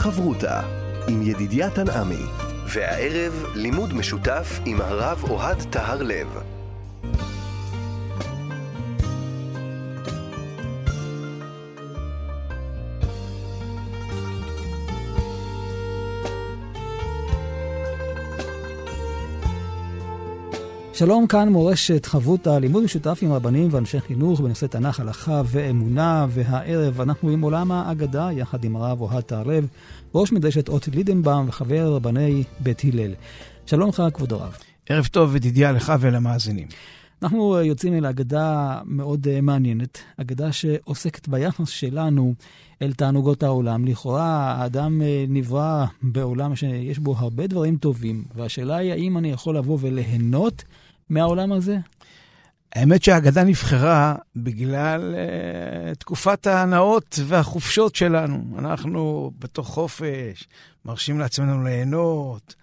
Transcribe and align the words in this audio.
חברותה 0.00 0.60
עם 1.08 1.22
ידידיה 1.22 1.70
תנעמי, 1.70 2.24
והערב 2.66 3.44
לימוד 3.54 3.94
משותף 3.94 4.60
עם 4.66 4.80
הרב 4.80 5.24
אוהד 5.30 5.62
טהר 5.70 6.02
לב. 6.02 6.28
שלום, 21.00 21.26
כאן 21.26 21.48
מורשת 21.48 22.06
חברותא, 22.06 22.58
לימוד 22.58 22.84
משותף 22.84 23.18
עם 23.22 23.32
רבנים 23.32 23.68
ואנשי 23.70 24.00
חינוך 24.00 24.40
בנושא 24.40 24.66
תנ"ך, 24.66 25.00
הלכה 25.00 25.42
ואמונה, 25.46 26.26
והערב 26.30 27.00
אנחנו 27.00 27.30
עם 27.30 27.40
עולם 27.40 27.72
האגדה, 27.72 28.28
יחד 28.32 28.64
עם 28.64 28.76
הרב 28.76 29.00
אוהד 29.00 29.20
תערב, 29.22 29.66
ראש 30.14 30.32
מדרשת 30.32 30.68
אות 30.68 30.88
לידנבאום 30.88 31.48
וחבר 31.48 31.94
רבני 31.94 32.44
בית 32.60 32.82
הלל. 32.84 33.14
שלום 33.66 33.88
לך, 33.88 34.02
כבוד 34.14 34.32
הרב. 34.32 34.56
ערב 34.88 35.06
טוב 35.06 35.30
ודדיה 35.32 35.72
לך 35.72 35.92
ולמאזינים. 36.00 36.68
אנחנו 37.22 37.60
יוצאים 37.60 37.94
אל 37.94 38.06
אגדה 38.06 38.78
מאוד 38.84 39.26
uh, 39.26 39.40
מעניינת, 39.42 39.98
אגדה 40.16 40.52
שעוסקת 40.52 41.28
ביחס 41.28 41.68
שלנו 41.68 42.34
אל 42.82 42.92
תענוגות 42.92 43.42
העולם. 43.42 43.84
לכאורה, 43.84 44.54
האדם 44.58 45.00
uh, 45.00 45.04
נברא 45.28 45.86
בעולם 46.02 46.56
שיש 46.56 46.98
בו 46.98 47.14
הרבה 47.18 47.46
דברים 47.46 47.76
טובים, 47.76 48.24
והשאלה 48.34 48.76
היא 48.76 48.92
האם 48.92 49.18
אני 49.18 49.30
יכול 49.30 49.56
לבוא 49.56 49.78
וליהנות 49.80 50.64
מהעולם 51.10 51.52
הזה? 51.52 51.78
האמת 52.72 53.02
שהאגדה 53.02 53.44
נבחרה 53.44 54.14
בגלל 54.36 55.14
uh, 55.14 55.94
תקופת 55.94 56.46
ההנאות 56.46 57.18
והחופשות 57.26 57.94
שלנו. 57.94 58.58
אנחנו 58.58 59.30
בתוך 59.38 59.68
חופש, 59.68 60.48
מרשים 60.84 61.18
לעצמנו 61.18 61.64
ליהנות. 61.64 62.54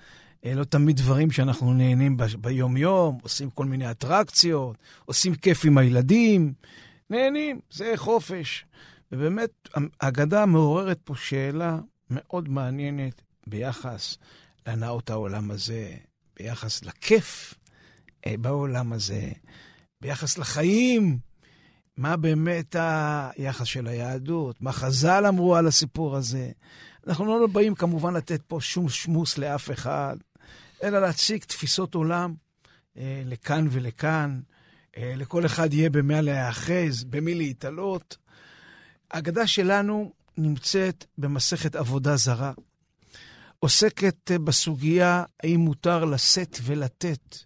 uh, 0.45 0.47
לא 0.55 0.63
תמיד 0.63 0.97
דברים 0.97 1.31
שאנחנו 1.31 1.73
נהנים 1.73 2.17
ב- 2.17 2.23
ביום-יום, 2.23 3.17
עושים 3.21 3.49
כל 3.49 3.65
מיני 3.65 3.91
אטרקציות, 3.91 4.77
עושים 5.05 5.35
כיף 5.35 5.65
עם 5.65 5.77
הילדים, 5.77 6.53
נהנים, 7.09 7.59
זה 7.71 7.93
חופש. 7.95 8.65
ובאמת, 9.11 9.49
האגדה 10.01 10.45
מעוררת 10.45 10.99
פה 11.03 11.15
שאלה 11.15 11.77
מאוד 12.09 12.49
מעניינת 12.49 13.21
ביחס 13.47 14.17
להנאות 14.67 15.09
העולם 15.09 15.51
הזה, 15.51 15.91
ביחס 16.39 16.85
לכיף 16.85 17.53
בעולם 18.27 18.93
הזה, 18.93 19.29
ביחס 20.01 20.37
לחיים, 20.37 21.19
מה 21.97 22.17
באמת 22.17 22.75
היחס 22.79 23.65
של 23.65 23.87
היהדות, 23.87 24.61
מה 24.61 24.71
חז"ל 24.71 25.25
אמרו 25.27 25.55
על 25.55 25.67
הסיפור 25.67 26.15
הזה. 26.15 26.51
אנחנו 27.07 27.39
לא 27.39 27.47
באים 27.47 27.75
כמובן 27.75 28.13
לתת 28.13 28.41
פה 28.47 28.57
שום 28.61 28.89
שמוס 28.89 29.37
לאף 29.37 29.71
אחד, 29.71 30.17
אלא 30.83 30.99
להציג 30.99 31.43
תפיסות 31.43 31.95
עולם 31.95 32.33
אה, 32.97 33.21
לכאן 33.25 33.67
ולכאן. 33.71 34.39
אה, 34.97 35.13
לכל 35.15 35.45
אחד 35.45 35.73
יהיה 35.73 35.89
במה 35.89 36.21
להיאחז, 36.21 37.03
במי 37.03 37.35
להתעלות. 37.35 38.17
ההגדה 39.11 39.47
שלנו 39.47 40.13
נמצאת 40.37 41.05
במסכת 41.17 41.75
עבודה 41.75 42.15
זרה. 42.15 42.51
עוסקת 43.59 44.31
בסוגיה 44.31 45.23
האם 45.43 45.59
מותר 45.59 46.05
לשאת 46.05 46.59
ולתת 46.63 47.37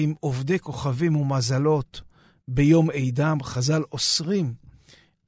עם 0.00 0.14
עובדי 0.20 0.58
כוכבים 0.58 1.16
ומזלות 1.16 2.00
ביום 2.48 2.90
עידם. 2.90 3.38
חז"ל 3.42 3.82
אוסרים 3.92 4.54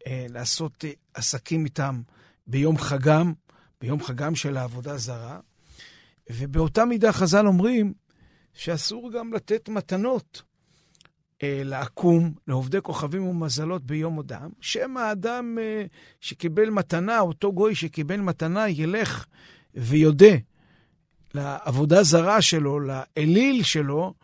אה, 0.06 0.26
לעשות 0.28 0.84
אה, 0.84 0.90
עסקים 1.14 1.64
איתם 1.64 2.02
ביום 2.46 2.78
חגם, 2.78 3.32
ביום 3.80 4.02
חגם 4.02 4.34
של 4.34 4.56
העבודה 4.56 4.96
זרה. 4.96 5.40
ובאותה 6.30 6.84
מידה 6.84 7.12
חז"ל 7.12 7.46
אומרים 7.46 7.92
שאסור 8.54 9.12
גם 9.12 9.32
לתת 9.32 9.68
מתנות 9.68 10.42
אה, 11.42 11.62
לעקום, 11.64 12.34
לעובדי 12.48 12.78
כוכבים 12.82 13.26
ומזלות 13.26 13.84
ביום 13.84 14.14
הודם, 14.14 14.50
שמא 14.60 15.00
האדם 15.00 15.58
אה, 15.60 15.84
שקיבל 16.20 16.70
מתנה, 16.70 17.20
אותו 17.20 17.52
גוי 17.52 17.74
שקיבל 17.74 18.20
מתנה, 18.20 18.68
ילך 18.68 19.26
ויודה 19.74 20.34
לעבודה 21.34 22.02
זרה 22.02 22.42
שלו, 22.42 22.80
לאליל 22.80 23.62
שלו, 23.62 24.14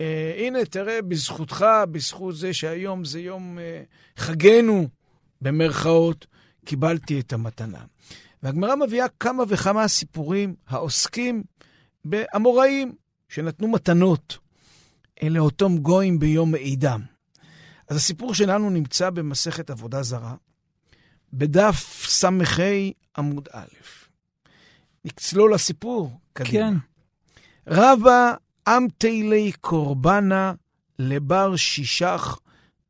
אה, 0.00 0.34
הנה, 0.38 0.64
תראה, 0.64 1.02
בזכותך, 1.02 1.66
בזכות 1.90 2.36
זה 2.36 2.52
שהיום 2.52 3.04
זה 3.04 3.20
יום 3.20 3.58
אה, 3.58 3.82
חגנו, 4.16 4.88
במרכאות, 5.40 6.26
קיבלתי 6.64 7.20
את 7.20 7.32
המתנה. 7.32 7.84
והגמרא 8.42 8.74
מביאה 8.74 9.06
כמה 9.20 9.44
וכמה 9.48 9.88
סיפורים 9.88 10.54
העוסקים 10.68 11.42
באמוראים 12.04 12.94
שנתנו 13.28 13.68
מתנות 13.68 14.38
לאותם 15.22 15.76
גויים 15.78 16.18
ביום 16.18 16.50
מעידם. 16.52 17.00
אז 17.88 17.96
הסיפור 17.96 18.34
שלנו 18.34 18.70
נמצא 18.70 19.10
במסכת 19.10 19.70
עבודה 19.70 20.02
זרה, 20.02 20.34
בדף 21.32 22.06
ס"ה 22.08 22.28
עמוד 23.18 23.48
א'. 23.52 23.66
נצלול 25.04 25.54
לסיפור, 25.54 26.20
קדימה. 26.32 26.70
כן. 27.66 27.74
רבה 28.68 28.76
אמתילי 28.76 29.52
קורבנה 29.60 30.52
לבר 30.98 31.56
שישך 31.56 32.38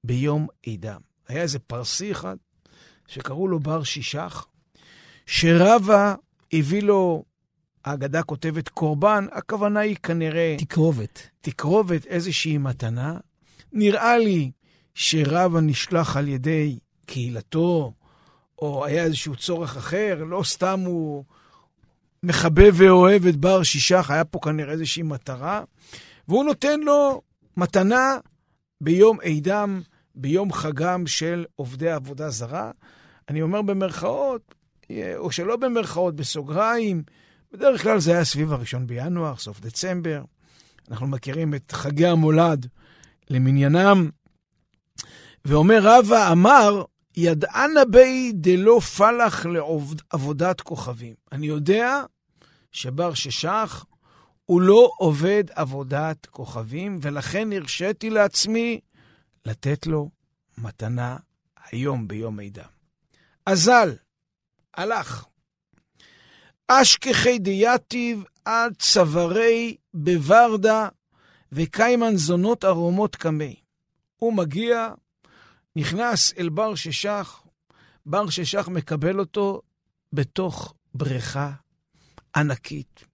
ביום 0.04 0.46
עידם. 0.62 1.00
היה 1.28 1.42
איזה 1.42 1.58
פרסי 1.58 2.12
אחד 2.12 2.36
שקראו 3.08 3.48
לו 3.48 3.60
בר 3.60 3.82
שישך, 3.82 4.46
שרבה 5.26 6.14
הביא 6.52 6.82
לו, 6.82 7.24
האגדה 7.84 8.22
כותבת 8.22 8.68
קורבן, 8.68 9.26
הכוונה 9.32 9.80
היא 9.80 9.96
כנראה... 9.96 10.56
תקרובת. 10.58 11.28
תקרובת, 11.40 12.06
איזושהי 12.06 12.58
מתנה. 12.58 13.16
נראה 13.72 14.18
לי 14.18 14.50
שרבה 14.94 15.60
נשלח 15.60 16.16
על 16.16 16.28
ידי 16.28 16.78
קהילתו, 17.06 17.92
או 18.58 18.84
היה 18.84 19.04
איזשהו 19.04 19.36
צורך 19.36 19.76
אחר, 19.76 20.24
לא 20.26 20.42
סתם 20.44 20.80
הוא 20.80 21.24
מחבב 22.24 22.74
ואוהב 22.76 23.26
את 23.26 23.36
בר 23.36 23.62
שישך, 23.62 24.10
היה 24.10 24.24
פה 24.24 24.38
כנראה 24.42 24.72
איזושהי 24.72 25.02
מטרה, 25.02 25.62
והוא 26.28 26.44
נותן 26.44 26.80
לו 26.80 27.22
מתנה 27.56 28.18
ביום 28.80 29.20
עידם, 29.20 29.80
ביום 30.14 30.52
חגם 30.52 31.06
של 31.06 31.44
עובדי 31.56 31.90
עבודה 31.90 32.30
זרה. 32.30 32.70
אני 33.28 33.42
אומר 33.42 33.62
במרכאות, 33.62 34.54
או 35.16 35.32
שלא 35.32 35.56
במרכאות, 35.56 36.16
בסוגריים, 36.16 37.02
בדרך 37.52 37.82
כלל 37.82 38.00
זה 38.00 38.12
היה 38.12 38.24
סביב 38.24 38.52
הראשון 38.52 38.86
בינואר, 38.86 39.36
סוף 39.36 39.60
דצמבר. 39.60 40.22
אנחנו 40.90 41.06
מכירים 41.06 41.54
את 41.54 41.72
חגי 41.72 42.06
המולד 42.06 42.66
למניינם. 43.30 44.10
ואומר 45.44 45.78
רבא, 45.82 46.32
אמר, 46.32 46.84
ידענה 47.16 47.84
בי 47.84 48.32
דלא 48.34 48.80
פלח 48.80 49.46
לעבודת 49.46 50.60
כוכבים. 50.60 51.14
אני 51.32 51.46
יודע 51.46 52.02
שבר 52.74 53.14
ששח 53.14 53.84
הוא 54.44 54.60
לא 54.60 54.90
עובד 54.98 55.44
עבודת 55.50 56.26
כוכבים, 56.26 56.98
ולכן 57.02 57.52
הרשיתי 57.52 58.10
לעצמי 58.10 58.80
לתת 59.46 59.86
לו 59.86 60.10
מתנה 60.58 61.16
היום 61.70 62.08
ביום 62.08 62.36
מידע. 62.36 62.64
אזל, 63.46 63.94
הלך. 64.74 65.24
אשכחי 66.68 67.38
דייתיב 67.38 68.24
עד 68.44 68.74
צווארי 68.78 69.76
בוורדה 69.94 70.88
וקיימן 71.52 72.16
זונות 72.16 72.64
ארומות 72.64 73.16
קמי. 73.16 73.56
הוא 74.16 74.32
מגיע, 74.32 74.88
נכנס 75.76 76.34
אל 76.38 76.48
בר 76.48 76.74
ששח, 76.74 77.42
בר 78.06 78.30
ששח 78.30 78.68
מקבל 78.68 79.20
אותו 79.20 79.62
בתוך 80.12 80.75
בריכה 80.94 81.52
ענקית, 82.36 83.04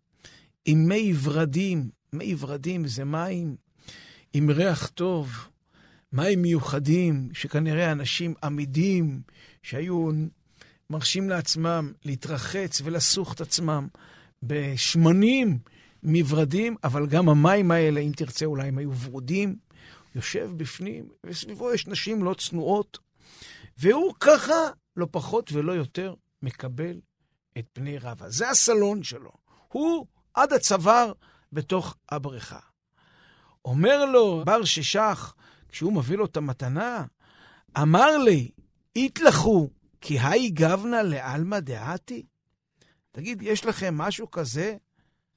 עם 0.65 0.89
מי 0.89 1.13
ורדים. 1.23 1.91
מי 2.13 2.35
ורדים 2.39 2.87
זה 2.87 3.05
מים 3.05 3.57
עם 4.33 4.51
ריח 4.51 4.87
טוב, 4.87 5.49
מים 6.13 6.43
מיוחדים, 6.43 7.29
שכנראה 7.33 7.93
אנשים 7.93 8.35
עמידים, 8.43 9.23
שהיו 9.63 10.11
מרשים 10.91 11.29
לעצמם 11.29 11.93
להתרחץ 12.05 12.81
ולסוך 12.85 13.33
את 13.33 13.41
עצמם 13.41 13.89
בשמנים 14.43 15.59
מוורדים, 16.03 16.77
אבל 16.85 17.07
גם 17.07 17.29
המים 17.29 17.71
האלה, 17.71 18.01
אם 18.01 18.13
תרצה, 18.17 18.45
אולי 18.45 18.69
הם 18.69 18.79
היו 18.79 18.93
ורודים, 18.95 19.57
יושב 20.15 20.51
בפנים, 20.57 21.09
וסביבו 21.27 21.73
יש 21.73 21.87
נשים 21.87 22.25
לא 22.25 22.35
צנועות, 22.35 22.99
והוא 23.79 24.15
ככה, 24.21 24.55
לא 24.97 25.07
פחות 25.11 25.53
ולא 25.53 25.73
יותר, 25.73 26.15
מקבל 26.43 27.01
את 27.59 27.67
פני 27.73 27.99
רבא. 27.99 28.29
זה 28.29 28.51
הסלון 28.51 29.03
שלו. 29.03 29.33
הוא 29.69 30.07
עד 30.35 30.53
הצוואר 30.53 31.13
בתוך 31.53 31.97
הבריכה. 32.09 32.59
אומר 33.65 34.05
לו 34.05 34.43
בר 34.45 34.65
ששח, 34.65 35.35
כשהוא 35.69 35.93
מביא 35.93 36.17
לו 36.17 36.25
את 36.25 36.37
המתנה, 36.37 37.05
אמר 37.79 38.19
לי, 38.19 38.51
יתלכו, 38.97 39.71
כי 40.01 40.19
היי 40.19 40.51
גבנה 40.51 41.03
לעלמא 41.03 41.61
דעתי? 41.61 42.27
תגיד, 43.13 43.43
יש 43.43 43.67
לכם 43.67 43.99
משהו 43.99 44.31
כזה 44.31 44.77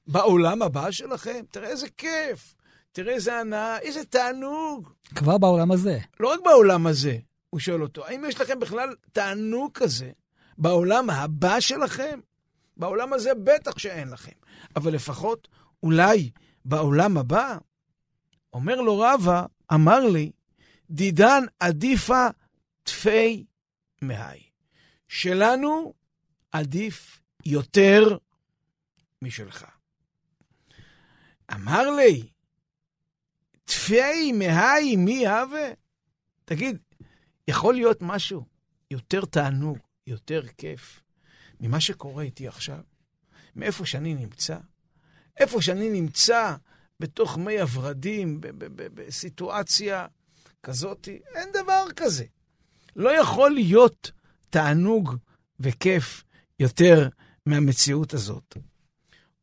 בעולם 0.06 0.62
הבא 0.62 0.90
שלכם? 0.90 1.44
תראה 1.50 1.68
איזה 1.68 1.86
כיף, 1.96 2.54
תראה 2.92 3.14
איזה 3.14 3.40
הנאה, 3.40 3.78
איזה 3.78 4.04
תענוג. 4.04 4.88
כבר 5.14 5.38
בעולם 5.38 5.72
הזה. 5.72 5.98
לא 6.20 6.32
רק 6.32 6.40
בעולם 6.44 6.86
הזה, 6.86 7.18
הוא 7.50 7.60
שואל 7.60 7.82
אותו, 7.82 8.06
האם 8.06 8.24
יש 8.28 8.40
לכם 8.40 8.60
בכלל 8.60 8.94
תענוג 9.12 9.72
כזה 9.72 10.10
בעולם 10.58 11.10
הבא 11.10 11.60
שלכם? 11.60 12.20
בעולם 12.76 13.12
הזה 13.12 13.34
בטח 13.34 13.78
שאין 13.78 14.08
לכם, 14.10 14.32
אבל 14.76 14.92
לפחות 14.94 15.48
אולי 15.82 16.30
בעולם 16.64 17.18
הבא. 17.18 17.58
אומר 18.52 18.80
לו 18.80 18.98
רבא, 18.98 19.46
אמר 19.72 20.00
לי, 20.00 20.30
דידן 20.90 21.42
עדיפה 21.60 22.26
תפי 22.82 23.44
מהי. 24.02 24.42
שלנו 25.08 25.94
עדיף 26.52 27.20
יותר 27.46 28.16
משלך. 29.22 29.64
אמר 31.54 31.90
לי, 31.90 32.28
תפי 33.64 34.32
מהי 34.32 34.96
מי 34.96 35.26
הווה? 35.28 35.68
תגיד, 36.44 36.78
יכול 37.48 37.74
להיות 37.74 37.98
משהו 38.00 38.44
יותר 38.90 39.24
תענוג, 39.24 39.78
יותר 40.06 40.42
כיף, 40.58 41.02
ממה 41.60 41.80
שקורה 41.80 42.22
איתי 42.22 42.48
עכשיו? 42.48 42.80
מאיפה 43.56 43.86
שאני 43.86 44.14
נמצא? 44.14 44.58
איפה 45.40 45.62
שאני 45.62 45.90
נמצא, 45.90 46.56
בתוך 47.00 47.38
מי 47.38 47.60
הוורדים, 47.60 48.38
בסיטואציה 48.94 50.06
כזאת, 50.62 51.08
אין 51.08 51.48
דבר 51.52 51.86
כזה. 51.96 52.24
לא 52.96 53.20
יכול 53.20 53.50
להיות 53.50 54.10
תענוג 54.50 55.16
וכיף 55.60 56.24
יותר 56.60 57.08
מהמציאות 57.46 58.14
הזאת. 58.14 58.56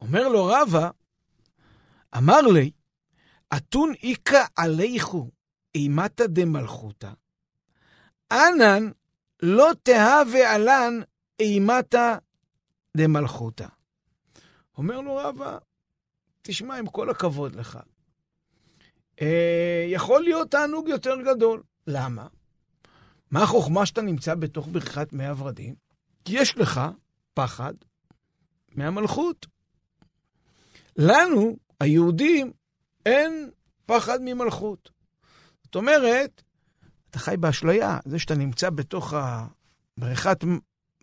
אומר 0.02 0.28
לו 0.28 0.46
רבא, 0.46 0.90
אמר 2.18 2.42
לי, 2.42 2.72
אתון 3.58 3.94
איכא 4.04 4.46
עליכו 4.56 5.32
אימתא 5.76 6.28
דמלכותא, 6.28 7.12
אנן 8.32 8.92
לא 9.42 9.72
תהווה 9.84 10.56
עלן 10.56 11.02
אימתא 11.40 12.16
דמלכותא. 12.98 13.68
אומר 14.78 15.02
לו 15.02 15.16
רבא, 15.16 15.58
תשמע, 16.42 16.76
עם 16.76 16.88
כל 16.88 17.10
הכבוד 17.10 17.56
לך, 17.56 17.80
אה, 19.22 19.86
יכול 19.88 20.24
להיות 20.24 20.52
תענוג 20.52 20.88
יותר 20.88 21.16
גדול. 21.22 21.64
למה? 21.88 22.28
מה 23.32 23.44
החוכמה 23.44 23.86
שאתה 23.86 24.02
נמצא 24.02 24.36
בתוך 24.36 24.68
בריכת 24.68 25.14
מי 25.14 25.28
הורדים? 25.28 25.76
כי 26.26 26.40
יש 26.40 26.58
לך 26.58 26.82
פחד 27.34 27.74
מהמלכות. 28.76 29.48
לנו, 30.98 31.58
היהודים, 31.80 32.52
אין 33.06 33.50
פחד 33.86 34.20
ממלכות. 34.22 34.92
זאת 35.64 35.76
אומרת, 35.76 36.44
אתה 37.12 37.20
חי 37.20 37.38
באשליה. 37.38 38.00
זה 38.06 38.20
שאתה 38.20 38.36
נמצא 38.36 38.70
בתוך 38.70 39.14
הבריכת 39.14 40.44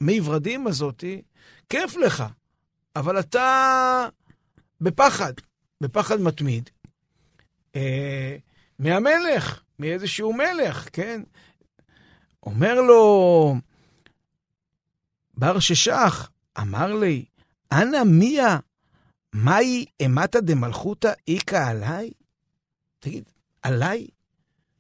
מי 0.00 0.20
ורדים 0.20 0.66
הזאתי, 0.66 1.22
כיף 1.68 1.96
לך, 1.96 2.24
אבל 2.96 3.20
אתה 3.20 4.08
בפחד, 4.80 5.32
בפחד 5.80 6.20
מתמיד. 6.20 6.70
אה, 7.76 8.36
מהמלך, 8.78 9.62
מאיזשהו 9.78 10.32
מלך, 10.32 10.88
כן? 10.92 11.22
אומר 12.42 12.80
לו, 12.80 13.54
בר 15.34 15.58
ששח, 15.58 16.30
אמר 16.58 16.94
לי, 16.94 17.24
אנא 17.72 18.04
מיה, 18.04 18.58
מהי 19.32 19.84
אימתא 20.00 20.40
דמלכותא 20.40 21.12
איכא 21.28 21.70
עליי? 21.70 22.10
תגיד, 22.98 23.24
עליי? 23.62 24.06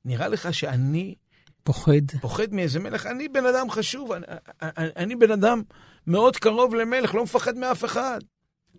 נראה 0.08 0.28
לך 0.28 0.54
שאני... 0.54 1.14
פוחד. 1.62 2.10
פוחד 2.20 2.54
מאיזה 2.54 2.80
מלך? 2.80 3.06
אני 3.06 3.28
בן 3.28 3.46
אדם 3.46 3.70
חשוב, 3.70 4.12
אני, 4.12 4.26
אני, 4.62 4.88
אני 4.96 5.16
בן 5.16 5.30
אדם 5.30 5.62
מאוד 6.06 6.36
קרוב 6.36 6.74
למלך, 6.74 7.14
לא 7.14 7.24
מפחד 7.24 7.56
מאף 7.56 7.84
אחד. 7.84 8.18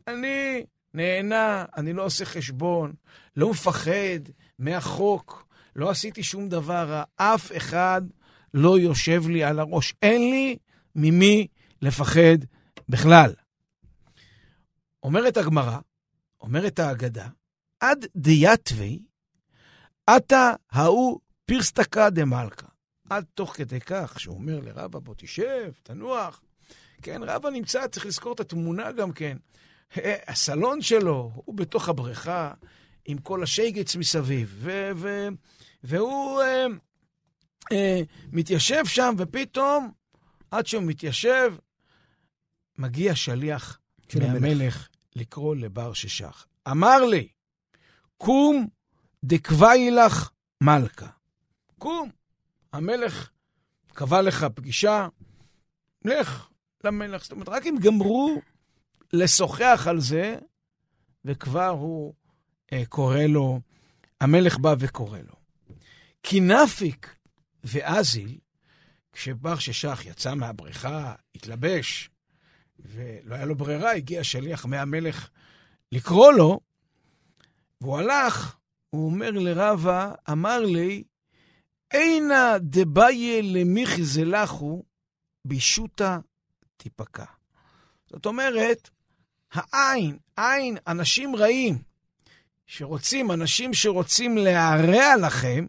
אני 0.07 0.63
נהנה, 0.93 1.65
אני 1.77 1.93
לא 1.93 2.05
עושה 2.05 2.25
חשבון, 2.25 2.93
לא 3.35 3.49
מפחד 3.49 4.19
מהחוק, 4.59 5.47
לא 5.75 5.89
עשיתי 5.89 6.23
שום 6.23 6.49
דבר 6.49 6.89
רע. 6.89 7.03
אף 7.15 7.51
אחד 7.57 8.01
לא 8.53 8.79
יושב 8.79 9.27
לי 9.27 9.43
על 9.43 9.59
הראש. 9.59 9.93
אין 10.01 10.21
לי 10.21 10.57
ממי 10.95 11.47
לפחד 11.81 12.37
בכלל. 12.89 13.33
אומרת 15.03 15.37
הגמרא, 15.37 15.77
אומרת 16.41 16.79
האגדה, 16.79 17.27
עד 17.79 18.05
דיאטווי, 18.15 18.99
עתה 20.15 20.53
ההוא 20.71 21.19
פירסטקה 21.45 22.09
דמלכה. 22.09 22.67
עד 23.09 23.25
תוך 23.33 23.56
כדי 23.56 23.79
כך 23.79 24.19
שהוא 24.19 24.35
אומר 24.35 24.59
לרבא, 24.59 25.00
בוא 25.00 25.13
תשב, 25.17 25.71
תנוח. 25.83 26.41
כן, 27.01 27.21
רבא 27.23 27.50
נמצא, 27.50 27.88
צריך 27.88 28.06
לזכור 28.06 28.33
את 28.33 28.39
התמונה 28.39 28.91
גם 28.91 29.11
כן. 29.11 29.38
הסלון 30.27 30.81
שלו, 30.81 31.31
הוא 31.35 31.56
בתוך 31.56 31.89
הבריכה, 31.89 32.53
עם 33.06 33.17
כל 33.17 33.44
השייגץ 33.44 33.95
מסביב, 33.95 34.56
ו- 34.57 34.91
ו- 34.95 35.27
והוא 35.83 36.41
אה, 36.41 36.65
אה, 37.71 38.01
מתיישב 38.31 38.85
שם, 38.85 39.15
ופתאום, 39.17 39.91
עד 40.51 40.67
שהוא 40.67 40.83
מתיישב, 40.83 41.53
מגיע 42.77 43.15
שליח 43.15 43.79
של 44.09 44.23
המלך 44.23 44.88
לקרוא 45.15 45.56
לבר 45.56 45.94
ששח. 45.94 46.47
אמר 46.71 47.06
לי, 47.06 47.27
קום 48.17 48.67
דקבעי 49.24 49.92
לך 49.92 50.30
מלכה. 50.62 51.07
קום, 51.77 52.10
המלך 52.74 53.30
קבע 53.94 54.21
לך 54.21 54.45
פגישה, 54.56 55.07
לך 56.06 56.48
למלך. 56.83 57.24
זאת 57.24 57.31
אומרת, 57.31 57.50
רק 57.50 57.66
אם 57.66 57.75
גמרו 57.81 58.42
לשוחח 59.13 59.86
על 59.89 60.00
זה, 60.00 60.36
וכבר 61.25 61.68
הוא 61.68 62.13
אה, 62.74 62.86
קורא 62.86 63.19
לו, 63.19 63.60
המלך 64.21 64.57
בא 64.57 64.75
וקורא 64.80 65.18
לו. 65.18 65.36
כי 66.24 66.39
נפיק 66.39 67.16
ואזיל, 67.63 68.38
כשבר 69.13 69.60
ששח 69.60 70.01
יצא 70.06 70.33
מהבריכה, 70.36 71.13
התלבש, 71.36 72.10
ולא 72.80 73.36
היה 73.36 73.45
לו 73.45 73.56
ברירה, 73.56 73.92
הגיע 73.92 74.23
שליח 74.23 74.66
מהמלך 74.66 75.30
לקרוא 75.92 76.33
לו, 76.33 76.59
והוא 77.81 77.97
הלך, 77.97 78.56
הוא 78.89 79.05
אומר 79.05 79.31
לרבה, 79.31 80.13
אמר 80.31 80.59
לי, 80.59 81.03
אינה 81.91 82.57
דביה 82.59 83.41
למיכי 83.41 84.01
בישוטה 85.45 86.19
תיפקע. 86.77 87.25
זאת 88.07 88.25
אומרת, 88.25 88.89
העין, 89.51 90.17
עין, 90.37 90.77
אנשים 90.87 91.35
רעים, 91.35 91.77
שרוצים, 92.67 93.31
אנשים 93.31 93.73
שרוצים 93.73 94.37
להרע 94.37 95.15
לכם, 95.27 95.65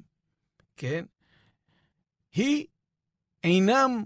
כן, 0.76 1.04
היא 2.32 2.66
אינם 3.44 4.04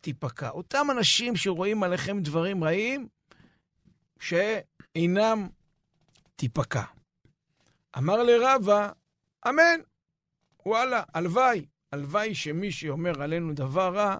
תיפקע. 0.00 0.50
אותם 0.50 0.86
אנשים 0.90 1.36
שרואים 1.36 1.82
עליכם 1.82 2.20
דברים 2.22 2.64
רעים, 2.64 3.08
שאינם 4.20 5.48
תיפקע. 6.36 6.82
אמר 7.98 8.22
לרבה, 8.22 8.90
אמן. 9.48 9.80
וואלה, 10.66 11.02
הלוואי, 11.14 11.66
הלוואי 11.92 12.34
שמי 12.34 12.72
שאומר 12.72 13.22
עלינו 13.22 13.54
דבר 13.54 13.96
רע, 13.96 14.16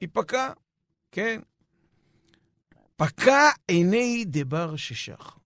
ייפקע, 0.00 0.52
כן? 1.12 1.40
פקע 2.96 3.50
עיני 3.68 4.24
דבר 4.26 4.76
ששח. 4.76 5.38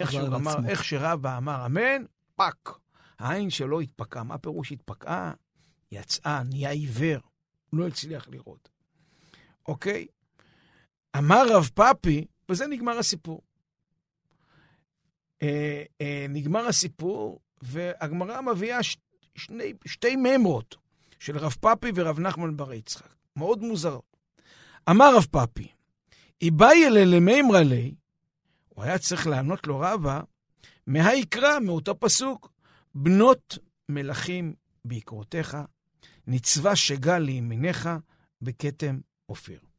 איך, 0.00 0.14
אמר, 0.14 0.54
איך 0.68 0.84
שרבא 0.84 1.38
אמר 1.38 1.66
אמן, 1.66 2.04
פק. 2.36 2.70
העין 3.18 3.50
שלו 3.50 3.80
התפקעה. 3.80 4.22
מה 4.22 4.38
פירוש 4.38 4.72
התפקעה? 4.72 5.32
יצאה, 5.92 6.42
נהיה 6.42 6.70
עיוור. 6.70 7.20
הוא 7.70 7.80
לא 7.80 7.86
הצליח 7.86 8.28
לראות. 8.28 8.68
אוקיי? 9.68 10.06
אמר 11.18 11.42
רב 11.50 11.70
פאפי, 11.74 12.26
וזה 12.48 12.66
נגמר 12.66 12.98
הסיפור. 12.98 13.42
אה, 15.42 15.82
אה, 16.00 16.26
נגמר 16.28 16.66
הסיפור, 16.66 17.40
והגמרא 17.62 18.40
מביאה 18.40 18.82
ש, 18.82 18.96
שני, 19.34 19.72
שתי 19.86 20.16
ממרות 20.16 20.76
של 21.18 21.38
רב 21.38 21.54
פאפי 21.60 21.90
ורב 21.94 22.20
נחמן 22.20 22.56
בר 22.56 22.72
יצחק. 22.72 23.14
מאוד 23.36 23.62
מוזרות. 23.62 24.16
אמר 24.90 25.16
רב 25.16 25.26
פאפי, 25.30 25.68
איבאי 26.42 26.86
אלה 26.86 27.04
למימרא 27.04 27.60
לי, 27.60 27.94
הוא 28.68 28.84
היה 28.84 28.98
צריך 28.98 29.26
לענות 29.26 29.66
לו 29.66 29.80
רבה, 29.80 30.20
מהיקרא, 30.86 31.58
מאותו 31.58 32.00
פסוק, 32.00 32.52
בנות 32.94 33.58
מלכים 33.88 34.54
בעקרותיך, 34.84 35.56
נצבע 36.26 36.76
שגה 36.76 37.18
לימיניך 37.18 37.88
בכתם 38.42 39.00
אופיר. 39.28 39.71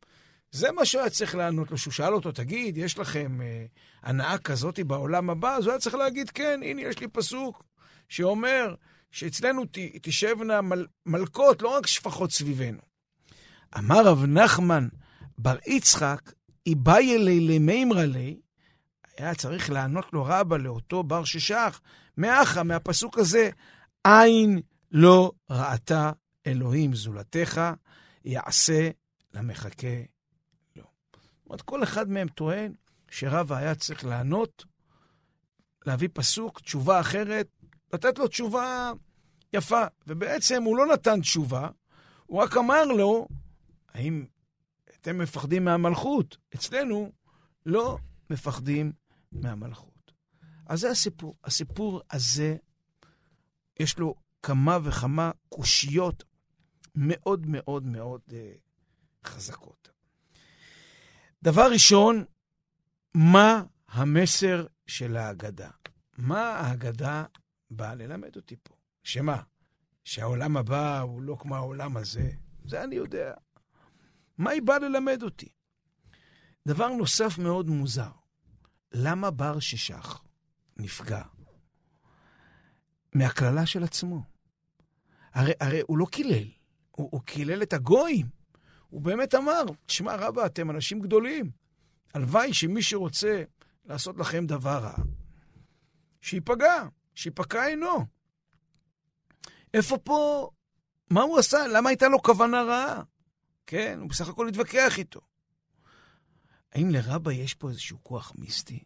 זה 0.54 0.72
מה 0.72 0.86
שהוא 0.86 1.02
היה 1.02 1.10
צריך 1.10 1.36
לענות 1.36 1.72
לו, 1.72 1.78
שהוא 1.78 1.92
שאל 1.92 2.14
אותו, 2.14 2.32
תגיד, 2.32 2.78
יש 2.78 2.98
לכם 2.98 3.42
אה, 3.42 3.66
הנאה 4.04 4.38
כזאת 4.38 4.80
בעולם 4.80 5.30
הבא? 5.30 5.56
אז 5.56 5.64
הוא 5.64 5.72
היה 5.72 5.80
צריך 5.80 5.96
להגיד, 5.96 6.30
כן, 6.30 6.60
הנה, 6.64 6.82
יש 6.82 7.00
לי 7.00 7.08
פסוק 7.08 7.64
שאומר 8.10 8.76
שאצלנו 9.12 9.66
ת, 9.66 9.78
תשבנה 10.02 10.62
מל, 10.62 10.86
מלכות, 11.06 11.62
לא 11.62 11.68
רק 11.68 11.88
שפחות 11.88 12.32
סביבנו. 12.32 12.82
אמר 13.78 14.06
רב 14.06 14.26
נחמן 14.26 14.88
בר 15.38 15.56
יצחק, 15.68 16.32
איבאי 16.68 17.16
אלי 17.16 17.40
למימרא 17.40 18.04
לי, 18.04 18.40
היה 19.18 19.36
צריך 19.36 19.70
לענות 19.70 20.14
לו 20.14 20.26
רבא 20.26 20.58
לאותו 20.58 21.04
בר 21.04 21.24
ששח, 21.24 21.82
מאחה, 22.18 22.64
מהפסוק 22.64 23.18
הזה, 23.18 23.50
עין 24.04 24.62
לא 24.92 25.32
ראתה 25.50 26.12
אלוהים 26.48 26.96
זולתך, 26.96 27.62
יעשה 28.26 28.90
למחכה 29.34 30.13
אומרת, 31.46 31.62
כל 31.62 31.84
אחד 31.84 32.10
מהם 32.10 32.28
טוען 32.28 32.74
שרבא 33.12 33.56
היה 33.56 33.76
צריך 33.76 34.06
לענות, 34.06 34.66
להביא 35.86 36.10
פסוק, 36.14 36.60
תשובה 36.60 37.00
אחרת, 37.00 37.48
לתת 37.94 38.20
לו 38.20 38.28
תשובה 38.28 38.92
יפה. 39.54 39.84
ובעצם 40.08 40.64
הוא 40.64 40.78
לא 40.78 40.86
נתן 40.94 41.22
תשובה, 41.22 41.70
הוא 42.26 42.42
רק 42.42 42.58
אמר 42.58 42.86
לו, 42.86 43.28
האם 43.94 44.26
אתם 44.96 45.18
מפחדים 45.18 45.66
מהמלכות? 45.66 46.38
אצלנו 46.56 47.12
לא 47.66 47.98
מפחדים 48.30 48.94
מהמלכות. 49.32 50.14
אז 50.66 50.80
זה 50.80 50.90
הסיפור. 50.90 51.36
הסיפור 51.44 52.02
הזה, 52.12 52.56
יש 53.80 54.00
לו 54.00 54.16
כמה 54.44 54.78
וכמה 54.84 55.32
קושיות 55.50 56.24
מאוד 56.96 57.46
מאוד 57.48 57.86
מאוד 57.86 58.22
uh, 58.30 58.34
חזקות. 59.28 59.93
דבר 61.44 61.72
ראשון, 61.72 62.26
מה 63.14 63.64
המסר 63.88 64.66
של 64.88 65.18
ההגדה? 65.18 65.70
מה 66.18 66.42
ההגדה 66.42 67.26
באה 67.72 67.96
ללמד 67.96 68.36
אותי 68.36 68.56
פה? 68.64 68.76
שמה? 69.04 69.42
שהעולם 70.04 70.58
הבא 70.58 71.00
הוא 71.00 71.22
לא 71.22 71.38
כמו 71.40 71.56
העולם 71.56 71.98
הזה? 71.98 72.32
זה 72.66 72.84
אני 72.84 72.96
יודע. 72.96 73.34
מה 74.38 74.50
היא 74.52 74.62
באה 74.62 74.80
ללמד 74.80 75.24
אותי? 75.24 75.50
דבר 76.68 76.88
נוסף 76.88 77.38
מאוד 77.38 77.70
מוזר, 77.70 78.12
למה 78.92 79.32
בר 79.32 79.60
ששח 79.60 80.24
נפגע? 80.78 81.24
מהקללה 83.16 83.66
של 83.66 83.84
עצמו. 83.84 84.24
הרי, 85.34 85.54
הרי 85.60 85.82
הוא 85.88 85.98
לא 85.98 86.06
קילל, 86.12 86.48
הוא, 86.92 87.10
הוא 87.12 87.22
קילל 87.22 87.64
את 87.64 87.74
הגויים. 87.74 88.43
הוא 88.94 89.02
באמת 89.02 89.36
אמר, 89.36 89.62
תשמע 89.86 90.16
רבא, 90.16 90.46
אתם 90.46 90.70
אנשים 90.70 91.00
גדולים. 91.00 91.52
הלוואי 92.14 92.54
שמי 92.54 92.82
שרוצה 92.82 93.44
לעשות 93.86 94.18
לכם 94.18 94.46
דבר 94.46 94.78
רע, 94.78 94.94
שייפגע, 96.22 96.88
שייפקע 97.16 97.66
עינו. 97.66 98.06
איפה 99.74 99.98
פה, 99.98 100.50
מה 101.10 101.22
הוא 101.22 101.40
עשה? 101.40 101.68
למה 101.68 101.90
הייתה 101.90 102.08
לו 102.08 102.22
כוונה 102.22 102.64
רעה? 102.64 103.02
כן, 103.68 103.98
הוא 104.02 104.10
בסך 104.10 104.30
הכל 104.30 104.48
התווכח 104.48 104.98
איתו. 104.98 105.22
האם 106.72 106.90
לרבא 106.90 107.32
יש 107.32 107.54
פה 107.54 107.70
איזשהו 107.70 107.98
כוח 108.04 108.34
מיסטי? 108.38 108.84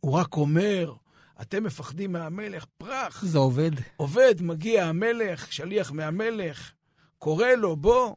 הוא 0.00 0.12
רק 0.12 0.36
אומר, 0.36 0.94
אתם 1.40 1.64
מפחדים 1.64 2.12
מהמלך, 2.12 2.64
פרח. 2.78 3.24
זה 3.24 3.38
עובד. 3.38 3.70
עובד, 3.96 4.34
מגיע 4.40 4.84
המלך, 4.84 5.52
שליח 5.52 5.92
מהמלך, 5.92 6.72
קורא 7.18 7.48
לו, 7.48 7.76
בוא. 7.76 8.14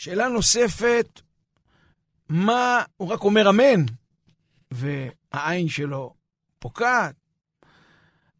שאלה 0.00 0.28
נוספת, 0.28 1.20
מה, 2.28 2.84
הוא 2.96 3.08
רק 3.08 3.20
אומר 3.20 3.50
אמן, 3.50 3.84
והעין 4.70 5.68
שלו 5.68 6.14
פוקעת. 6.58 7.14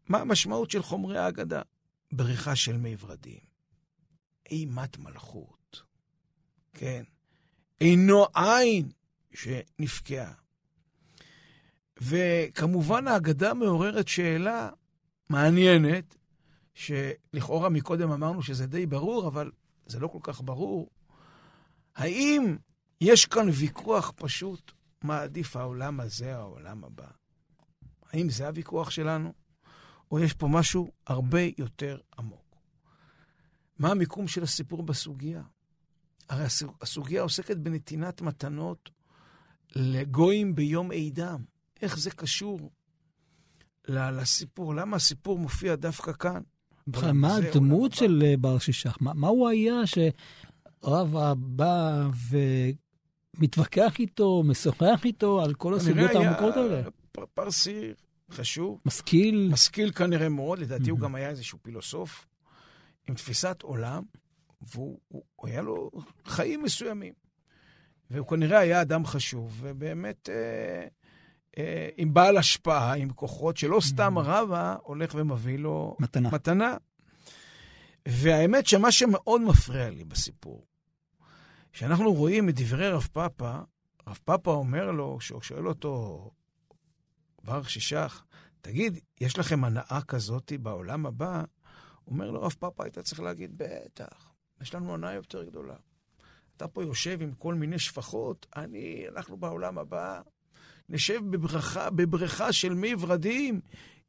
מה 0.09 0.17
המשמעות 0.17 0.71
של 0.71 0.81
חומרי 0.81 1.17
ההגדה? 1.17 1.61
בריחה 2.11 2.55
של 2.55 2.77
מי 2.77 2.95
ורדים, 2.99 3.39
אימת 4.51 4.97
מלכות, 4.97 5.81
כן, 6.73 7.03
אינו 7.81 8.25
עין 8.35 8.91
שנפקעה. 9.33 10.33
וכמובן 12.01 13.07
ההגדה 13.07 13.53
מעוררת 13.53 14.07
שאלה 14.07 14.69
מעניינת, 15.29 16.15
שלכאורה 16.73 17.69
מקודם 17.69 18.11
אמרנו 18.11 18.43
שזה 18.43 18.67
די 18.67 18.85
ברור, 18.85 19.27
אבל 19.27 19.51
זה 19.85 19.99
לא 19.99 20.07
כל 20.07 20.19
כך 20.21 20.41
ברור. 20.41 20.89
האם 21.95 22.57
יש 23.01 23.25
כאן 23.25 23.49
ויכוח 23.49 24.13
פשוט 24.15 24.71
מה 25.03 25.21
עדיף 25.21 25.55
העולם 25.55 25.99
הזה 25.99 26.37
או 26.37 26.41
העולם 26.41 26.83
הבא? 26.83 27.07
האם 28.13 28.29
זה 28.29 28.47
הוויכוח 28.47 28.89
שלנו? 28.89 29.33
או 30.11 30.19
יש 30.19 30.33
פה 30.33 30.47
משהו 30.47 30.91
הרבה 31.07 31.41
יותר 31.57 31.97
עמוק? 32.17 32.55
מה 33.79 33.91
המיקום 33.91 34.27
של 34.27 34.43
הסיפור 34.43 34.83
בסוגיה? 34.83 35.43
הרי 36.29 36.45
הסוגיה 36.81 37.21
עוסקת 37.21 37.57
בנתינת 37.57 38.21
מתנות 38.21 38.89
לגויים 39.75 40.55
ביום 40.55 40.91
עידם. 40.91 41.43
איך 41.81 41.97
זה 41.97 42.11
קשור 42.11 42.71
לסיפור? 43.87 44.75
למה 44.75 44.95
הסיפור 44.95 45.39
מופיע 45.39 45.75
דווקא 45.75 46.11
כאן? 46.13 46.41
מה 47.13 47.35
הדמות 47.35 47.93
של 47.93 48.23
אה, 48.25 48.37
בר 48.37 48.59
שישך? 48.59 48.97
מה, 49.01 49.13
מה 49.13 49.27
הוא 49.27 49.49
היה 49.49 49.87
שרב 50.85 51.33
בא 51.37 52.07
ומתווכח 53.37 53.99
איתו, 53.99 54.43
משוחח 54.43 55.01
איתו 55.05 55.41
על 55.41 55.53
כל 55.53 55.73
הסוגיות 55.73 56.11
העמוקות 56.11 56.55
האלה? 56.57 56.81
פרסי 57.33 57.93
חשוב. 58.31 58.79
משכיל. 58.85 59.49
משכיל 59.51 59.91
כנראה 59.91 60.29
מאוד, 60.29 60.59
לדעתי 60.59 60.89
הוא 60.89 60.99
גם 60.99 61.15
היה 61.15 61.29
איזשהו 61.29 61.57
פילוסוף 61.61 62.27
עם 63.09 63.15
תפיסת 63.15 63.61
עולם, 63.61 64.03
והוא 64.61 64.99
הוא, 65.07 65.23
הוא 65.35 65.49
היה 65.49 65.61
לו 65.61 65.91
חיים 66.25 66.63
מסוימים. 66.63 67.13
והוא 68.09 68.27
כנראה 68.27 68.59
היה 68.59 68.81
אדם 68.81 69.05
חשוב, 69.05 69.57
ובאמת 69.61 70.29
אה, 70.29 70.87
אה, 71.57 71.89
עם 71.97 72.13
בעל 72.13 72.37
השפעה, 72.37 72.93
עם 72.93 73.09
כוחות, 73.09 73.57
שלא 73.57 73.79
סתם 73.81 74.17
רבא 74.17 74.75
הולך 74.83 75.15
ומביא 75.15 75.57
לו 75.57 75.95
מתנה. 75.99 76.29
מתנה. 76.31 76.77
והאמת 78.07 78.67
שמה 78.67 78.91
שמאוד 78.91 79.41
מפריע 79.41 79.89
לי 79.89 80.03
בסיפור, 80.03 80.65
שאנחנו 81.73 82.13
רואים 82.13 82.49
את 82.49 82.55
דברי 82.55 82.89
רב 82.89 83.07
פאפא, 83.13 83.59
רב 84.07 84.19
פאפא 84.25 84.49
אומר 84.49 84.91
לו, 84.91 85.17
כשהוא 85.19 85.41
שואל 85.41 85.67
אותו, 85.67 86.31
בר 87.43 87.63
שישך, 87.63 88.23
תגיד, 88.61 88.99
יש 89.21 89.39
לכם 89.39 89.63
הנאה 89.63 89.99
כזאת 90.07 90.51
בעולם 90.59 91.05
הבא? 91.05 91.43
אומר 92.07 92.31
לו 92.31 92.41
רב 92.41 92.55
פאפא, 92.59 92.83
היית 92.83 92.99
צריך 92.99 93.19
להגיד, 93.19 93.51
בטח, 93.57 94.33
יש 94.61 94.75
לנו 94.75 94.93
הנאה 94.93 95.13
יותר 95.13 95.43
גדולה. 95.43 95.75
אתה 96.57 96.67
פה 96.67 96.83
יושב 96.83 97.21
עם 97.21 97.33
כל 97.33 97.55
מיני 97.55 97.79
שפחות, 97.79 98.45
אני, 98.55 99.05
אנחנו 99.15 99.37
בעולם 99.37 99.77
הבא, 99.77 100.21
נשב 100.89 101.19
בבריכה, 101.29 101.89
בבריכה 101.89 102.53
של 102.53 102.73
מי 102.73 102.93
ורדים 102.99 103.61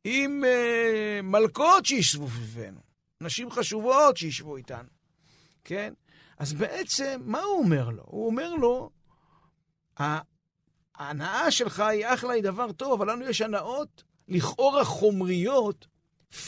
עם 0.04 0.44
אה, 0.44 1.20
מלכות 1.22 1.86
שישבו 1.86 2.28
סביבנו, 2.28 2.80
נשים 3.20 3.50
חשובות 3.50 4.16
שישבו 4.16 4.56
איתנו, 4.56 4.88
כן? 5.64 5.94
אז 6.42 6.52
בעצם, 6.52 7.20
מה 7.24 7.40
הוא 7.40 7.58
אומר 7.58 7.88
לו? 7.88 8.02
הוא 8.06 8.26
אומר 8.26 8.54
לו, 8.54 8.90
ההנאה 10.94 11.50
שלך 11.50 11.80
היא 11.80 12.06
אחלה, 12.06 12.32
היא 12.32 12.42
דבר 12.42 12.72
טוב, 12.72 12.92
אבל 12.92 13.12
לנו 13.12 13.24
יש 13.24 13.40
הנאות 13.40 14.04
לכאורה 14.28 14.84
חומריות, 14.84 15.86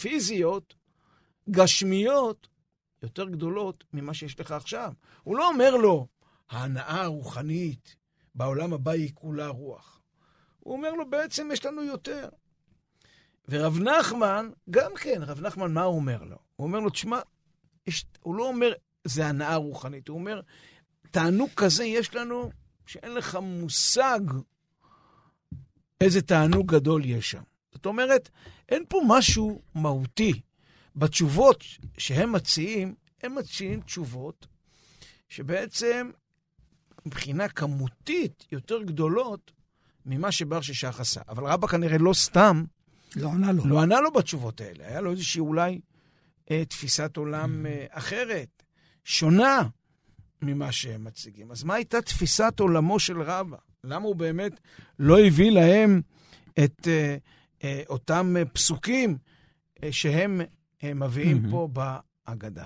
פיזיות, 0.01 0.75
גשמיות, 1.51 2.49
יותר 3.03 3.29
גדולות 3.29 3.85
ממה 3.93 4.15
שיש 4.15 4.41
לך 4.41 4.53
עכשיו. 4.53 4.93
הוא 5.23 5.37
לא 5.37 5.49
אומר 5.49 5.77
לו, 5.77 6.07
ההנאה 6.51 7.03
הרוחנית 7.03 7.97
בעולם 8.35 8.73
הבא 8.73 8.91
היא 8.91 9.11
כולה 9.15 9.49
רוח. 9.49 10.01
הוא 10.61 10.77
אומר 10.77 10.93
לו, 10.93 11.11
בעצם 11.11 11.49
יש 11.53 11.65
לנו 11.65 11.83
יותר. 11.83 12.29
ורב 13.49 13.79
נחמן, 13.79 14.51
גם 14.71 14.93
כן, 14.95 15.23
רב 15.23 15.41
נחמן, 15.41 15.73
מה 15.73 15.83
הוא 15.83 15.97
אומר 15.97 16.23
לו? 16.23 16.37
הוא 16.57 16.67
אומר 16.67 16.81
לו, 16.81 16.91
תשמע, 16.91 17.21
יש, 17.87 18.07
הוא 18.21 18.35
לא 18.35 18.49
אומר, 18.49 18.73
זה 19.05 19.27
הנאה 19.27 19.57
רוחנית, 19.57 20.09
הוא 20.09 20.19
אומר, 20.19 20.41
תענוג 21.11 21.51
כזה 21.57 21.85
יש 21.85 22.15
לנו, 22.15 22.51
שאין 22.87 23.15
לך 23.15 23.39
מושג 23.43 24.21
איזה 26.01 26.23
תענוג 26.23 26.75
גדול 26.75 27.05
יש 27.05 27.31
שם. 27.31 27.43
זאת 27.73 27.87
אומרת, 27.87 28.29
אין 28.69 28.85
פה 28.89 29.01
משהו 29.07 29.63
מהותי. 29.75 30.41
בתשובות 30.97 31.65
שהם 31.99 32.33
מציעים, 32.33 32.95
הם 33.23 33.35
מציעים 33.35 33.81
תשובות 33.81 34.47
שבעצם 35.29 36.11
מבחינה 37.07 37.49
כמותית 37.49 38.45
יותר 38.53 38.83
גדולות 38.83 39.53
ממה 40.07 40.33
שבר 40.33 40.61
ששח 40.61 41.01
עשה. 41.01 41.21
אבל 41.29 41.47
רבא 41.47 41.67
כנראה 41.67 41.99
לא 41.99 42.13
סתם... 42.13 42.65
לא 43.17 43.29
ענה 43.29 43.53
לו. 43.53 43.67
לא 43.67 43.83
ענה 43.83 44.01
לו 44.01 44.13
בתשובות 44.13 44.61
האלה. 44.61 44.87
היה 44.89 45.01
לו 45.01 45.11
איזושהי 45.11 45.41
אולי 45.41 45.81
אה, 46.51 46.65
תפיסת 46.65 47.17
עולם 47.17 47.67
אה, 47.67 47.87
אחרת, 47.91 48.64
שונה 49.05 49.63
ממה 50.43 50.73
שהם 50.73 51.05
מציגים. 51.05 51.51
אז 51.51 51.65
מה 51.65 51.75
הייתה 51.75 52.03
תפיסת 52.03 52.61
עולמו 52.61 52.99
של 52.99 53.23
רבא? 53.23 53.57
למה 53.85 54.05
הוא 54.05 54.17
באמת 54.17 54.61
לא 54.99 55.21
הביא 55.21 55.51
להם 55.51 56.01
את 56.65 56.89
אה, 56.89 57.17
אה, 57.65 57.83
אותם 57.89 58.37
אה, 58.39 58.45
פסוקים 58.45 59.17
אה, 59.83 59.93
שהם 59.93 60.41
אה, 60.85 60.95
מביאים 60.95 61.45
mm-hmm. 61.45 61.51
פה 61.51 61.69
בהגדה? 61.73 62.65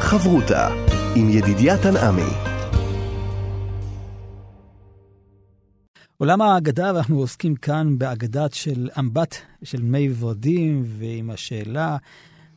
חברותה 0.00 0.68
עם 1.16 1.28
ידידיה 1.30 1.82
תנעמי 1.82 2.54
עולם 6.16 6.42
האגדה, 6.42 6.92
ואנחנו 6.94 7.18
עוסקים 7.18 7.56
כאן 7.56 7.98
באגדת 7.98 8.54
של 8.54 8.88
אמבט 8.98 9.36
של 9.64 9.82
מי 9.82 10.08
ורדים, 10.18 10.82
ועם 10.86 11.30
השאלה, 11.30 11.96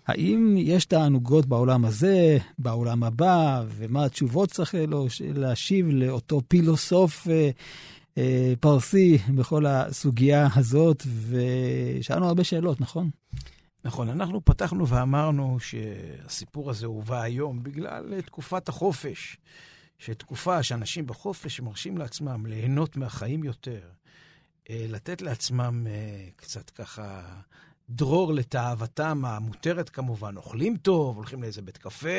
האם 0.07 0.55
יש 0.57 0.85
תענוגות 0.85 1.45
בעולם 1.45 1.85
הזה, 1.85 2.37
בעולם 2.57 3.03
הבא, 3.03 3.63
ומה 3.67 4.05
התשובות 4.05 4.51
צריך 4.51 4.75
להשיב 5.19 5.87
לאותו 5.89 6.41
פילוסוף 6.47 7.27
אה, 7.27 7.49
אה, 8.17 8.53
פרסי 8.59 9.17
בכל 9.35 9.65
הסוגיה 9.65 10.47
הזאת, 10.55 11.03
ושאלנו 11.29 12.27
הרבה 12.27 12.43
שאלות, 12.43 12.81
נכון? 12.81 13.09
נכון, 13.85 14.09
אנחנו 14.09 14.45
פתחנו 14.45 14.87
ואמרנו 14.87 15.57
שהסיפור 15.59 16.69
הזה 16.69 16.85
הובא 16.85 17.21
היום 17.21 17.63
בגלל 17.63 18.21
תקופת 18.21 18.69
החופש. 18.69 19.37
שתקופה 19.99 20.63
שאנשים 20.63 21.07
בחופש 21.07 21.59
מרשים 21.59 21.97
לעצמם 21.97 22.45
ליהנות 22.45 22.97
מהחיים 22.97 23.43
יותר, 23.43 23.81
אה, 24.69 24.85
לתת 24.89 25.21
לעצמם 25.21 25.87
אה, 25.89 26.27
קצת 26.35 26.69
ככה 26.69 27.21
דרור 27.89 28.33
לתאוותם 28.33 29.25
המותרת 29.25 29.89
כמובן, 29.89 30.37
אוכלים 30.37 30.77
טוב, 30.77 31.15
הולכים 31.15 31.43
לאיזה 31.43 31.61
בית 31.61 31.77
קפה, 31.77 32.09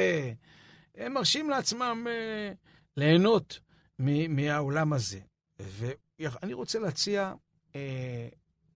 הם 0.94 1.12
מרשים 1.14 1.50
לעצמם 1.50 2.06
אה, 2.08 2.52
ליהנות 2.96 3.60
מהעולם 4.28 4.92
הזה. 4.92 5.20
ואני 5.58 6.52
רוצה 6.52 6.78
להציע, 6.78 7.32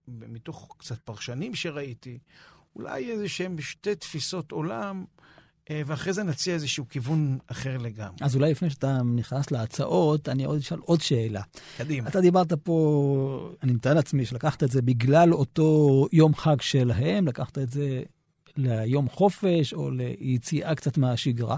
מתוך 0.07 0.75
קצת 0.79 0.99
פרשנים 0.99 1.55
שראיתי, 1.55 2.19
אולי 2.75 3.11
איזה 3.11 3.29
שהם 3.29 3.61
שתי 3.61 3.95
תפיסות 3.95 4.51
עולם 4.51 5.05
אה, 5.19 5.23
ואחרי 5.69 6.13
זה 6.13 6.23
נציע 6.23 6.53
איזשהו 6.53 6.85
כיוון 6.89 7.37
אחר 7.47 7.77
לגמרי. 7.77 8.17
אז 8.21 8.35
אולי 8.35 8.51
לפני 8.51 8.69
שאתה 8.69 9.01
נכנס 9.15 9.51
להצעות, 9.51 10.29
אני 10.29 10.45
עוד 10.45 10.57
אשאל 10.57 10.79
עוד 10.79 11.01
שאלה. 11.01 11.41
קדימה. 11.77 12.09
אתה 12.09 12.21
דיברת 12.21 12.53
פה, 12.53 13.49
אני 13.63 13.71
מתאר 13.71 13.93
לעצמי 13.93 14.25
שלקחת 14.25 14.63
את 14.63 14.71
זה 14.71 14.81
בגלל 14.81 15.33
אותו 15.33 16.07
יום 16.11 16.35
חג 16.35 16.61
שלהם, 16.61 17.27
לקחת 17.27 17.57
את 17.57 17.69
זה 17.69 18.03
ליום 18.57 19.09
חופש 19.09 19.73
או 19.73 19.91
ליציאה 19.91 20.75
קצת 20.75 20.97
מהשגרה. 20.97 21.57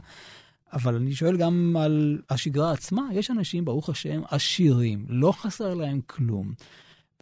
אבל 0.74 0.96
אני 0.96 1.16
שואל 1.16 1.38
גם 1.38 1.76
על 1.80 2.22
השגרה 2.30 2.72
עצמה, 2.72 3.02
יש 3.14 3.32
אנשים, 3.32 3.66
ברוך 3.66 3.90
השם, 3.90 4.22
עשירים, 4.30 5.06
לא 5.10 5.32
חסר 5.32 5.74
להם 5.74 6.00
כלום. 6.08 6.54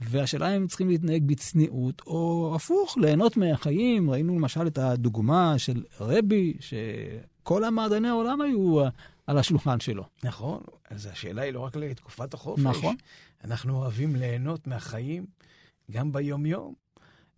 והשאלה 0.02 0.50
אם 0.50 0.62
הם 0.62 0.68
צריכים 0.68 0.90
להתנהג 0.90 1.24
בצניעות, 1.26 2.02
או 2.08 2.54
הפוך, 2.56 2.98
ליהנות 3.02 3.38
מהחיים. 3.38 4.10
ראינו 4.10 4.36
למשל 4.36 4.68
את 4.68 4.78
הדוגמה 4.78 5.54
של 5.58 5.84
רבי, 6.00 6.54
שכל 6.60 7.64
המעדני 7.64 8.08
העולם 8.08 8.42
היו 8.42 8.84
על 9.28 9.38
השולחן 9.38 9.80
שלו. 9.80 10.04
נכון, 10.24 10.62
אז 10.90 11.06
השאלה 11.06 11.42
היא 11.42 11.54
לא 11.54 11.60
רק 11.60 11.76
לתקופת 11.76 12.34
החופש. 12.34 12.64
נכון. 12.64 12.96
אנחנו 13.44 13.76
אוהבים 13.76 14.16
ליהנות 14.16 14.68
מהחיים 14.68 15.26
גם 15.92 16.12
ביום-יום, 16.12 16.74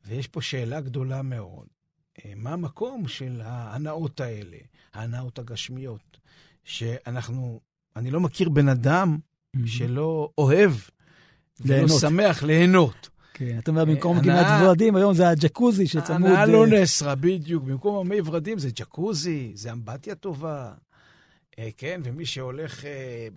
ויש 0.05 0.27
פה 0.27 0.41
שאלה 0.41 0.81
גדולה 0.81 1.21
מאוד. 1.21 1.65
אה, 2.25 2.33
מה 2.35 2.53
המקום 2.53 3.07
של 3.07 3.41
ההנאות 3.43 4.19
האלה, 4.21 4.57
ההנאות 4.93 5.39
הגשמיות, 5.39 6.17
שאנחנו, 6.63 7.59
אני 7.95 8.11
לא 8.11 8.19
מכיר 8.19 8.49
בן 8.49 8.69
אדם 8.69 9.17
mm-hmm. 9.17 9.59
שלא 9.65 10.29
אוהב 10.37 10.71
ליהנות. 11.65 11.89
ולא 11.91 11.99
שמח 11.99 12.43
ליהנות. 12.43 13.09
כן, 13.33 13.57
אתה 13.59 13.71
אומר, 13.71 13.85
במקום 13.85 14.19
גינת 14.19 14.45
ורדים, 14.61 14.95
היום 14.95 15.13
זה 15.13 15.29
הג'קוזי 15.29 15.87
שצמוד... 15.87 16.09
הנאה 16.09 16.45
לא 16.45 16.67
נאסרה, 16.67 17.15
בדיוק. 17.15 17.63
במקום 17.63 17.95
המי 17.95 18.21
ורדים 18.25 18.59
זה 18.59 18.69
ג'קוזי, 18.75 19.51
זה 19.55 19.71
אמבטיה 19.71 20.15
טובה. 20.15 20.71
אה, 21.59 21.69
כן, 21.77 22.01
ומי 22.03 22.25
שהולך 22.25 22.85
אה, 22.85 23.27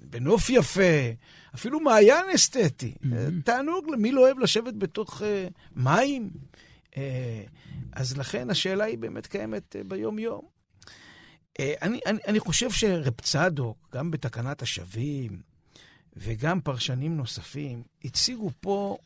בנוף 0.00 0.50
יפה, 0.50 1.10
אפילו 1.54 1.80
מעיין 1.80 2.26
אסתטי. 2.34 2.94
אה, 3.12 3.26
תענוג, 3.44 3.86
מי 3.98 4.12
לא 4.12 4.20
אוהב 4.20 4.38
לשבת 4.38 4.74
בתוך 4.74 5.22
מים? 5.76 6.30
אז 7.92 8.16
לכן 8.16 8.50
השאלה 8.50 8.84
היא 8.84 8.98
באמת 8.98 9.26
קיימת 9.26 9.76
ביום-יום. 9.86 10.42
אני, 11.60 12.00
אני, 12.06 12.18
אני 12.26 12.40
חושב 12.40 12.70
שרב 12.70 13.14
צדוק, 13.22 13.88
גם 13.94 14.10
בתקנת 14.10 14.62
השבים, 14.62 15.42
וגם 16.16 16.60
פרשנים 16.60 17.16
נוספים 17.16 17.82
הציגו 18.04 18.50
פה 18.60 18.96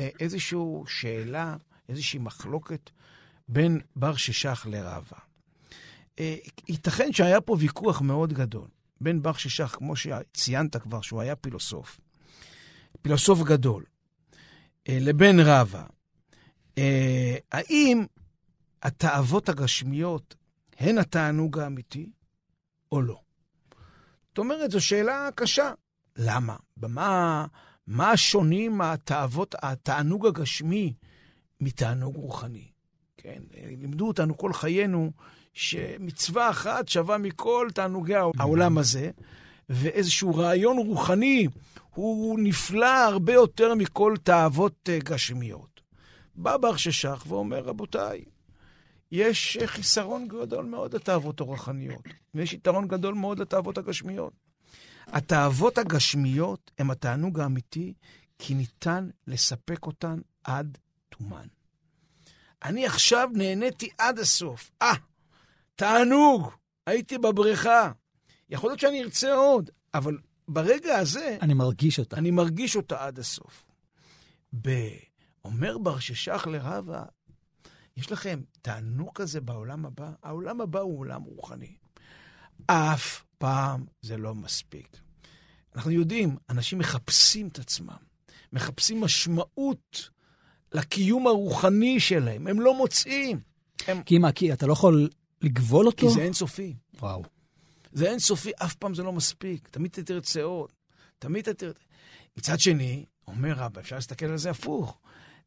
אה, 0.00 0.08
איזושהי 0.20 0.58
שאלה, 0.86 1.56
איזושהי 1.88 2.18
מחלוקת 2.18 2.90
בין 3.48 3.80
בר 3.96 4.16
ששח 4.16 4.66
לרבה. 4.70 5.16
אה, 6.18 6.36
ייתכן 6.68 7.12
שהיה 7.12 7.40
פה 7.40 7.56
ויכוח 7.60 8.00
מאוד 8.00 8.32
גדול 8.32 8.68
בין 9.00 9.22
בר 9.22 9.32
ששח, 9.32 9.74
כמו 9.78 9.96
שציינת 9.96 10.76
כבר, 10.76 11.00
שהוא 11.00 11.20
היה 11.20 11.36
פילוסוף, 11.36 12.00
פילוסוף 13.02 13.42
גדול, 13.42 13.84
אה, 14.88 14.98
לבין 15.00 15.40
רבה. 15.40 15.84
האם 17.52 18.04
התאוות 18.82 19.48
הגשמיות 19.48 20.34
הן 20.78 20.98
התענוג 20.98 21.58
האמיתי 21.58 22.10
או 22.92 23.02
לא? 23.02 23.20
זאת 24.28 24.38
אומרת, 24.38 24.70
זו 24.70 24.80
שאלה 24.80 25.28
קשה. 25.34 25.72
למה? 26.16 26.56
במה 26.76 27.46
מה 27.86 28.16
שונים 28.16 28.80
התאוות, 28.80 29.54
התענוג 29.62 30.26
הגשמי 30.26 30.94
מתענוג 31.60 32.16
רוחני? 32.16 32.68
כן, 33.16 33.42
לימדו 33.66 34.08
אותנו 34.08 34.36
כל 34.36 34.52
חיינו 34.52 35.12
שמצווה 35.52 36.50
אחת 36.50 36.88
שווה 36.88 37.18
מכל 37.18 37.68
תענוגי 37.74 38.14
העולם 38.14 38.78
הזה, 38.78 39.10
ואיזשהו 39.68 40.34
רעיון 40.34 40.78
רוחני 40.78 41.48
הוא 41.94 42.38
נפלא 42.42 43.04
הרבה 43.04 43.32
יותר 43.32 43.74
מכל 43.74 44.14
תאוות 44.22 44.88
אה, 44.88 44.98
גשמיות. 44.98 45.80
בא 46.34 46.56
בר 46.56 46.76
ששך 46.76 47.24
ואומר, 47.28 47.60
רבותיי, 47.64 48.24
יש 49.12 49.58
חיסרון 49.66 50.28
גדול 50.28 50.64
מאוד 50.64 50.94
לתאוות 50.94 51.40
הרוחניות, 51.40 52.02
ויש 52.34 52.52
יתרון 52.52 52.88
גדול 52.88 53.14
מאוד 53.14 53.38
לתאוות 53.38 53.78
הגשמיות. 53.78 54.32
התאוות 55.12 55.78
הגשמיות 55.78 56.70
הן 56.78 56.90
התענוג 56.90 57.40
האמיתי, 57.40 57.94
כי 58.38 58.54
ניתן 58.54 59.08
לספק 59.26 59.86
אותן 59.86 60.20
עד 60.44 60.78
תומן. 61.08 61.46
אני 62.64 62.86
עכשיו 62.86 63.28
נהניתי 63.34 63.88
עד 63.98 64.18
הסוף. 64.18 64.70
אה, 64.82 64.94
תענוג, 65.76 66.50
הייתי 66.86 67.18
בבריכה. 67.18 67.92
יכול 68.48 68.70
להיות 68.70 68.80
שאני 68.80 69.02
ארצה 69.02 69.34
עוד, 69.34 69.70
אבל 69.94 70.18
ברגע 70.48 70.98
הזה... 70.98 71.36
אני 71.42 71.54
מרגיש 71.54 71.98
אותה. 71.98 72.16
אני 72.16 72.30
מרגיש 72.30 72.76
אותה 72.76 73.06
עד 73.06 73.18
הסוף. 73.18 73.64
ב... 74.62 74.70
אומר 75.44 75.78
בר 75.78 75.98
ששח 75.98 76.46
לרבה, 76.46 77.02
יש 77.96 78.12
לכם 78.12 78.40
תענוג 78.62 79.10
כזה 79.14 79.40
בעולם 79.40 79.86
הבא? 79.86 80.10
העולם 80.22 80.60
הבא 80.60 80.80
הוא 80.80 80.98
עולם 80.98 81.22
רוחני. 81.22 81.76
אף 82.66 83.24
פעם 83.40 83.84
זה 84.02 84.16
לא 84.16 84.34
מספיק. 84.34 84.96
אנחנו 85.74 85.90
יודעים, 85.90 86.36
אנשים 86.50 86.78
מחפשים 86.78 87.48
את 87.48 87.58
עצמם, 87.58 87.96
מחפשים 88.52 89.00
משמעות 89.00 90.10
לקיום 90.72 91.26
הרוחני 91.26 92.00
שלהם, 92.00 92.46
הם 92.46 92.60
לא 92.60 92.76
מוצאים. 92.76 93.40
הם... 93.86 94.02
כי 94.02 94.18
מה, 94.18 94.32
כי 94.32 94.52
אתה 94.52 94.66
לא 94.66 94.72
יכול 94.72 95.08
לגבול 95.42 95.86
אותו? 95.86 96.08
כי 96.08 96.14
זה 96.14 96.22
אינסופי. 96.22 96.74
וואו. 97.00 97.22
זה 97.92 98.10
אינסופי, 98.10 98.50
אף 98.56 98.74
פעם 98.74 98.94
זה 98.94 99.02
לא 99.02 99.12
מספיק. 99.12 99.68
תמיד 99.68 99.90
אתה 99.92 100.02
תרצה 100.02 100.42
עוד. 100.42 100.70
תמיד 101.18 101.48
אתה 101.48 101.54
תרצה... 101.54 101.80
מצד 102.36 102.60
שני, 102.60 103.04
אומר 103.26 103.52
רבא, 103.52 103.80
אפשר 103.80 103.96
להסתכל 103.96 104.26
על 104.26 104.38
זה 104.38 104.50
הפוך. 104.50 104.98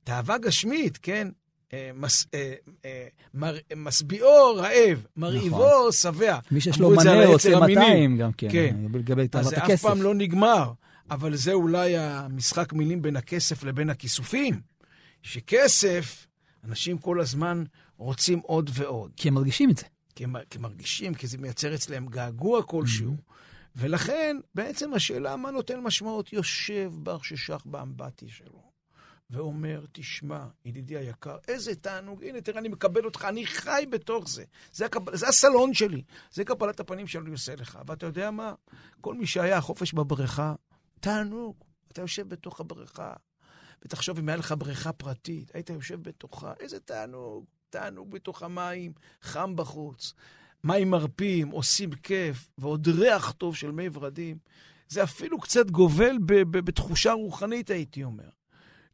תאווה 0.03 0.37
גשמית, 0.37 0.97
כן? 0.97 1.27
אה, 1.73 1.89
מס, 1.95 2.25
אה, 2.33 2.53
אה, 2.85 3.07
מר, 3.33 3.55
משביעו 3.75 4.55
רעב, 4.55 5.05
מרהיבו 5.17 5.57
נכון. 5.57 5.91
שבע. 5.91 6.39
מי 6.51 6.61
שיש 6.61 6.79
לו 6.79 6.89
מנה 6.89 7.25
רוצה 7.25 7.59
200 7.59 8.17
גם 8.17 8.31
כן, 8.33 8.47
כן. 8.51 8.75
לגבי 8.93 9.27
תאוות 9.27 9.53
הכסף. 9.53 9.63
אז 9.63 9.67
זה 9.67 9.73
אף 9.73 9.81
פעם 9.81 10.01
לא 10.01 10.15
נגמר, 10.15 10.71
אבל 11.09 11.35
זה 11.35 11.53
אולי 11.53 11.97
המשחק 11.97 12.73
מילים 12.73 13.01
בין 13.01 13.15
הכסף 13.15 13.63
לבין 13.63 13.89
הכיסופים. 13.89 14.61
שכסף, 15.21 16.27
אנשים 16.63 16.97
כל 16.97 17.21
הזמן 17.21 17.63
רוצים 17.97 18.39
עוד 18.39 18.69
ועוד. 18.73 19.11
כי 19.15 19.27
הם 19.27 19.33
מרגישים 19.33 19.69
את 19.69 19.77
זה. 19.77 19.85
כי 20.15 20.23
הם, 20.23 20.35
כי 20.49 20.57
מרגישים, 20.57 21.13
כי 21.13 21.27
זה 21.27 21.37
מייצר 21.37 21.75
אצלם 21.75 22.07
געגוע 22.07 22.63
כלשהו. 22.63 23.11
Mm-hmm. 23.11 23.33
ולכן, 23.75 24.37
בעצם 24.55 24.93
השאלה 24.93 25.35
מה 25.35 25.51
נותן 25.51 25.79
משמעות, 25.79 26.33
יושב 26.33 26.91
בר 26.93 27.21
ששח 27.21 27.61
באמבטי 27.65 28.29
שלו. 28.29 28.72
ואומר, 29.33 29.85
תשמע, 29.91 30.45
ידידי 30.65 30.97
היקר, 30.97 31.37
איזה 31.47 31.75
תענוג, 31.75 32.23
הנה, 32.23 32.41
תראה, 32.41 32.59
אני 32.59 32.69
מקבל 32.69 33.05
אותך, 33.05 33.25
אני 33.29 33.45
חי 33.45 33.85
בתוך 33.89 34.29
זה. 34.29 34.43
זה, 34.71 34.85
הקבל, 34.85 35.17
זה 35.17 35.27
הסלון 35.27 35.73
שלי, 35.73 36.03
זה 36.31 36.45
קבלת 36.45 36.79
הפנים 36.79 37.07
שאני 37.07 37.31
עושה 37.31 37.55
לך. 37.55 37.79
ואתה 37.87 38.05
יודע 38.05 38.31
מה? 38.31 38.53
כל 39.01 39.15
מי 39.15 39.27
שהיה 39.27 39.61
חופש 39.61 39.93
בבריכה, 39.93 40.55
תענוג. 40.99 41.55
אתה 41.91 42.01
יושב 42.01 42.29
בתוך 42.29 42.59
הבריכה, 42.59 43.13
ותחשוב 43.85 44.17
אם 44.17 44.29
היה 44.29 44.37
לך 44.37 44.55
בריכה 44.57 44.93
פרטית, 44.93 45.51
היית 45.55 45.69
יושב 45.69 46.01
בתוכה, 46.01 46.53
איזה 46.59 46.79
תענוג. 46.79 47.45
תענוג 47.69 48.11
בתוך 48.11 48.43
המים, 48.43 48.93
חם 49.21 49.55
בחוץ. 49.55 50.13
מים 50.63 50.89
מרפים, 50.89 51.49
עושים 51.49 51.91
כיף, 51.91 52.47
ועוד 52.57 52.87
ריח 52.87 53.31
טוב 53.31 53.55
של 53.55 53.71
מי 53.71 53.89
ורדים. 53.93 54.37
זה 54.89 55.03
אפילו 55.03 55.39
קצת 55.39 55.71
גובל 55.71 56.17
בתחושה 56.51 57.11
רוחנית, 57.11 57.69
הייתי 57.69 58.03
אומר. 58.03 58.29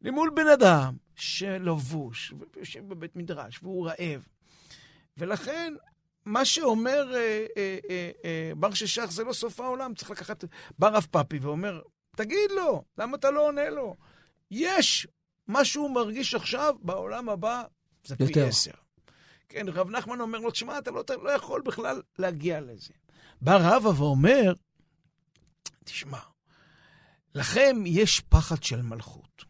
למול 0.02 0.30
בן 0.34 0.46
אדם 0.46 0.96
שלבוש, 1.14 2.32
ויושב 2.56 2.88
בבית 2.88 3.16
מדרש, 3.16 3.62
והוא 3.62 3.88
רעב. 3.88 4.26
ולכן, 5.16 5.74
מה 6.24 6.44
שאומר 6.44 7.14
אה, 7.14 7.46
אה, 7.56 7.78
אה, 7.90 8.10
אה, 8.24 8.52
בר 8.56 8.74
ששך 8.74 9.06
זה 9.10 9.24
לא 9.24 9.32
סוף 9.32 9.60
העולם, 9.60 9.94
צריך 9.94 10.10
לקחת 10.10 10.44
בר 10.78 10.94
רב 10.94 11.06
פאפי 11.10 11.38
ואומר, 11.38 11.80
תגיד 12.16 12.50
לו, 12.50 12.84
למה 12.98 13.16
אתה 13.16 13.30
לא 13.30 13.46
עונה 13.46 13.70
לו? 13.70 13.96
יש 14.50 15.06
מה 15.46 15.64
שהוא 15.64 15.90
מרגיש 15.90 16.34
עכשיו, 16.34 16.74
בעולם 16.82 17.28
הבא 17.28 17.62
זה 18.04 18.16
פי 18.16 18.40
עשר. 18.40 18.70
כן, 19.48 19.68
רב 19.68 19.90
נחמן 19.90 20.20
אומר 20.20 20.38
לו, 20.38 20.50
תשמע, 20.50 20.78
אתה 20.78 20.90
לא, 20.90 21.00
אתה 21.00 21.16
לא 21.16 21.30
יכול 21.30 21.62
בכלל 21.62 22.02
להגיע 22.18 22.60
לזה. 22.60 22.92
בא 23.40 23.56
רבא 23.60 23.88
ואומר, 23.88 24.52
תשמע, 25.84 26.18
לכם 27.34 27.76
יש 27.86 28.20
פחד 28.20 28.62
של 28.62 28.82
מלכות. 28.82 29.49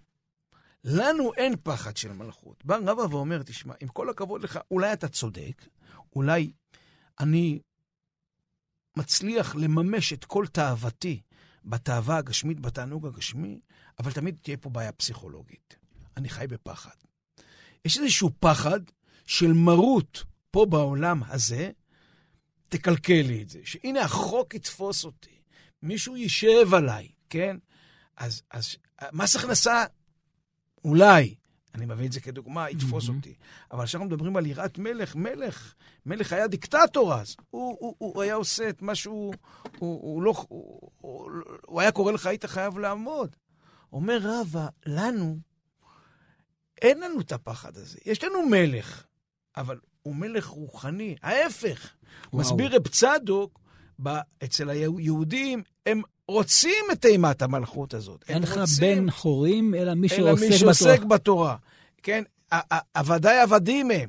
לנו 0.85 1.35
אין 1.35 1.55
פחד 1.63 1.97
של 1.97 2.13
מלכות. 2.13 2.65
בא 2.65 2.77
רבא 2.87 3.15
ואומר, 3.15 3.43
תשמע, 3.43 3.75
עם 3.81 3.89
כל 3.89 4.11
הכבוד 4.11 4.43
לך, 4.43 4.59
אולי 4.71 4.93
אתה 4.93 5.09
צודק, 5.09 5.69
אולי 6.17 6.53
אני 7.21 7.61
מצליח 8.97 9.55
לממש 9.55 10.13
את 10.13 10.25
כל 10.25 10.47
תאוותי 10.47 11.21
בתאווה 11.65 12.17
הגשמית, 12.17 12.61
בתענוג 12.61 13.07
הגשמי, 13.07 13.61
אבל 13.99 14.13
תמיד 14.13 14.37
תהיה 14.43 14.57
פה 14.57 14.71
בעיה 14.71 14.93
פסיכולוגית. 14.93 15.77
אני 16.17 16.29
חי 16.29 16.47
בפחד. 16.49 16.95
יש 17.85 17.99
איזשהו 17.99 18.31
פחד 18.41 18.81
של 19.27 19.53
מרות 19.53 20.25
פה 20.51 20.67
בעולם 20.67 21.23
הזה, 21.23 21.71
תקלקל 22.69 23.23
לי 23.27 23.43
את 23.43 23.49
זה. 23.51 23.61
שהנה 23.65 24.01
החוק 24.01 24.55
יתפוס 24.55 25.05
אותי, 25.05 25.41
מישהו 25.83 26.17
יישב 26.17 26.75
עליי, 26.75 27.09
כן? 27.31 27.57
אז, 28.17 28.43
אז 28.51 28.77
מס 29.13 29.37
הכנסה, 29.37 29.85
אולי, 30.85 31.35
אני 31.75 31.87
מביא 31.87 32.07
את 32.07 32.13
זה 32.13 32.21
כדוגמה, 32.21 32.71
יתפוס 32.71 33.09
mm-hmm. 33.09 33.13
אותי. 33.13 33.35
אבל 33.73 33.85
כשאנחנו 33.85 34.07
מדברים 34.07 34.37
על 34.37 34.47
יראת 34.47 34.79
מלך, 34.79 35.17
מלך, 35.17 35.75
מלך 36.07 36.33
היה 36.33 36.47
דיקטטור 36.47 37.15
אז. 37.15 37.37
הוא, 37.51 37.77
הוא, 37.81 37.95
הוא 37.99 38.23
היה 38.23 38.35
עושה 38.35 38.69
את 38.69 38.83
מה 38.83 38.95
שהוא... 38.95 39.35
הוא, 39.79 40.01
הוא, 40.03 40.23
לא, 40.23 40.35
הוא, 40.49 40.91
הוא, 41.01 41.31
הוא 41.67 41.81
היה 41.81 41.93
קורא 41.93 42.13
לך, 42.13 42.27
היית 42.27 42.45
חייב 42.45 42.79
לעמוד. 42.79 43.37
אומר 43.93 44.19
רבא, 44.23 44.69
לנו, 44.87 45.39
אין 46.83 47.01
לנו 47.01 47.21
את 47.21 47.33
הפחד 47.33 47.77
הזה. 47.77 47.99
יש 48.07 48.25
לנו 48.25 48.47
מלך, 48.47 49.05
אבל 49.57 49.79
הוא 50.03 50.15
מלך 50.15 50.47
רוחני. 50.47 51.17
ההפך. 51.23 51.95
וואו. 52.33 52.43
מסביר 52.43 52.77
רב 52.77 52.89
צדוק, 52.89 53.61
אצל 54.45 54.71
היהודים, 54.71 55.63
הם 55.87 56.03
רוצים 56.31 56.85
את 56.93 57.05
אימת 57.05 57.43
המלכות 57.43 57.95
הזאת. 57.95 58.25
אין 58.29 58.43
לך 58.43 58.61
בן 58.81 59.11
חורים, 59.11 59.75
אלא 59.75 59.95
מי 59.95 60.09
שעוסק 60.09 60.23
בתורה. 60.23 60.41
אלא 60.41 60.51
מי 60.51 60.59
שעוסק 60.59 61.03
בתורה. 61.05 61.57
כן, 62.03 62.23
עבדי 62.95 63.39
עבדים 63.43 63.91
הם. 63.91 64.09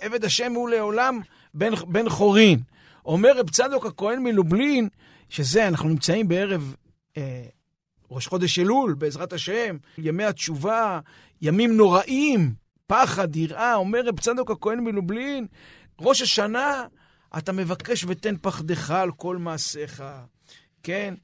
עבד 0.00 0.24
השם 0.24 0.52
הוא 0.52 0.68
לעולם 0.68 1.20
בן, 1.54 1.74
בן 1.88 2.08
חורין. 2.08 2.60
אומר 3.06 3.38
רב 3.38 3.50
צדוק 3.50 3.86
הכהן 3.86 4.22
מלובלין, 4.22 4.88
שזה, 5.28 5.68
אנחנו 5.68 5.88
נמצאים 5.88 6.28
בערב 6.28 6.74
אה, 7.16 7.44
ראש 8.10 8.26
חודש 8.26 8.58
אלול, 8.58 8.94
בעזרת 8.94 9.32
השם, 9.32 9.76
ימי 9.98 10.24
התשובה, 10.24 11.00
ימים 11.42 11.76
נוראים, 11.76 12.54
פחד, 12.86 13.36
יראה, 13.36 13.74
אומר 13.74 14.00
רב 14.06 14.20
צדוק 14.20 14.50
הכהן 14.50 14.80
מלובלין, 14.80 15.46
ראש 16.00 16.22
השנה, 16.22 16.84
אתה 17.38 17.52
מבקש 17.52 18.04
ותן 18.08 18.34
פחדך 18.40 18.90
על 18.90 19.12
כל 19.12 19.36
מעשיך, 19.36 20.04
כן? 20.82 21.14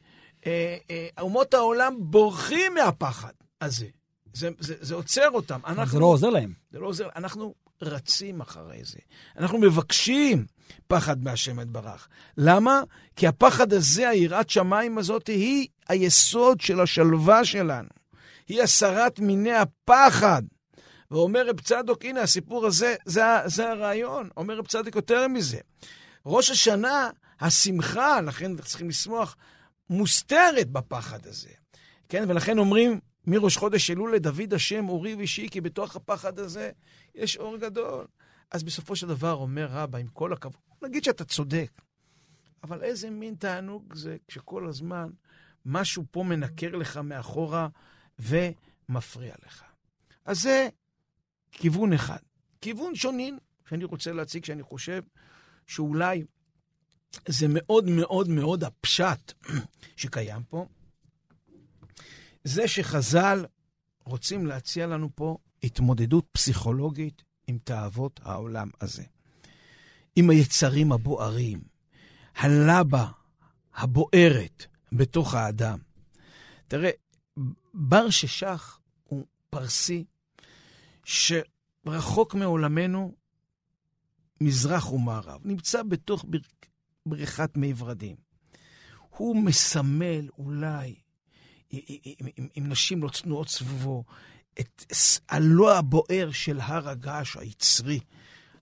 אה, 0.47 0.77
אה, 0.91 1.09
אומות 1.21 1.55
העולם 1.55 1.95
בורחים 1.99 2.75
מהפחד 2.75 3.33
הזה. 3.61 3.87
זה, 4.33 4.49
זה, 4.59 4.75
זה 4.81 4.95
עוצר 4.95 5.31
אותם. 5.31 5.61
אנחנו, 5.67 5.93
זה 5.93 5.99
לא 5.99 6.07
עוזר 6.07 6.31
להם. 6.31 6.53
זה 6.71 6.79
לא 6.79 6.87
עוזר, 6.87 7.09
אנחנו 7.17 7.55
רצים 7.83 8.41
אחרי 8.41 8.85
זה. 8.85 8.99
אנחנו 9.39 9.59
מבקשים 9.59 10.47
פחד 10.87 11.25
מהשם 11.25 11.61
יתברך. 11.61 12.09
למה? 12.37 12.83
כי 13.17 13.27
הפחד 13.27 13.73
הזה, 13.73 14.09
היראת 14.09 14.51
שמיים 14.51 14.99
הזאת, 14.99 15.27
היא 15.27 15.69
היסוד 15.89 16.61
של 16.61 16.81
השלווה 16.81 17.45
שלנו. 17.45 17.89
היא 18.49 18.63
הסרת 18.63 19.19
מיני 19.19 19.53
הפחד. 19.53 20.43
ואומר 21.11 21.47
רב 21.47 21.61
צדוק, 21.61 22.05
הנה, 22.05 22.21
הסיפור 22.21 22.67
הזה, 22.67 22.95
זה, 23.05 23.23
זה 23.47 23.71
הרעיון. 23.71 24.29
אומר 24.37 24.57
רב 24.57 24.67
צדוק 24.67 24.97
יותר 24.97 25.29
מזה. 25.29 25.59
ראש 26.27 26.51
השנה, 26.51 27.11
השמחה, 27.41 28.21
לכן 28.21 28.57
צריכים 28.57 28.89
לשמוח, 28.89 29.37
מוסתרת 29.93 30.71
בפחד 30.71 31.27
הזה. 31.27 31.51
כן, 32.09 32.25
ולכן 32.29 32.59
אומרים, 32.59 33.01
מראש 33.27 33.57
חודש 33.57 33.91
אלול 33.91 34.15
לדוד 34.15 34.55
השם 34.55 34.89
אורי 34.89 35.15
ואישי, 35.15 35.49
כי 35.51 35.61
בתוך 35.61 35.97
הפחד 35.97 36.39
הזה 36.39 36.71
יש 37.15 37.37
אור 37.37 37.57
גדול. 37.57 38.07
אז 38.51 38.63
בסופו 38.63 38.97
של 38.97 39.07
דבר 39.07 39.33
אומר 39.33 39.67
רבא, 39.71 39.99
עם 39.99 40.07
כל 40.07 40.33
הכבוד, 40.33 40.61
נגיד 40.83 41.05
שאתה 41.05 41.25
צודק, 41.25 41.71
אבל 42.65 42.83
איזה 42.83 43.11
מין 43.11 43.35
תענוג 43.35 43.95
זה 43.95 44.17
כשכל 44.29 44.69
הזמן 44.69 45.11
משהו 45.67 46.05
פה 46.11 46.23
מנקר 46.23 46.77
לך 46.77 46.97
מאחורה 46.97 47.69
ומפריע 48.19 49.35
לך. 49.47 49.65
אז 50.25 50.43
זה 50.43 50.69
כיוון 51.53 51.93
אחד. 51.93 52.19
כיוון 52.61 52.95
שונים 52.95 53.39
שאני 53.69 53.85
רוצה 53.85 54.13
להציג, 54.13 54.45
שאני 54.45 54.63
חושב 54.63 55.03
שאולי 55.67 56.25
זה 57.29 57.47
מאוד 57.49 57.85
מאוד 57.85 58.29
מאוד 58.29 58.65
הפשט 58.65 59.33
שקיים 59.97 60.43
פה, 60.43 60.67
זה 62.45 62.69
שחז"ל 62.69 63.45
רוצים 64.05 64.47
להציע 64.47 64.87
לנו 64.87 65.09
פה 65.15 65.37
התמודדות 65.63 66.27
פסיכולוגית 66.33 67.23
עם 67.47 67.59
תאוות 67.65 68.21
העולם 68.23 68.71
הזה. 68.81 69.03
עם 70.17 70.31
היצרים 70.31 70.93
הבוערים, 70.93 71.63
הלבה 72.37 73.07
הבוערת 73.75 74.67
בתוך 74.93 75.35
האדם. 75.35 75.79
תראה, 76.69 76.91
בר 77.75 78.11
ששח 78.11 78.79
הוא 79.05 79.27
פרסי 79.51 80.05
שרחוק 81.05 82.35
מעולמנו 82.35 83.15
מזרח 84.41 84.93
ומערב, 84.93 85.41
נמצא 85.45 85.83
בתוך. 85.83 86.25
בריכת 87.07 87.57
מי 87.57 87.73
ורדים. 87.77 88.17
הוא 89.11 89.37
מסמל 89.37 90.29
אולי, 90.39 90.95
עם 92.55 92.69
נשים 92.69 93.03
לא 93.03 93.09
צנועות 93.09 93.49
סביבו, 93.49 94.05
את 94.61 94.85
הלא 95.29 95.79
הבוער 95.79 96.31
של 96.33 96.61
הר 96.61 96.89
הגעש 96.89 97.37
היצרי, 97.37 98.01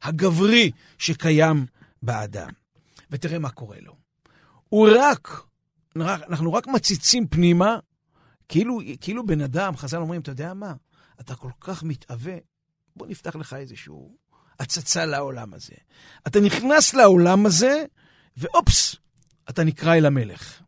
הגברי 0.02 0.70
שקיים 0.98 1.66
באדם. 2.02 2.50
ותראה 3.10 3.38
מה 3.38 3.50
קורה 3.50 3.80
לו. 3.80 3.96
הוא 4.68 4.88
רק, 5.00 5.42
אנחנו 5.96 6.52
רק 6.52 6.66
מציצים 6.66 7.26
פנימה, 7.26 7.78
כאילו, 8.48 8.80
כאילו 9.00 9.26
בן 9.26 9.40
אדם, 9.40 9.76
חז"ל 9.76 9.96
אומרים, 9.96 10.20
אתה 10.20 10.30
יודע 10.30 10.54
מה? 10.54 10.74
אתה 11.20 11.34
כל 11.34 11.50
כך 11.60 11.82
מתאווה, 11.82 12.36
בוא 12.96 13.06
נפתח 13.06 13.36
לך 13.36 13.54
איזשהו 13.54 14.16
הצצה 14.60 15.06
לעולם 15.06 15.54
הזה. 15.54 15.74
אתה 16.26 16.40
נכנס 16.40 16.94
לעולם 16.94 17.46
הזה, 17.46 17.84
ואופס, 18.36 18.96
אתה 19.50 19.64
נקרא 19.64 19.94
אל 19.96 20.06
המלך. 20.06 20.62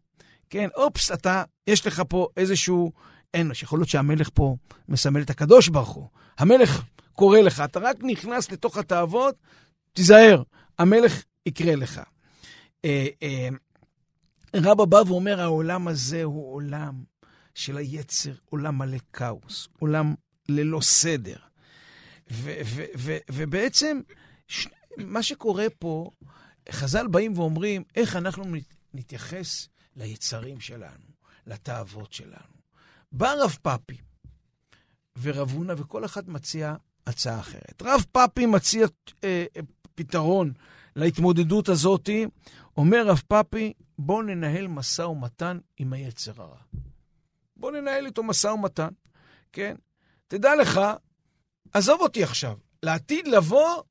כן, 0.50 0.68
אופס, 0.74 1.12
אתה, 1.12 1.44
יש 1.66 1.86
לך 1.86 2.02
פה 2.08 2.28
איזשהו 2.36 2.92
אנוש. 3.36 3.62
יכול 3.62 3.78
להיות 3.78 3.88
שהמלך 3.88 4.30
פה 4.34 4.56
מסמל 4.88 5.22
את 5.22 5.30
הקדוש 5.30 5.68
ברוך 5.68 5.88
הוא. 5.88 6.08
המלך 6.38 6.82
קורא 7.12 7.40
לך, 7.40 7.60
אתה 7.60 7.78
רק 7.78 7.96
נכנס 8.02 8.52
לתוך 8.52 8.76
התאוות, 8.76 9.34
תיזהר, 9.92 10.42
המלך 10.78 11.22
יקרה 11.46 11.76
לך. 11.76 12.00
אה, 12.84 13.06
אה, 13.22 13.48
רבא 14.54 14.84
בא 14.84 15.02
ואומר, 15.06 15.40
העולם 15.40 15.88
הזה 15.88 16.22
הוא 16.22 16.54
עולם 16.54 17.04
של 17.54 17.76
היצר, 17.76 18.32
עולם 18.50 18.78
מלא 18.78 18.98
כאוס, 19.12 19.68
עולם 19.78 20.14
ללא 20.48 20.80
סדר. 20.80 21.36
ובעצם, 23.30 24.00
מה 24.98 25.22
שקורה 25.22 25.66
פה, 25.78 26.10
חז"ל 26.70 27.06
באים 27.06 27.38
ואומרים, 27.38 27.84
איך 27.96 28.16
אנחנו 28.16 28.44
נתייחס 28.94 29.68
ליצרים 29.96 30.60
שלנו, 30.60 31.04
לתאוות 31.46 32.12
שלנו. 32.12 32.62
בא 33.12 33.32
רב 33.32 33.56
פאפי 33.62 33.96
ורב 35.22 35.50
הונא, 35.50 35.74
וכל 35.76 36.04
אחד 36.04 36.30
מציע 36.30 36.74
הצעה 37.06 37.40
אחרת. 37.40 37.82
רב 37.82 38.04
פאפי 38.12 38.46
מציע 38.46 38.86
אה, 39.24 39.44
פתרון 39.94 40.52
להתמודדות 40.96 41.68
הזאת. 41.68 42.08
אומר 42.76 43.06
רב 43.06 43.22
פאפי, 43.28 43.72
בוא 43.98 44.22
ננהל 44.22 44.66
משא 44.68 45.02
ומתן 45.02 45.58
עם 45.76 45.92
היצר 45.92 46.42
הרע. 46.42 46.60
בוא 47.56 47.70
ננהל 47.70 48.06
איתו 48.06 48.22
משא 48.22 48.46
ומתן, 48.46 48.88
כן? 49.52 49.76
תדע 50.28 50.54
לך, 50.54 50.80
עזוב 51.72 52.00
אותי 52.00 52.22
עכשיו, 52.22 52.56
לעתיד 52.82 53.28
לבוא, 53.28 53.82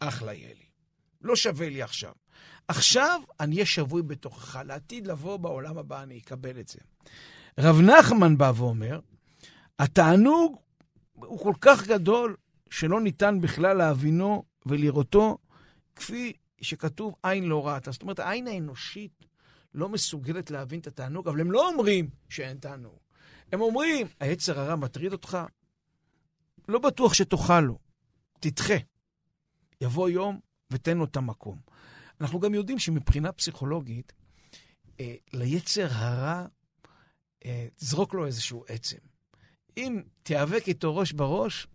אחלה 0.00 0.34
יהיה 0.34 0.54
לי. 0.54 0.65
לא 1.22 1.36
שווה 1.36 1.68
לי 1.68 1.82
עכשיו. 1.82 2.12
עכשיו 2.68 3.20
אני 3.40 3.54
אהיה 3.54 3.66
שבוי 3.66 4.02
בתוכך, 4.02 4.58
לעתיד 4.64 5.06
לבוא 5.06 5.36
בעולם 5.36 5.78
הבא 5.78 6.02
אני 6.02 6.18
אקבל 6.18 6.60
את 6.60 6.68
זה. 6.68 6.78
רב 7.58 7.80
נחמן 7.80 8.38
בא 8.38 8.52
ואומר, 8.56 9.00
התענוג 9.78 10.56
הוא 11.12 11.38
כל 11.38 11.52
כך 11.60 11.86
גדול, 11.86 12.36
שלא 12.70 13.00
ניתן 13.00 13.40
בכלל 13.40 13.76
להבינו 13.76 14.44
ולראותו, 14.66 15.38
כפי 15.96 16.32
שכתוב 16.60 17.14
עין 17.22 17.44
לא 17.44 17.68
ראתה. 17.68 17.90
זאת 17.90 18.02
אומרת, 18.02 18.18
העין 18.18 18.46
האנושית 18.46 19.26
לא 19.74 19.88
מסוגלת 19.88 20.50
להבין 20.50 20.80
את 20.80 20.86
התענוג, 20.86 21.28
אבל 21.28 21.40
הם 21.40 21.52
לא 21.52 21.68
אומרים 21.68 22.10
שאין 22.28 22.58
תענוג. 22.58 22.98
הם 23.52 23.60
אומרים, 23.60 24.06
היצר 24.20 24.60
הרע 24.60 24.76
מטריד 24.76 25.12
אותך? 25.12 25.38
לא 26.68 26.78
בטוח 26.78 27.14
שתאכל 27.14 27.60
לו. 27.60 27.78
תדחה. 28.40 28.74
יבוא 29.80 30.08
יום 30.08 30.40
ותן 30.70 30.98
לו 30.98 31.04
את 31.04 31.16
המקום. 31.16 31.58
אנחנו 32.20 32.40
גם 32.40 32.54
יודעים 32.54 32.78
שמבחינה 32.78 33.32
פסיכולוגית, 33.32 34.12
אה, 35.00 35.14
ליצר 35.32 35.86
הרע, 35.90 36.46
אה, 37.44 37.66
תזרוק 37.76 38.14
לו 38.14 38.26
איזשהו 38.26 38.64
עצם. 38.68 38.98
אם 39.76 40.02
תיאבק 40.22 40.68
איתו 40.68 40.96
ראש 40.96 41.12
בראש, 41.12 41.66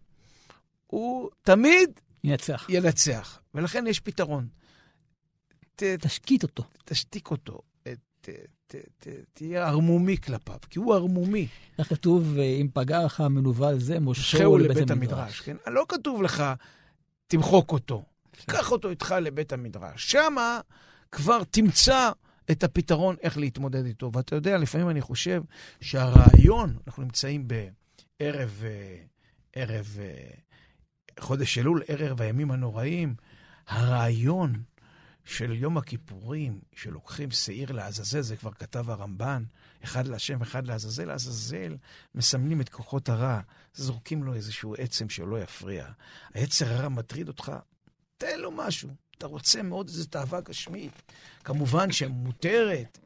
הוא 0.87 1.29
תמיד 1.41 1.99
ינצח. 2.23 2.65
ינצח. 2.69 3.41
ולכן 3.53 3.87
יש 3.87 3.99
פתרון. 3.99 4.47
ת, 5.75 5.83
תשקיט 5.83 6.43
אותו. 6.43 6.63
תשתיק 6.85 7.31
אותו. 7.31 7.61
ת, 8.21 8.29
ת, 8.67 8.75
ת, 8.97 9.07
תהיה 9.33 9.67
ערמומי 9.67 10.17
כלפיו, 10.17 10.57
כי 10.69 10.79
הוא 10.79 10.95
ערמומי. 10.95 11.47
איך 11.79 11.89
כתוב, 11.89 12.37
אה, 12.37 12.43
אם 12.43 12.67
פגע 12.73 13.05
לך 13.05 13.21
מנוול 13.21 13.79
זה, 13.79 13.99
מושכהו 13.99 14.57
לבית, 14.57 14.77
לבית 14.77 14.91
המדרש. 14.91 15.19
המדרש 15.19 15.41
כן? 15.41 15.57
לא 15.67 15.85
כתוב 15.89 16.21
לך, 16.21 16.43
תמחוק 17.27 17.71
אותו. 17.71 18.03
קח 18.45 18.71
אותו 18.71 18.89
איתך 18.89 19.15
לבית 19.21 19.53
המדרש. 19.53 20.11
שמה 20.11 20.59
כבר 21.11 21.43
תמצא 21.43 22.11
את 22.51 22.63
הפתרון 22.63 23.15
איך 23.21 23.37
להתמודד 23.37 23.85
איתו. 23.85 24.11
ואתה 24.13 24.35
יודע, 24.35 24.57
לפעמים 24.57 24.89
אני 24.89 25.01
חושב 25.01 25.43
שהרעיון, 25.81 26.77
אנחנו 26.87 27.03
נמצאים 27.03 27.47
בערב 27.47 28.63
אה, 28.63 28.97
ערב 29.53 29.97
אה, 29.99 30.29
חודש 31.19 31.57
אלול, 31.57 31.83
ערב 31.87 32.21
הימים 32.21 32.51
הנוראים, 32.51 33.15
הרעיון 33.67 34.63
של 35.25 35.51
יום 35.51 35.77
הכיפורים, 35.77 36.59
שלוקחים 36.75 37.31
שעיר 37.31 37.71
לעזאזל, 37.71 38.21
זה 38.21 38.37
כבר 38.37 38.51
כתב 38.51 38.89
הרמב"ן, 38.89 39.43
אחד 39.83 40.07
להשם, 40.07 40.41
אחד 40.41 40.67
לעזאזל, 40.67 41.05
לעזאזל, 41.05 41.77
מסמנים 42.15 42.61
את 42.61 42.69
כוחות 42.69 43.09
הרע, 43.09 43.39
זורקים 43.73 44.23
לו 44.23 44.33
איזשהו 44.33 44.75
עצם 44.77 45.09
שלא 45.09 45.41
יפריע. 45.41 45.87
היצר 46.33 46.73
הרע 46.73 46.89
מטריד 46.89 47.27
אותך, 47.27 47.51
תן 48.21 48.39
לו 48.39 48.51
משהו. 48.51 48.89
אתה 49.17 49.27
רוצה 49.27 49.61
מאוד 49.61 49.87
איזו 49.87 50.05
תאווה 50.05 50.41
גשמית, 50.41 51.01
כמובן 51.43 51.91
שמותרת, 51.91 52.97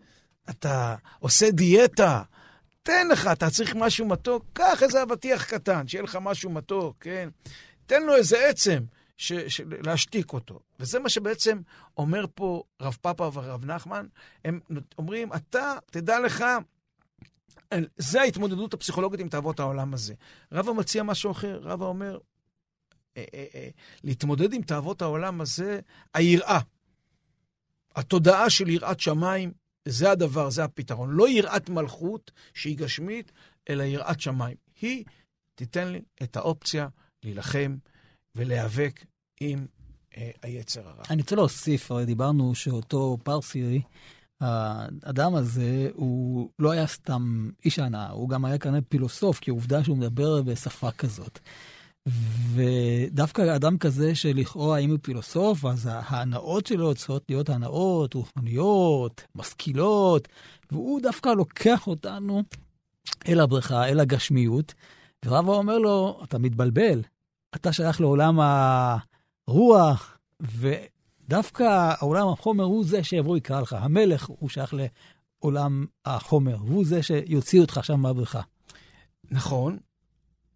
אתה 0.50 0.96
עושה 1.20 1.52
דיאטה, 1.52 2.24
תן 2.84 3.08
לך, 3.08 3.28
אתה 3.32 3.50
צריך 3.50 3.76
משהו 3.76 4.06
מתוק, 4.06 4.46
קח 4.54 4.84
איזה 4.84 5.04
אבטיח 5.04 5.46
קטן, 5.46 5.88
שיהיה 5.88 6.04
לך 6.04 6.18
משהו 6.22 6.50
מתוק, 6.50 6.98
כן? 7.00 7.30
תן 7.86 8.04
לו 8.04 8.16
איזה 8.16 8.48
עצם, 8.48 8.84
ש, 9.18 9.34
ש, 9.34 9.62
להשתיק 9.84 10.34
אותו. 10.34 10.60
וזה 10.80 11.00
מה 11.00 11.10
שבעצם 11.10 11.62
אומר 11.98 12.26
פה 12.36 12.64
רב 12.82 12.98
פאפה 13.02 13.30
ורב 13.34 13.66
נחמן. 13.66 14.06
הם 14.46 14.60
אומרים, 14.98 15.34
אתה, 15.34 15.74
תדע 15.92 16.20
לך, 16.20 16.46
זה 17.98 18.22
ההתמודדות 18.22 18.74
הפסיכולוגית 18.74 19.20
עם 19.20 19.30
תאוות 19.30 19.60
העולם 19.60 19.94
הזה. 19.94 20.14
רבא 20.52 20.72
מציע 20.72 21.04
משהו 21.04 21.32
אחר, 21.32 21.60
רבא 21.64 21.86
אומר, 21.86 22.18
להתמודד 24.04 24.54
עם 24.54 24.62
תאוות 24.62 25.02
העולם 25.02 25.42
הזה, 25.42 25.80
היראה. 26.14 26.60
התודעה 27.96 28.50
של 28.50 28.70
יראת 28.70 29.00
שמיים, 29.00 29.52
זה 29.88 30.12
הדבר, 30.12 30.50
זה 30.50 30.64
הפתרון. 30.64 31.10
לא 31.12 31.30
יראת 31.30 31.70
מלכות 31.70 32.32
שהיא 32.54 32.78
גשמית, 32.78 33.32
אלא 33.70 33.84
יראת 33.84 34.22
שמיים. 34.22 34.58
היא 34.82 35.04
תיתן 35.56 35.88
לי 35.88 36.02
את 36.24 36.36
האופציה 36.36 36.88
להילחם 37.24 37.76
ולהיאבק 38.36 39.06
עם 39.40 39.66
אה, 40.18 40.32
היצר 40.44 40.88
הרע. 40.88 41.04
אני 41.10 41.22
רוצה 41.22 41.36
להוסיף, 41.36 41.92
הרי 41.92 42.06
דיברנו 42.06 42.56
שאותו 42.56 43.18
פרסי, 43.24 43.82
האדם 44.42 45.36
הזה, 45.36 45.90
הוא 45.94 46.50
לא 46.60 46.72
היה 46.72 46.88
סתם 46.88 47.50
איש 47.66 47.80
הנאה, 47.80 48.10
הוא 48.10 48.30
גם 48.30 48.46
היה 48.46 48.58
כנראה 48.58 48.82
פילוסוף, 48.82 49.40
כי 49.40 49.52
עובדה 49.52 49.84
שהוא 49.84 49.98
מדבר 49.98 50.42
בשפה 50.42 50.92
כזאת. 50.92 51.40
ודווקא 52.56 53.56
אדם 53.56 53.78
כזה 53.78 54.16
שלכאורה 54.16 54.78
אם 54.78 54.90
הוא 54.90 55.00
פילוסוף, 55.02 55.66
אז 55.66 55.90
ההנאות 55.92 56.66
שלו 56.66 56.96
צריכות 56.96 57.24
להיות 57.30 57.50
הנאות, 57.50 58.14
רוחניות, 58.14 59.24
משכילות, 59.36 60.28
והוא 60.72 61.02
דווקא 61.02 61.30
לוקח 61.30 61.88
אותנו 61.88 62.44
אל 63.28 63.40
הבריכה, 63.40 63.86
אל 63.86 64.00
הגשמיות, 64.00 64.74
ורבא 65.26 65.52
אומר 65.52 65.78
לו, 65.78 66.20
אתה 66.24 66.38
מתבלבל, 66.38 67.02
אתה 67.56 67.74
שייך 67.74 68.02
לעולם 68.02 68.40
הרוח, 69.48 70.18
ודווקא 70.42 71.64
העולם 72.00 72.28
החומר 72.28 72.64
הוא 72.64 72.86
זה 72.86 73.04
שיבוא 73.04 73.38
יקרא 73.38 73.62
לך. 73.62 73.74
המלך 73.74 74.26
הוא 74.26 74.50
שייך 74.50 74.74
לעולם 75.44 75.86
החומר, 76.06 76.56
הוא 76.56 76.86
זה 76.86 77.04
שיוציא 77.04 77.62
אותך 77.62 77.80
שם 77.84 78.00
מהבריכה. 78.00 78.42
נכון, 79.32 79.78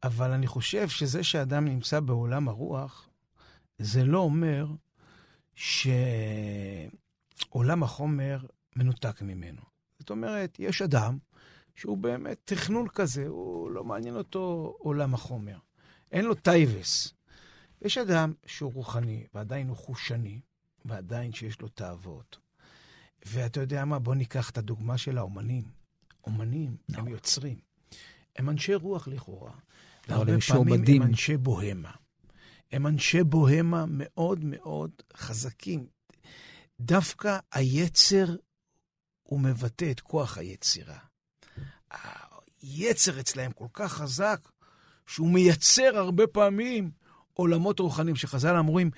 אבל 0.03 0.31
אני 0.31 0.47
חושב 0.47 0.89
שזה 0.89 1.23
שאדם 1.23 1.65
נמצא 1.65 1.99
בעולם 1.99 2.49
הרוח, 2.49 3.09
זה 3.79 4.03
לא 4.03 4.19
אומר 4.19 4.67
שעולם 5.55 6.93
החומר 7.83 8.39
מנותק 8.75 9.21
ממנו. 9.21 9.61
זאת 9.99 10.09
אומרת, 10.09 10.59
יש 10.59 10.81
אדם 10.81 11.17
שהוא 11.75 11.97
באמת 11.97 12.37
תכנון 12.45 12.87
כזה, 12.87 13.27
הוא 13.27 13.71
לא 13.71 13.83
מעניין 13.83 14.15
אותו 14.15 14.75
עולם 14.79 15.13
החומר. 15.13 15.57
אין 16.11 16.25
לו 16.25 16.35
טייבס. 16.35 17.13
יש 17.81 17.97
אדם 17.97 18.33
שהוא 18.45 18.73
רוחני, 18.73 19.25
ועדיין 19.33 19.69
הוא 19.69 19.77
חושני, 19.77 20.39
ועדיין 20.85 21.33
שיש 21.33 21.61
לו 21.61 21.67
תאוות. 21.67 22.37
ואתה 23.25 23.59
יודע 23.59 23.85
מה? 23.85 23.99
בוא 23.99 24.15
ניקח 24.15 24.49
את 24.49 24.57
הדוגמה 24.57 24.97
של 24.97 25.17
האומנים. 25.17 25.63
אומנים, 26.27 26.77
נו. 26.91 26.97
הם 26.97 27.07
יוצרים. 27.07 27.59
הם 28.35 28.49
אנשי 28.49 28.75
רוח 28.75 29.07
לכאורה. 29.07 29.51
והרבה 30.09 30.41
פעמים 30.47 31.01
הם 31.01 31.01
אנשי 31.01 31.37
בוהמה. 31.37 31.91
הם 32.71 32.87
אנשי 32.87 33.23
בוהמה 33.23 33.85
מאוד 33.87 34.39
מאוד 34.43 34.91
חזקים. 35.17 35.87
דווקא 36.79 37.37
היצר, 37.53 38.35
הוא 39.23 39.39
מבטא 39.39 39.91
את 39.91 39.99
כוח 39.99 40.37
היצירה. 40.37 40.97
היצר 42.61 43.19
אצלהם 43.19 43.51
כל 43.51 43.67
כך 43.73 43.93
חזק, 43.93 44.49
שהוא 45.07 45.29
מייצר 45.29 45.97
הרבה 45.97 46.27
פעמים 46.27 46.91
עולמות 47.33 47.79
רוחניים, 47.79 48.15
שחז"ל 48.15 48.55
אמורים, 48.55 48.91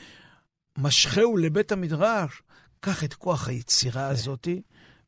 משכהו 0.77 1.37
לבית 1.37 1.71
המדרש, 1.71 2.41
קח 2.79 3.03
את 3.03 3.13
כוח 3.13 3.47
היצירה 3.47 4.07
הזאת 4.07 4.47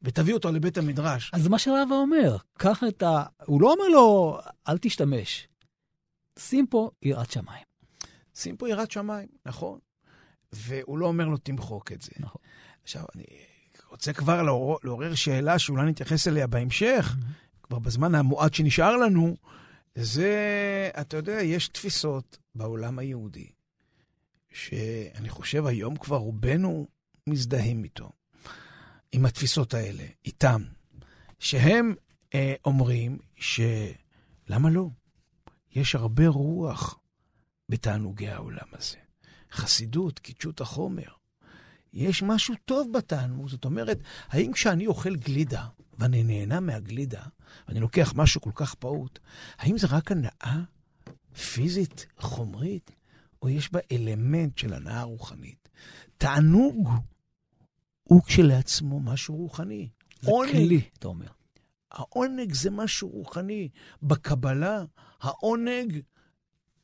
ותביא 0.02 0.34
אותו 0.34 0.52
לבית 0.52 0.78
המדרש. 0.78 1.32
אז 1.34 1.48
מה 1.48 1.60
שרבא 1.60 1.96
אומר, 1.96 2.38
קח 2.58 2.84
את 2.88 3.04
ה... 3.04 3.24
הוא 3.46 3.62
לא 3.62 3.72
אומר 3.72 3.88
לו, 3.88 4.40
אל 4.68 4.78
תשתמש. 4.78 5.48
שים 6.40 6.68
פה 6.68 6.90
יראת 7.02 7.32
שמיים. 7.32 7.66
שים 8.36 8.58
פה 8.58 8.70
יראת 8.70 8.92
שמיים, 8.92 9.28
נכון. 9.46 9.80
והוא 10.52 10.98
לא 10.98 11.06
אומר 11.06 11.26
לו, 11.26 11.38
תמחוק 11.38 11.92
את 11.92 12.02
זה. 12.02 12.12
נכון. 12.20 12.42
עכשיו, 12.84 13.06
אני 13.16 13.26
רוצה 13.90 14.14
כבר 14.14 14.44
לעורר, 14.44 14.78
לעורר 14.84 15.16
שאלה 15.16 15.60
שאולי 15.60 15.86
נתייחס 15.86 16.28
אליה 16.28 16.48
בהמשך, 16.48 17.16
mm-hmm. 17.16 17.64
כבר 17.64 17.80
בזמן 17.80 18.16
המועט 18.16 18.54
שנשאר 18.54 18.98
לנו, 18.98 19.36
זה, 19.96 20.90
אתה 21.02 21.18
יודע, 21.18 21.42
יש 21.42 21.68
תפיסות 21.68 22.38
בעולם 22.56 23.00
היהודי, 23.00 23.48
שאני 24.52 25.30
חושב 25.30 25.66
היום 25.66 25.96
כבר 25.96 26.18
רובנו 26.18 26.88
מזדהים 27.28 27.84
איתו, 27.84 28.12
עם 29.12 29.26
התפיסות 29.26 29.74
האלה, 29.74 30.04
איתם, 30.26 30.64
שהם 31.40 31.94
אה, 32.34 32.54
אומרים 32.66 33.18
שלמה 33.36 34.70
לא? 34.72 34.88
יש 35.76 35.96
הרבה 35.96 36.28
רוח 36.28 37.00
בתענוגי 37.70 38.30
העולם 38.30 38.68
הזה. 38.74 38.98
חסידות, 39.52 40.20
קידשות 40.20 40.62
החומר. 40.62 41.08
יש 41.94 42.24
משהו 42.24 42.56
טוב 42.66 42.92
בתענוג, 42.94 43.50
זאת 43.50 43.66
אומרת, 43.66 44.00
האם 44.28 44.54
כשאני 44.54 44.88
אוכל 44.88 45.16
גלידה, 45.16 45.68
ואני 46.00 46.24
נהנה 46.24 46.60
מהגלידה, 46.60 47.22
ואני 47.68 47.80
לוקח 47.80 48.14
משהו 48.16 48.42
כל 48.42 48.52
כך 48.56 48.74
פעוט, 48.74 49.20
האם 49.58 49.78
זה 49.78 49.88
רק 49.88 50.12
הנאה? 50.12 50.62
פיזית, 51.54 52.06
חומרית, 52.18 52.92
או 53.42 53.50
יש 53.50 53.72
בה 53.72 53.80
אלמנט 53.92 54.58
של 54.58 54.74
הנאה 54.74 55.04
רוחנית. 55.04 55.70
תענוג 56.18 56.90
הוא 58.04 58.24
כשלעצמו 58.24 59.00
משהו 59.00 59.36
רוחני. 59.36 59.90
זה 60.22 60.32
עונג, 60.32 60.52
כלי, 60.52 60.82
אתה 61.00 61.08
אומר. 61.08 61.28
העונג 61.92 62.54
זה 62.54 62.70
משהו 62.70 63.10
רוחני. 63.10 63.70
בקבלה, 64.04 64.84
העונג 65.24 66.02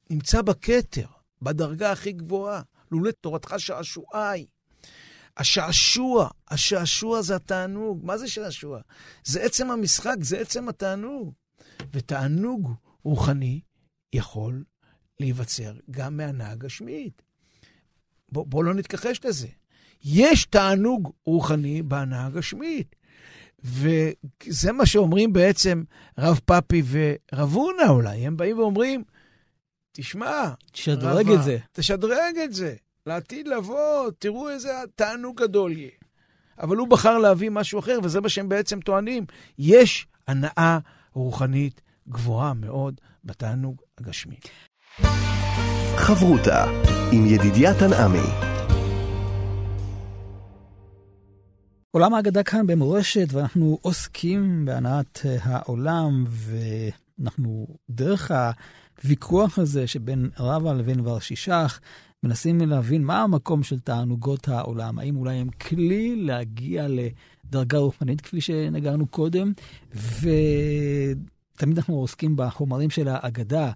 נמצא 0.10 0.42
בכתר, 0.42 1.08
בדרגה 1.42 1.92
הכי 1.92 2.12
גבוהה. 2.12 2.62
לולא 2.92 3.12
תורתך 3.12 3.54
שעשועי. 3.58 4.46
השעשוע, 5.38 6.30
השעשוע 6.48 7.22
זה 7.22 7.36
התענוג. 7.36 8.06
מה 8.06 8.18
זה 8.18 8.28
שעשוע? 8.28 8.82
זה 9.24 9.42
עצם 9.42 9.72
המשחק, 9.72 10.16
זה 10.22 10.40
עצם 10.40 10.70
התענוג. 10.70 11.34
ותענוג 11.94 12.74
רוחני 13.04 13.62
יכול 14.14 14.64
להיווצר 15.20 15.74
גם 15.92 16.18
מהנאה 16.18 16.56
גשמית. 16.56 17.22
בוא, 18.32 18.46
בוא 18.48 18.64
לא 18.64 18.74
נתכחש 18.74 19.26
לזה. 19.26 19.48
יש 20.04 20.46
תענוג 20.46 21.14
רוחני 21.26 21.82
בהנאה 21.82 22.26
הגשמית. 22.26 22.96
וזה 23.64 24.72
מה 24.72 24.86
שאומרים 24.86 25.34
בעצם 25.34 25.84
רב 26.18 26.40
פאפי 26.46 26.84
ורב 26.90 27.54
הונא 27.54 27.90
אולי. 27.90 28.28
הם 28.28 28.38
באים 28.38 28.60
ואומרים, 28.60 29.04
תשמע, 29.92 30.50
תשדרג 30.72 31.26
רבה, 31.26 31.36
את 31.36 31.44
זה. 31.44 31.58
תשדרג 31.72 32.38
את 32.44 32.54
זה. 32.54 32.76
לעתיד 33.06 33.48
לבוא, 33.48 34.10
תראו 34.20 34.50
איזה 34.50 34.70
תענוג 34.96 35.42
גדול 35.42 35.72
יהיה. 35.72 35.90
אבל 36.60 36.78
הוא 36.78 36.88
בחר 36.88 37.18
להביא 37.18 37.50
משהו 37.50 37.80
אחר, 37.80 38.00
וזה 38.04 38.22
מה 38.22 38.30
שהם 38.30 38.50
בעצם 38.50 38.80
טוענים. 38.80 39.26
יש 39.60 40.08
הנאה 40.28 40.80
רוחנית 41.14 41.82
גבוהה 42.10 42.54
מאוד 42.54 43.02
בתענוג 43.24 43.82
הגשמי. 43.98 44.36
חברותה 45.96 46.66
עם 47.12 47.26
ידידיה 47.26 47.80
תנעמי 47.80 48.59
עולם 51.92 52.14
האגדה 52.14 52.44
כאן 52.44 52.68
במורשת, 52.68 53.28
ואנחנו 53.32 53.80
עוסקים 53.82 54.66
בהנעת 54.66 55.22
אה, 55.26 55.38
העולם, 55.44 56.26
ואנחנו 56.28 57.68
דרך 57.90 58.32
הוויכוח 59.04 59.60
הזה 59.60 59.88
שבין 59.88 60.30
רבא 60.40 60.74
לבין 60.74 61.08
ורשישך, 61.08 61.80
מנסים 62.24 62.62
להבין 62.62 63.04
מה 63.04 63.22
המקום 63.22 63.64
של 63.64 63.80
תענוגות 63.80 64.48
העולם. 64.48 65.00
האם 65.00 65.18
אולי 65.18 65.36
הם 65.36 65.50
כלי 65.50 66.16
להגיע 66.16 66.88
לדרגה 66.88 67.78
רוחנית, 67.78 68.22
כפי 68.22 68.42
שנגענו 68.42 69.08
קודם, 69.08 69.52
ותמיד 69.96 71.78
אנחנו 71.78 71.96
עוסקים 71.96 72.34
בחומרים 72.36 72.90
של 72.90 73.08
האגדה. 73.08 73.72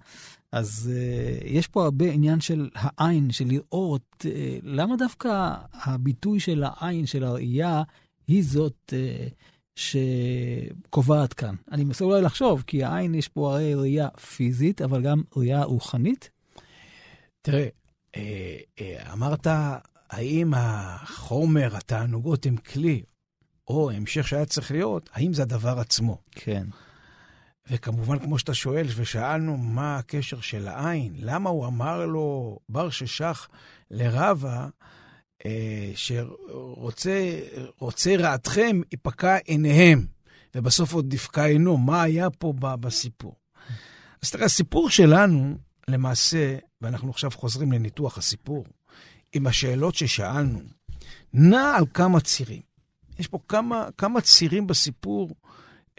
אז 0.51 0.91
uh, 0.93 1.43
יש 1.45 1.67
פה 1.67 1.83
הרבה 1.83 2.05
עניין 2.05 2.41
של 2.41 2.69
העין, 2.75 3.31
של 3.31 3.45
לראות. 3.47 4.25
Uh, 4.25 4.25
למה 4.63 4.95
דווקא 4.95 5.53
הביטוי 5.73 6.39
של 6.39 6.63
העין, 6.65 7.05
של 7.05 7.23
הראייה, 7.23 7.83
היא 8.27 8.43
זאת 8.43 8.93
uh, 8.93 9.33
שקובעת 9.75 11.33
כאן? 11.33 11.55
אני 11.71 11.83
מנסה 11.83 12.05
אולי 12.05 12.21
לחשוב, 12.21 12.63
כי 12.67 12.83
העין 12.83 13.15
יש 13.15 13.27
פה 13.27 13.53
הרי 13.53 13.75
ראייה 13.75 14.09
פיזית, 14.09 14.81
אבל 14.81 15.01
גם 15.01 15.21
ראייה 15.35 15.63
רוחנית. 15.63 16.29
תראה, 17.41 17.67
אה, 18.15 18.57
אה, 18.81 19.13
אמרת, 19.13 19.47
האם 20.09 20.53
החומר, 20.55 21.75
התענוגות 21.75 22.45
הם 22.45 22.57
כלי, 22.57 23.03
או 23.67 23.91
המשך 23.91 24.27
שהיה 24.27 24.45
צריך 24.45 24.71
להיות, 24.71 25.09
האם 25.13 25.33
זה 25.33 25.41
הדבר 25.41 25.79
עצמו? 25.79 26.21
כן. 26.31 26.67
וכמובן, 27.71 28.19
כמו 28.19 28.39
שאתה 28.39 28.53
שואל, 28.53 28.87
ושאלנו 28.95 29.57
מה 29.57 29.97
הקשר 29.97 30.41
של 30.41 30.67
העין, 30.67 31.13
למה 31.17 31.49
הוא 31.49 31.67
אמר 31.67 32.05
לו, 32.05 32.59
בר 32.69 32.89
ששח 32.89 33.49
לרבה, 33.91 34.59
אה, 34.59 34.67
שרוצה 35.95 37.35
רעתכם, 38.19 38.81
יפקע 38.91 39.37
עיניהם, 39.45 40.05
ובסוף 40.55 40.93
עוד 40.93 41.09
דפקה 41.09 41.45
עינו. 41.45 41.77
מה 41.77 42.01
היה 42.01 42.29
פה 42.29 42.53
בסיפור? 42.59 43.35
אז 44.21 44.31
תראה, 44.31 44.45
הסיפור 44.45 44.89
שלנו, 44.89 45.57
למעשה, 45.87 46.57
ואנחנו 46.81 47.09
עכשיו 47.09 47.31
חוזרים 47.31 47.71
לניתוח 47.71 48.17
הסיפור, 48.17 48.65
עם 49.33 49.47
השאלות 49.47 49.95
ששאלנו, 49.95 50.59
נע 51.33 51.75
על 51.77 51.85
כמה 51.93 52.19
צירים. 52.19 52.61
יש 53.19 53.27
פה 53.27 53.39
כמה, 53.47 53.87
כמה 53.97 54.21
צירים 54.21 54.67
בסיפור 54.67 55.35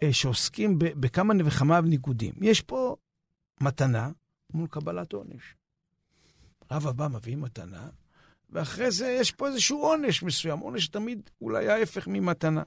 אה, 0.03 0.13
שעוסקים 0.13 0.79
ב, 0.79 0.85
בכמה 0.85 1.35
וכמה 1.45 1.81
ניגודים. 1.81 2.35
יש 2.41 2.61
פה 2.61 2.97
מתנה 3.61 4.11
מול 4.53 4.69
קבלת 4.69 5.13
עונש. 5.13 5.55
רב 6.71 6.87
הבא 6.87 7.09
מביא 7.09 7.37
מתנה, 7.37 7.89
ואחרי 8.55 8.91
זה 8.91 9.09
יש 9.09 9.31
פה 9.31 9.49
איזשהו 9.49 9.83
עונש 9.83 10.23
מסוים, 10.23 10.59
עונש 10.59 10.89
תמיד 10.89 11.31
אולי 11.41 11.69
ההפך 11.69 12.07
ממתנה. 12.07 12.63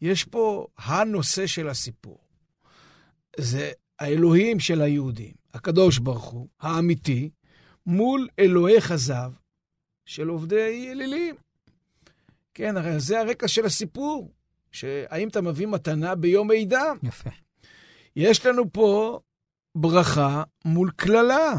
יש 0.00 0.24
פה 0.24 0.66
הנושא 0.78 1.46
של 1.46 1.68
הסיפור. 1.68 2.18
זה 3.36 3.72
האלוהים 3.98 4.60
של 4.60 4.82
היהודים, 4.82 5.34
הקדוש 5.54 5.98
ברוך 5.98 6.24
הוא, 6.24 6.48
האמיתי, 6.60 7.30
מול 7.86 8.28
אלוהי 8.38 8.80
חזב 8.80 9.32
של 10.06 10.28
עובדי 10.28 10.88
אלילים. 10.90 11.34
כן, 12.54 12.76
הרי 12.76 13.00
זה 13.00 13.20
הרקע 13.20 13.48
של 13.48 13.66
הסיפור, 13.66 14.32
שהאם 14.72 15.28
אתה 15.28 15.40
מביא 15.40 15.66
מתנה 15.66 16.14
ביום 16.14 16.50
עידה. 16.50 16.92
יפה. 17.02 17.30
יש 18.16 18.46
לנו 18.46 18.72
פה 18.72 19.20
ברכה 19.74 20.42
מול 20.64 20.90
קללה. 20.96 21.52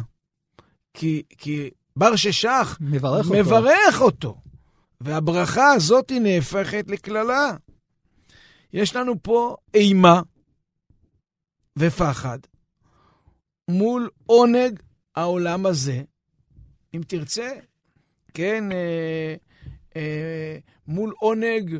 כי, 0.94 1.24
כי 1.38 1.70
בר 1.98 2.16
ששח 2.16 2.78
מברך, 2.82 3.32
מברך 3.32 4.02
אותו. 4.02 4.28
אותו. 4.28 4.42
והברכה 5.02 5.72
הזאת 5.72 6.10
היא 6.10 6.22
נהפכת 6.22 6.86
לקללה. 6.88 7.56
יש 8.74 8.96
לנו 8.96 9.14
פה 9.22 9.56
אימה 9.74 10.22
ופחד 11.80 12.40
מול 13.68 14.10
עונג 14.26 14.80
העולם 15.16 15.66
הזה, 15.66 16.04
אם 16.94 17.02
תרצה, 17.08 17.50
כן, 18.34 18.72
אה, 18.72 19.36
אה, 19.96 20.58
מול 20.88 21.14
עונג, 21.20 21.78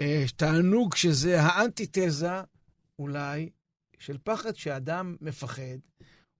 אה, 0.00 0.24
תענוג 0.36 0.96
שזה 0.96 1.42
האנטיתזה, 1.42 2.40
אולי, 2.98 3.50
של 3.98 4.16
פחד 4.24 4.56
שאדם 4.56 5.16
מפחד, 5.20 5.78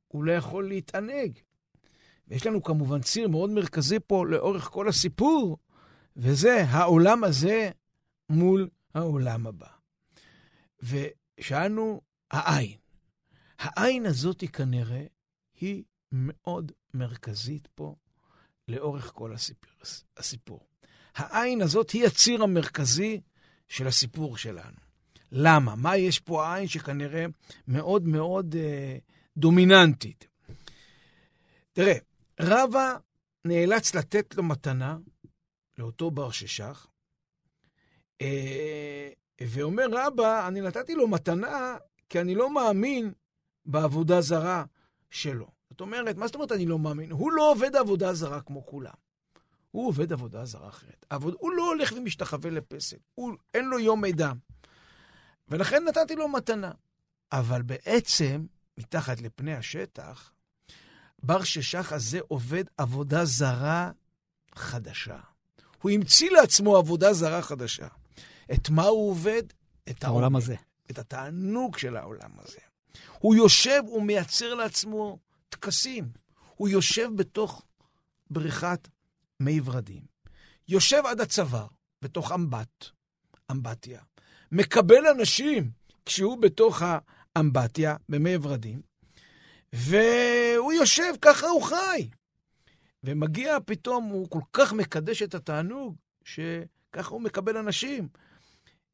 הוא 0.08 0.24
לא 0.24 0.32
יכול 0.32 0.68
להתענג. 0.68 1.38
ויש 2.28 2.46
לנו 2.46 2.62
כמובן 2.62 3.00
ציר 3.00 3.28
מאוד 3.28 3.50
מרכזי 3.50 3.98
פה 4.06 4.26
לאורך 4.26 4.64
כל 4.64 4.88
הסיפור, 4.88 5.58
וזה 6.16 6.64
העולם 6.64 7.24
הזה 7.24 7.70
מול 8.30 8.68
העולם 8.94 9.46
הבא. 9.46 9.66
ושאלנו, 10.82 12.00
העין. 12.30 12.76
העין 13.58 14.06
הזאת 14.06 14.40
היא 14.40 14.48
כנראה, 14.48 15.04
היא 15.60 15.82
מאוד 16.12 16.72
מרכזית 16.94 17.68
פה 17.74 17.94
לאורך 18.68 19.12
כל 19.14 19.34
הסיפור. 19.34 19.72
הסיפור. 20.16 20.60
העין 21.14 21.62
הזאת 21.62 21.90
היא 21.90 22.06
הציר 22.06 22.42
המרכזי 22.42 23.20
של 23.68 23.86
הסיפור 23.86 24.36
שלנו. 24.36 24.76
למה? 25.32 25.74
מה 25.76 25.96
יש 25.96 26.18
פה 26.18 26.46
העין 26.46 26.68
שכנראה 26.68 27.26
מאוד 27.68 28.06
מאוד 28.06 28.56
אה, 28.58 28.98
דומיננטית? 29.36 30.26
תראה, 31.72 31.94
רבא 32.40 32.96
נאלץ 33.44 33.94
לתת 33.94 34.34
לו 34.34 34.42
מתנה, 34.42 34.98
לאותו 35.78 36.10
בר 36.10 36.30
ששח, 36.30 36.86
אה, 38.20 39.08
ואומר 39.42 39.86
רבא, 39.92 40.48
אני 40.48 40.60
נתתי 40.60 40.94
לו 40.94 41.08
מתנה 41.08 41.76
כי 42.08 42.20
אני 42.20 42.34
לא 42.34 42.54
מאמין 42.54 43.12
בעבודה 43.66 44.20
זרה 44.20 44.64
שלו. 45.10 45.46
זאת 45.70 45.80
אומרת, 45.80 46.16
מה 46.16 46.26
זאת 46.26 46.34
אומרת 46.34 46.52
אני 46.52 46.66
לא 46.66 46.78
מאמין? 46.78 47.10
הוא 47.10 47.32
לא 47.32 47.50
עובד 47.50 47.76
עבודה 47.76 48.14
זרה 48.14 48.40
כמו 48.40 48.66
כולם. 48.66 48.94
הוא 49.70 49.88
עובד 49.88 50.12
עבודה 50.12 50.44
זרה 50.44 50.68
אחרת. 50.68 51.06
עבוד, 51.10 51.34
הוא 51.38 51.52
לא 51.52 51.68
הולך 51.68 51.92
ומשתחווה 51.96 52.50
לפסל. 52.50 52.96
הוא, 53.14 53.32
אין 53.54 53.64
לו 53.64 53.78
יום 53.78 54.00
מידע. 54.00 54.32
ולכן 55.48 55.84
נתתי 55.84 56.16
לו 56.16 56.28
מתנה. 56.28 56.72
אבל 57.32 57.62
בעצם, 57.62 58.46
מתחת 58.78 59.20
לפני 59.20 59.54
השטח, 59.54 60.32
בר 61.26 61.44
ששח 61.44 61.92
הזה 61.92 62.18
עובד 62.28 62.64
עבודה 62.76 63.24
זרה 63.24 63.90
חדשה. 64.54 65.18
הוא 65.82 65.90
המציא 65.90 66.30
לעצמו 66.30 66.76
עבודה 66.76 67.12
זרה 67.12 67.42
חדשה. 67.42 67.86
את 68.52 68.70
מה 68.70 68.84
הוא 68.84 69.10
עובד? 69.10 69.42
את 69.90 70.04
העולם 70.04 70.36
הזה. 70.36 70.54
את 70.90 70.98
התענוג 70.98 71.78
של 71.78 71.96
העולם 71.96 72.30
הזה. 72.38 72.58
הוא 73.18 73.34
יושב 73.34 73.82
ומייצר 73.92 74.54
לעצמו 74.54 75.18
טקסים. 75.48 76.08
הוא 76.56 76.68
יושב 76.68 77.08
בתוך 77.16 77.62
בריכת 78.30 78.88
מי 79.40 79.60
ורדים. 79.64 80.02
יושב 80.68 81.02
עד 81.06 81.20
הצוואר, 81.20 81.66
בתוך 82.02 82.32
אמבט, 82.32 82.86
אמבטיה. 83.50 84.00
מקבל 84.52 85.06
אנשים 85.06 85.70
כשהוא 86.06 86.38
בתוך 86.42 86.82
האמבטיה, 87.36 87.96
במי 88.08 88.36
ורדים, 88.42 88.82
והוא 89.76 90.72
יושב, 90.72 91.12
ככה 91.22 91.46
הוא 91.46 91.62
חי. 91.62 92.08
ומגיע 93.04 93.56
פתאום, 93.66 94.04
הוא 94.04 94.30
כל 94.30 94.40
כך 94.52 94.72
מקדש 94.72 95.22
את 95.22 95.34
התענוג, 95.34 95.96
שככה 96.24 97.10
הוא 97.10 97.20
מקבל 97.20 97.56
אנשים. 97.56 98.08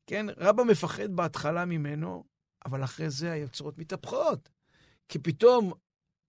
כן, 0.07 0.26
רבא 0.37 0.64
מפחד 0.64 1.11
בהתחלה 1.11 1.64
ממנו, 1.64 2.24
אבל 2.66 2.85
אחרי 2.85 3.11
זה 3.11 3.33
היוצרות 3.33 3.78
מתהפכות. 3.78 4.49
כי 5.09 5.18
פתאום 5.18 5.72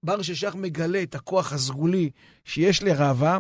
בר 0.04 0.22
ששח 0.22 0.56
מגלה 0.56 1.04
את 1.04 1.16
הכוח 1.16 1.54
הסגולי 1.54 2.10
שיש 2.46 2.84
לרבא, 2.84 3.38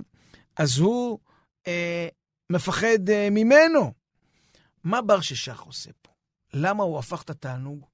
אז 0.55 0.77
הוא 0.77 1.19
אה, 1.67 2.07
מפחד 2.49 3.09
אה, 3.09 3.27
ממנו. 3.31 3.93
מה 4.83 5.01
בר 5.01 5.21
ששח 5.21 5.59
עושה 5.59 5.91
פה? 6.01 6.11
למה 6.53 6.83
הוא 6.83 6.99
הפך 6.99 7.21
את 7.21 7.29
התענוג 7.29 7.85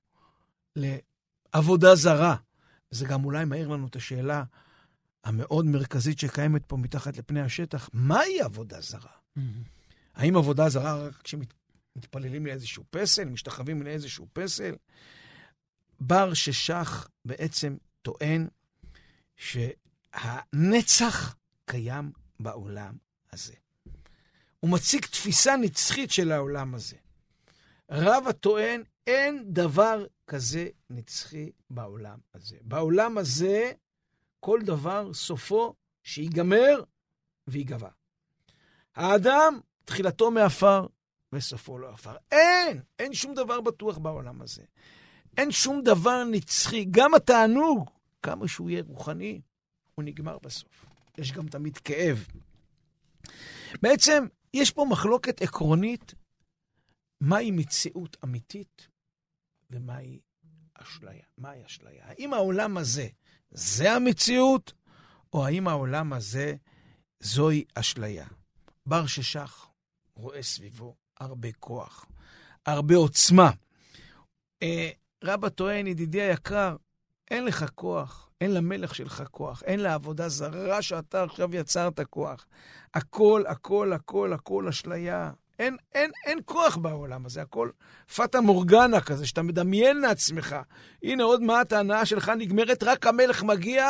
לעבודה 0.75 1.95
זרה? 1.95 2.35
זה 2.91 3.05
גם 3.05 3.25
אולי 3.25 3.45
מעיר 3.45 3.67
לנו 3.67 3.87
את 3.87 3.95
השאלה 3.95 4.43
המאוד 5.23 5.65
מרכזית 5.65 6.19
שקיימת 6.19 6.65
פה 6.65 6.77
מתחת 6.77 7.17
לפני 7.17 7.41
השטח, 7.41 7.89
מהי 7.93 8.41
עבודה 8.41 8.81
זרה? 8.81 9.11
Mm-hmm. 9.37 9.41
האם 10.15 10.37
עבודה 10.37 10.69
זרה 10.69 10.95
רק 10.95 11.21
כשמתפללים 11.23 12.45
לאיזשהו 12.45 12.83
פסל, 12.89 13.25
משתחווים 13.25 13.81
לאיזשהו 13.81 14.27
פסל? 14.33 14.75
בר 15.99 16.33
ששח 16.33 17.07
בעצם 17.25 17.77
טוען 18.01 18.47
שהנצח 19.37 21.35
קיים 21.65 22.11
בעולם 22.39 22.97
הזה. 23.33 23.53
הוא 24.59 24.69
מציג 24.71 25.05
תפיסה 25.05 25.57
נצחית 25.57 26.11
של 26.11 26.31
העולם 26.31 26.75
הזה. 26.75 26.95
רב 27.91 28.23
הטוען, 28.27 28.83
אין 29.07 29.43
דבר 29.47 30.05
כזה 30.29 30.67
נצחי 30.89 31.51
בעולם 31.69 32.19
הזה. 32.33 32.57
בעולם 32.61 33.17
הזה, 33.17 33.71
כל 34.39 34.59
דבר 34.63 35.13
סופו 35.13 35.73
שיגמר 36.03 36.83
ויגבה. 37.47 37.89
האדם, 38.95 39.59
תחילתו 39.85 40.31
מעפר 40.31 40.87
וסופו 41.33 41.77
לא 41.77 41.89
עפר. 41.89 42.15
אין, 42.31 42.81
אין 42.99 43.13
שום 43.13 43.33
דבר 43.33 43.61
בטוח 43.61 43.97
בעולם 43.97 44.41
הזה. 44.41 44.63
אין 45.37 45.51
שום 45.51 45.81
דבר 45.83 46.23
נצחי. 46.23 46.85
גם 46.91 47.13
התענוג, 47.13 47.89
כמה 48.21 48.47
שהוא 48.47 48.69
יהיה 48.69 48.83
רוחני, 48.87 49.41
הוא 49.95 50.03
נגמר 50.03 50.37
בסוף. 50.37 50.85
יש 51.17 51.31
גם 51.31 51.47
תמיד 51.47 51.77
כאב. 51.77 52.27
בעצם, 53.81 54.25
יש 54.53 54.71
פה 54.71 54.85
מחלוקת 54.89 55.41
עקרונית 55.41 56.13
מהי 57.21 57.51
מציאות 57.51 58.17
אמיתית 58.23 58.87
ומהי 59.71 60.19
אשליה. 60.73 61.23
מהי 61.37 61.65
אשליה? 61.65 62.03
האם 62.05 62.33
העולם 62.33 62.77
הזה 62.77 63.07
זה 63.51 63.91
המציאות, 63.91 64.73
או 65.33 65.45
האם 65.45 65.67
העולם 65.67 66.13
הזה 66.13 66.55
זוהי 67.19 67.63
אשליה? 67.75 68.27
בר 68.85 69.07
ששח 69.07 69.67
רואה 70.15 70.43
סביבו 70.43 70.95
הרבה 71.19 71.51
כוח, 71.59 72.05
הרבה 72.65 72.95
עוצמה. 72.95 73.51
אה, 74.63 74.89
רבא 75.23 75.49
טוען, 75.49 75.87
ידידי 75.87 76.21
היקר, 76.21 76.75
אין 77.31 77.45
לך 77.45 77.65
כוח, 77.75 78.29
אין 78.41 78.53
למלך 78.53 78.95
שלך 78.95 79.23
כוח, 79.31 79.63
אין 79.63 79.79
לעבודה 79.79 80.29
זרה 80.29 80.81
שאתה 80.81 81.23
עכשיו 81.23 81.55
יצרת 81.55 81.99
כוח. 81.99 82.45
הכל, 82.93 83.43
הכל, 83.47 83.93
הכל, 83.93 84.33
הכל 84.33 84.67
אשליה. 84.67 85.31
אין, 85.59 85.77
אין, 85.93 86.11
אין 86.25 86.39
כוח 86.45 86.77
בעולם 86.77 87.25
הזה, 87.25 87.41
הכל 87.41 87.69
פטה 88.15 88.41
מורגנה 88.41 89.01
כזה, 89.01 89.27
שאתה 89.27 89.41
מדמיין 89.41 90.01
לעצמך. 90.01 90.55
הנה, 91.03 91.23
עוד 91.23 91.41
מעט 91.41 91.73
ההנאה 91.73 92.05
שלך 92.05 92.29
נגמרת, 92.29 92.83
רק 92.83 93.07
המלך 93.07 93.43
מגיע, 93.43 93.85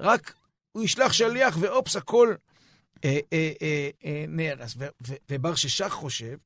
רק 0.00 0.34
הוא 0.72 0.84
ישלח 0.84 1.12
שליח, 1.12 1.56
ואופס, 1.60 1.96
הכל 1.96 2.34
אה, 3.04 3.18
אה, 3.32 3.52
אה, 3.62 3.90
אה, 4.04 4.24
נהרס. 4.28 4.76
ובר 5.30 5.54
ששח 5.54 5.88
חושב 5.88 6.36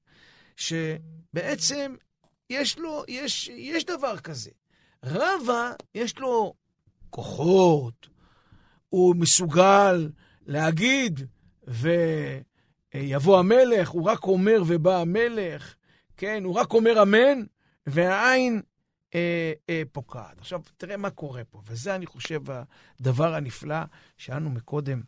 שבעצם 0.56 1.94
יש 2.50 2.78
לו, 2.78 3.04
יש, 3.08 3.48
יש 3.48 3.84
דבר 3.84 4.18
כזה. 4.18 4.50
רבא, 5.04 5.72
יש 5.94 6.18
לו 6.18 6.54
כוחות, 7.10 8.08
הוא 8.88 9.16
מסוגל 9.16 10.10
להגיד, 10.46 11.26
ויבוא 12.94 13.38
המלך, 13.38 13.88
הוא 13.88 14.04
רק 14.04 14.24
אומר 14.24 14.62
ובא 14.66 15.00
המלך, 15.00 15.74
כן, 16.16 16.44
הוא 16.44 16.54
רק 16.54 16.72
אומר 16.72 17.02
אמן, 17.02 17.44
והעין 17.86 18.62
אה, 19.14 19.52
אה, 19.70 19.82
פוקעת. 19.92 20.38
עכשיו, 20.38 20.60
תראה 20.76 20.96
מה 20.96 21.10
קורה 21.10 21.44
פה, 21.44 21.62
וזה, 21.66 21.94
אני 21.94 22.06
חושב, 22.06 22.40
הדבר 23.00 23.34
הנפלא 23.34 23.78
שאנו 24.16 24.50
מקודם, 24.50 25.02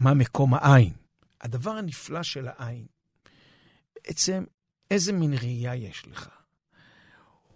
מה 0.00 0.14
מקום 0.14 0.54
העין. 0.54 0.92
הדבר 1.40 1.70
הנפלא 1.70 2.22
של 2.22 2.48
העין, 2.48 2.86
בעצם, 3.94 4.44
איזה 4.90 5.12
מין 5.12 5.34
ראייה 5.34 5.74
יש 5.74 6.06
לך? 6.06 6.28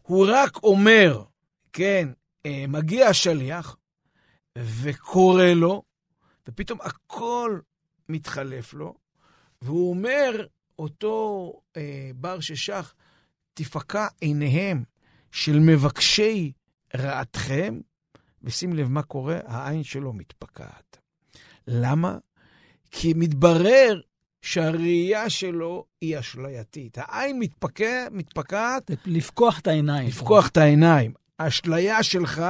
הוא 0.02 0.26
רק 0.30 0.62
אומר, 0.62 1.24
כן, 1.72 2.08
אה, 2.46 2.64
מגיע 2.68 3.06
השליח 3.06 3.76
וקורא 4.58 5.44
לו, 5.44 5.82
ופתאום 6.48 6.78
הכל 6.82 7.60
מתחלף 8.08 8.74
לו, 8.74 8.94
והוא 9.62 9.90
אומר, 9.90 10.46
אותו 10.78 11.52
אה, 11.76 12.11
בר 12.14 12.40
ששח, 12.40 12.94
תפקע 13.54 14.06
עיניהם 14.20 14.82
של 15.32 15.58
מבקשי 15.58 16.52
רעתכם, 16.96 17.80
ושים 18.42 18.72
לב 18.72 18.88
מה 18.88 19.02
קורה, 19.02 19.38
העין 19.44 19.82
שלו 19.82 20.12
מתפקעת. 20.12 20.98
למה? 21.66 22.18
כי 22.90 23.12
מתברר 23.16 24.00
שהראייה 24.42 25.30
שלו 25.30 25.84
היא 26.00 26.18
אשלייתית. 26.18 26.98
העין 26.98 27.38
מתפקע, 27.38 28.06
מתפקעת... 28.11 28.90
לפקוח 29.06 29.58
את 29.61 29.66
העיניים. 29.66 30.08
לפקוח 30.08 30.48
את 30.48 30.56
העיניים. 30.56 31.12
האשליה 31.38 32.02
שלך 32.02 32.42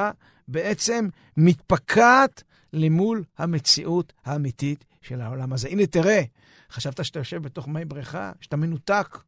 בעצם 0.49 1.09
מתפקעת 1.37 2.43
למול 2.73 3.25
המציאות 3.39 4.13
האמיתית 4.25 4.85
של 5.03 5.21
העולם 5.21 5.53
הזה. 5.53 5.69
הנה, 5.69 5.87
תראה, 5.87 6.23
חשבת 6.71 7.05
שאתה 7.05 7.19
יושב 7.19 7.43
בתוך 7.43 7.69
מי 7.69 7.85
בריכה, 7.85 8.33
שאתה 8.41 8.57
מנותק 8.57 9.19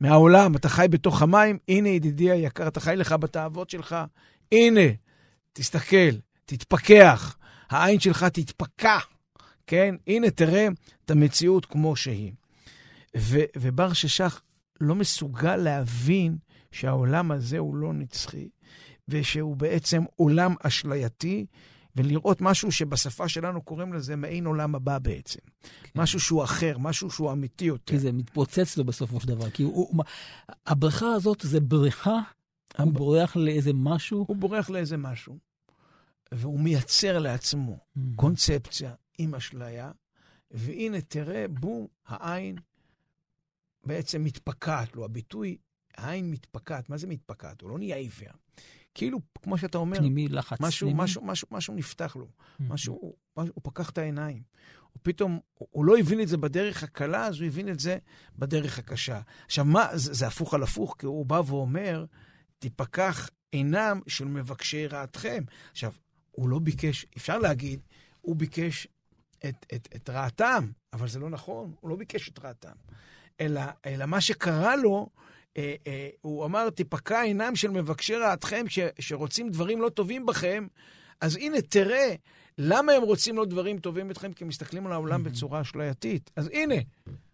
מהעולם, 0.00 0.56
אתה 0.56 0.68
חי 0.68 0.86
בתוך 0.90 1.22
המים, 1.22 1.58
הנה, 1.68 1.88
ידידי 1.88 2.30
היקר, 2.30 2.68
אתה 2.68 2.80
חי 2.80 2.96
לך 2.96 3.12
בתאוות 3.12 3.70
שלך, 3.70 3.96
הנה, 4.52 4.80
תסתכל, 5.52 6.16
תתפכח, 6.44 7.36
העין 7.70 8.00
שלך 8.00 8.24
תתפקע, 8.24 8.98
כן? 9.66 9.94
הנה, 10.06 10.30
תראה 10.30 10.68
את 11.04 11.10
המציאות 11.10 11.66
כמו 11.66 11.96
שהיא. 11.96 12.32
ו- 13.16 13.44
ובר 13.56 13.92
ששח 13.92 14.42
לא 14.80 14.94
מסוגל 14.94 15.56
להבין 15.56 16.36
שהעולם 16.72 17.30
הזה 17.30 17.58
הוא 17.58 17.76
לא 17.76 17.92
נצחי, 17.92 18.48
ושהוא 19.08 19.56
בעצם 19.56 20.02
עולם 20.16 20.54
אשלייתי, 20.62 21.46
ולראות 21.96 22.40
משהו 22.40 22.72
שבשפה 22.72 23.28
שלנו 23.28 23.62
קוראים 23.62 23.92
לזה 23.92 24.16
מעין 24.16 24.46
עולם 24.46 24.74
הבא 24.74 24.98
בעצם. 24.98 25.40
כן. 25.62 26.00
משהו 26.00 26.20
שהוא 26.20 26.44
אחר, 26.44 26.78
משהו 26.78 27.10
שהוא 27.10 27.32
אמיתי 27.32 27.64
יותר. 27.64 27.92
כי 27.92 27.98
זה 27.98 28.12
מתפוצץ 28.12 28.76
לו 28.76 28.84
בסופו 28.84 29.20
של 29.20 29.28
דבר. 29.28 29.50
כי 29.50 29.62
הוא, 29.62 29.74
הוא, 29.74 30.04
הבריכה 30.66 31.12
הזאת 31.12 31.40
זה 31.42 31.60
בריכה, 31.60 32.18
הב... 32.74 32.86
הוא 32.86 32.94
בורח 32.94 33.36
לאיזה 33.36 33.72
משהו. 33.74 34.24
הוא 34.28 34.36
בורח 34.36 34.70
לאיזה 34.70 34.96
משהו, 34.96 35.38
והוא 36.32 36.60
מייצר 36.60 37.18
לעצמו 37.18 37.78
mm-hmm. 37.78 38.00
קונספציה 38.16 38.94
עם 39.18 39.34
אשליה, 39.34 39.90
והנה, 40.50 41.00
תראה, 41.00 41.48
בום, 41.48 41.86
העין 42.06 42.56
בעצם 43.84 44.24
מתפקעת 44.24 44.96
לו. 44.96 45.04
הביטוי, 45.04 45.56
העין 45.96 46.30
מתפקעת, 46.30 46.88
מה 46.88 46.96
זה 46.96 47.06
מתפקעת? 47.06 47.60
הוא 47.60 47.70
לא 47.70 47.78
נהיה 47.78 47.96
עיוור. 47.96 48.41
כאילו, 48.94 49.20
כמו 49.42 49.58
שאתה 49.58 49.78
אומר, 49.78 49.96
פנימי, 49.96 50.28
לחץ 50.28 50.60
משהו, 50.60 50.88
פנימי. 50.88 51.02
משהו, 51.02 51.24
משהו, 51.24 51.48
משהו 51.50 51.74
נפתח 51.74 52.16
לו. 52.16 52.26
Mm-hmm. 52.26 52.62
משהו, 52.68 53.14
משהו, 53.36 53.52
הוא 53.54 53.62
פקח 53.64 53.90
את 53.90 53.98
העיניים. 53.98 54.42
הוא 54.92 55.00
פתאום, 55.02 55.40
הוא, 55.54 55.68
הוא 55.70 55.84
לא 55.84 55.98
הבין 55.98 56.20
את 56.20 56.28
זה 56.28 56.36
בדרך 56.36 56.82
הקלה, 56.82 57.26
אז 57.26 57.40
הוא 57.40 57.46
הבין 57.46 57.68
את 57.68 57.80
זה 57.80 57.98
בדרך 58.38 58.78
הקשה. 58.78 59.20
עכשיו, 59.46 59.64
מה, 59.64 59.88
זה, 59.92 60.14
זה 60.14 60.26
הפוך 60.26 60.54
על 60.54 60.62
הפוך, 60.62 60.96
כי 60.98 61.06
הוא 61.06 61.26
בא 61.26 61.42
ואומר, 61.46 62.04
תיפקח 62.58 63.30
עינם 63.52 64.00
של 64.06 64.24
מבקשי 64.24 64.86
רעתכם. 64.86 65.44
עכשיו, 65.70 65.92
הוא 66.30 66.48
לא 66.48 66.58
ביקש, 66.58 67.06
אפשר 67.16 67.38
להגיד, 67.38 67.80
הוא 68.20 68.36
ביקש 68.36 68.88
את, 69.48 69.66
את, 69.74 69.88
את 69.96 70.10
רעתם, 70.10 70.70
אבל 70.92 71.08
זה 71.08 71.18
לא 71.18 71.30
נכון, 71.30 71.72
הוא 71.80 71.90
לא 71.90 71.96
ביקש 71.96 72.28
את 72.28 72.38
רעתם. 72.38 72.72
אלא, 73.40 73.62
אלא 73.86 74.06
מה 74.06 74.20
שקרה 74.20 74.76
לו, 74.76 75.08
אה, 75.56 75.74
אה, 75.86 76.08
הוא 76.20 76.44
אמר, 76.44 76.70
תיפקע 76.70 77.20
עינם 77.20 77.56
של 77.56 77.70
מבקשי 77.70 78.14
רעתכם 78.14 78.64
ש, 78.68 78.78
שרוצים 79.00 79.50
דברים 79.50 79.82
לא 79.82 79.88
טובים 79.88 80.26
בכם, 80.26 80.66
אז 81.20 81.36
הנה, 81.36 81.60
תראה, 81.60 82.14
למה 82.58 82.92
הם 82.92 83.02
רוצים 83.02 83.36
לא 83.36 83.44
דברים 83.44 83.78
טובים 83.78 84.08
בכם? 84.08 84.32
כי 84.32 84.44
הם 84.44 84.48
מסתכלים 84.48 84.86
על 84.86 84.92
העולם 84.92 85.24
בצורה 85.24 85.60
אשלייתית. 85.60 86.30
אז 86.36 86.50
הנה, 86.52 86.74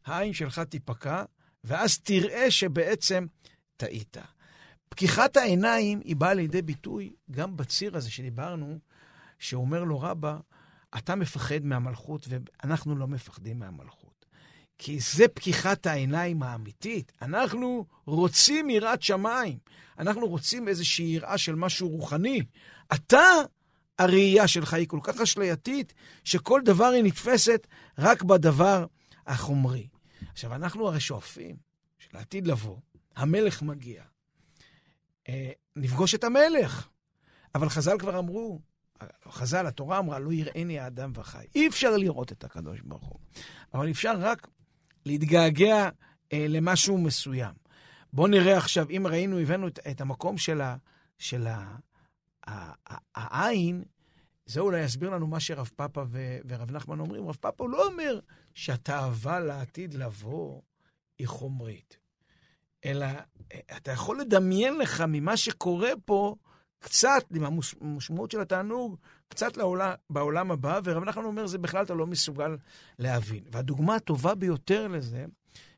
העין 0.07 0.33
שלך 0.33 0.59
תיפקע, 0.59 1.25
ואז 1.65 1.99
תראה 1.99 2.51
שבעצם 2.51 3.27
טעית. 3.77 4.17
פקיחת 4.89 5.37
העיניים 5.37 6.01
היא 6.05 6.17
באה 6.17 6.35
לידי 6.35 6.63
ביטוי 6.63 7.13
גם 7.31 7.57
בציר 7.57 7.97
הזה 7.97 8.11
שדיברנו, 8.11 8.79
שאומר 9.39 9.85
לו 9.85 10.01
רבא, 10.01 10.39
אתה 10.99 11.15
מפחד 11.15 11.65
מהמלכות 11.65 12.29
ואנחנו 12.29 12.97
לא 12.97 13.07
מפחדים 13.07 13.59
מהמלכות. 13.59 14.08
כי 14.79 15.01
זה 15.01 15.29
פקיחת 15.29 15.87
העיניים 15.87 16.43
האמיתית. 16.43 17.13
אנחנו 17.23 17.87
רוצים 18.07 18.71
יראת 18.71 19.03
שמיים. 19.03 19.59
אנחנו 19.99 20.27
רוצים 20.27 20.69
איזושהי 20.69 21.07
יראה 21.07 21.39
של 21.39 21.55
משהו 21.55 21.89
רוחני. 21.89 22.43
אתה, 22.95 23.25
הראייה 23.99 24.49
שלך 24.49 24.75
היא 24.75 24.89
כל 24.89 25.01
כך 25.03 25.21
אשלייתית, 25.21 25.95
שכל 26.25 26.61
דבר 26.65 26.85
היא 26.85 27.05
נתפסת 27.05 27.67
רק 27.99 28.23
בדבר 28.23 28.87
החומרי. 29.27 29.89
עכשיו, 30.33 30.55
אנחנו 30.55 30.89
הרי 30.89 31.01
שואפים 31.01 31.57
שלעתיד 31.99 32.47
לבוא, 32.47 32.77
המלך 33.17 33.63
מגיע. 33.63 34.03
אה, 35.29 35.51
נפגוש 35.77 36.15
את 36.15 36.25
המלך. 36.25 36.89
אבל 37.55 37.69
חז"ל 37.69 37.99
כבר 37.99 38.19
אמרו, 38.19 38.61
חז"ל, 39.29 39.67
התורה 39.67 39.99
אמרה, 39.99 40.19
לא 40.19 40.33
יראני 40.33 40.79
האדם 40.79 41.13
וחי. 41.15 41.47
אי 41.55 41.69
אפשר 41.69 41.97
לראות 41.97 42.33
את 42.33 42.45
הקדוש 42.45 42.81
ברוך 42.81 43.07
הוא. 43.07 43.19
אבל 43.75 43.91
אפשר 43.91 44.15
רק 44.19 44.49
להתגעגע 45.07 45.89
אה, 46.33 46.47
למשהו 46.49 46.99
מסוים. 46.99 47.55
בואו 48.13 48.27
נראה 48.27 48.57
עכשיו, 48.57 48.87
אם 48.91 49.07
ראינו, 49.07 49.39
הבאנו 49.39 49.69
את, 49.69 49.79
את 49.91 50.01
המקום 50.01 50.39
של, 50.39 50.61
ה, 50.61 50.77
של 51.19 51.47
ה, 51.47 51.77
ה, 52.47 52.73
ה, 52.93 52.97
העין, 53.15 53.85
זה 54.47 54.61
אולי 54.61 54.81
יסביר 54.81 55.11
לנו 55.11 55.27
מה 55.27 55.41
שרב 55.41 55.71
פאפה 55.77 56.05
ו, 56.09 56.39
ורב 56.49 56.71
נחמן 56.71 57.01
אומרים. 57.01 57.29
רב 57.29 57.37
פאפה 57.41 57.69
לא 57.69 57.87
אומר 57.87 58.21
שהתאווה 58.55 59.41
לעתיד 59.41 59.95
לבוא 59.95 60.61
היא 61.19 61.27
חומרית, 61.29 61.99
אלא 62.85 63.07
אה, 63.53 63.61
אתה 63.77 63.93
יכול 63.93 64.21
לדמיין 64.21 64.79
לך 64.79 65.05
ממה 65.09 65.37
שקורה 65.37 65.91
פה, 66.05 66.37
קצת, 66.79 67.25
עם 67.35 67.45
המשמעות 67.81 68.31
של 68.31 68.41
התענוג, 68.41 68.97
קצת 69.29 69.57
לעולם, 69.57 69.93
בעולם 70.11 70.51
הבא, 70.51 70.81
ורב 70.85 71.05
נחמן 71.05 71.25
אומר, 71.25 71.47
זה 71.47 71.59
בכלל 71.59 71.85
אתה 71.85 71.95
לא 71.95 72.07
מסוגל 72.07 72.57
להבין. 72.99 73.45
והדוגמה 73.53 73.95
הטובה 73.95 74.35
ביותר 74.35 74.89
לזה, 74.89 75.27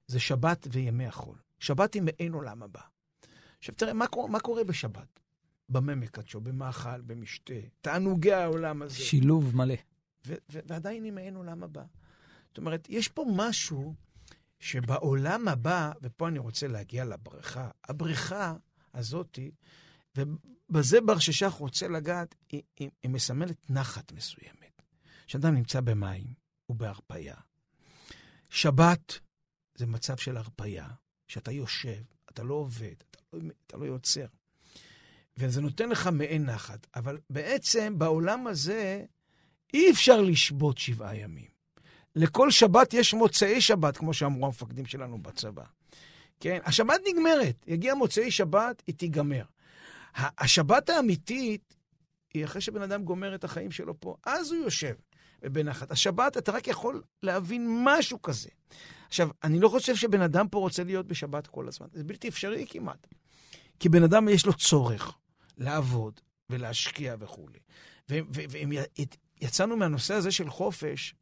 זה 0.07 0.20
שבת 0.20 0.66
וימי 0.70 1.07
החול. 1.07 1.36
שבת 1.59 1.94
היא 1.94 2.03
מעין 2.03 2.32
עולם 2.32 2.62
הבא. 2.62 2.80
עכשיו 3.59 3.74
תראה, 3.74 3.92
מה, 3.92 4.05
מה 4.28 4.40
קורה 4.40 4.64
בשבת? 4.64 5.20
במה 5.68 5.94
מקדשו, 5.94 6.40
במאכל, 6.40 7.01
במשתה, 7.01 7.55
תענוגי 7.80 8.32
העולם 8.32 8.82
הזה. 8.82 8.94
שילוב 8.94 9.57
מלא. 9.57 9.74
ו- 10.26 10.34
ו- 10.53 10.59
ועדיין 10.66 11.05
היא 11.05 11.12
מעין 11.12 11.36
עולם 11.36 11.62
הבא. 11.62 11.82
זאת 12.48 12.59
אומרת, 12.59 12.86
יש 12.90 13.09
פה 13.09 13.24
משהו 13.36 13.94
שבעולם 14.59 15.48
הבא, 15.48 15.92
ופה 16.03 16.28
אני 16.28 16.38
רוצה 16.38 16.68
להגיע 16.68 17.05
לבריכה, 17.05 17.70
הבריכה 17.88 18.55
הזאתי, 18.94 19.51
ובזה 20.16 21.00
בר 21.00 21.18
ששח 21.18 21.52
רוצה 21.58 21.88
לגעת, 21.88 22.34
היא, 22.52 22.62
היא, 22.78 22.90
היא 23.02 23.11
מסמלת 23.11 23.70
נחת 23.70 24.12
מסוימת. 24.12 24.82
כשאדם 25.26 25.54
נמצא 25.54 25.80
במים 25.80 26.26
ובהרפייה. 26.68 27.34
שבת 28.48 29.18
זה 29.74 29.86
מצב 29.86 30.16
של 30.16 30.36
הרפייה, 30.36 30.88
שאתה 31.28 31.52
יושב, 31.52 32.02
אתה 32.30 32.42
לא 32.42 32.54
עובד, 32.54 32.94
אתה 33.11 33.18
לא, 33.32 33.40
אתה 33.66 33.76
לא 33.76 33.84
יוצר. 33.84 34.26
וזה 35.36 35.61
נותן 35.61 35.88
לך 35.88 36.06
מעין 36.06 36.44
נחת. 36.44 36.86
אבל 36.94 37.18
בעצם 37.30 37.98
בעולם 37.98 38.46
הזה 38.46 39.04
אי 39.74 39.90
אפשר 39.90 40.20
לשבות 40.20 40.78
שבעה 40.78 41.16
ימים. 41.16 41.50
לכל 42.16 42.50
שבת 42.50 42.94
יש 42.94 43.14
מוצאי 43.14 43.61
שבת, 43.61 43.96
כמו 43.96 44.14
שאמרו 44.14 44.46
המפקדים 44.46 44.86
שלנו 44.86 45.22
בצבא. 45.22 45.64
כן? 46.40 46.58
השבת 46.64 47.00
נגמרת, 47.08 47.64
יגיע 47.66 47.94
מוצאי 47.94 48.30
שבת, 48.30 48.82
היא 48.86 48.94
תיגמר. 48.94 49.44
השבת 50.14 50.88
האמיתית 50.88 51.74
היא 52.34 52.44
אחרי 52.44 52.61
שבן 52.61 52.82
אדם 52.82 53.04
גומר 53.04 53.34
את 53.34 53.44
החיים 53.44 53.70
שלו 53.70 54.00
פה, 54.00 54.16
אז 54.26 54.52
הוא 54.52 54.64
יושב 54.64 54.94
בנחת. 55.42 55.90
השבת, 55.90 56.36
אתה 56.36 56.52
רק 56.52 56.68
יכול 56.68 57.02
להבין 57.22 57.82
משהו 57.84 58.22
כזה. 58.22 58.48
עכשיו, 59.06 59.28
אני 59.44 59.61
לא 59.61 59.68
חושב 59.68 59.96
שבן 59.96 60.20
אדם 60.20 60.48
פה 60.48 60.58
רוצה 60.58 60.84
להיות 60.84 61.06
בשבת 61.06 61.46
כל 61.46 61.68
הזמן. 61.68 61.86
זה 61.92 62.04
בלתי 62.04 62.28
אפשרי 62.28 62.66
כמעט. 62.68 63.06
כי 63.80 63.88
בן 63.88 64.02
אדם 64.02 64.28
יש 64.28 64.46
לו 64.46 64.52
צורך 64.52 65.12
לעבוד 65.58 66.20
ולהשקיע 66.50 67.16
וכולי. 67.18 67.58
ואם 68.08 68.72
יצאנו 69.40 69.76
מהנושא 69.76 70.14
הזה 70.14 70.32
של 70.32 70.50
חופש, 70.50 71.14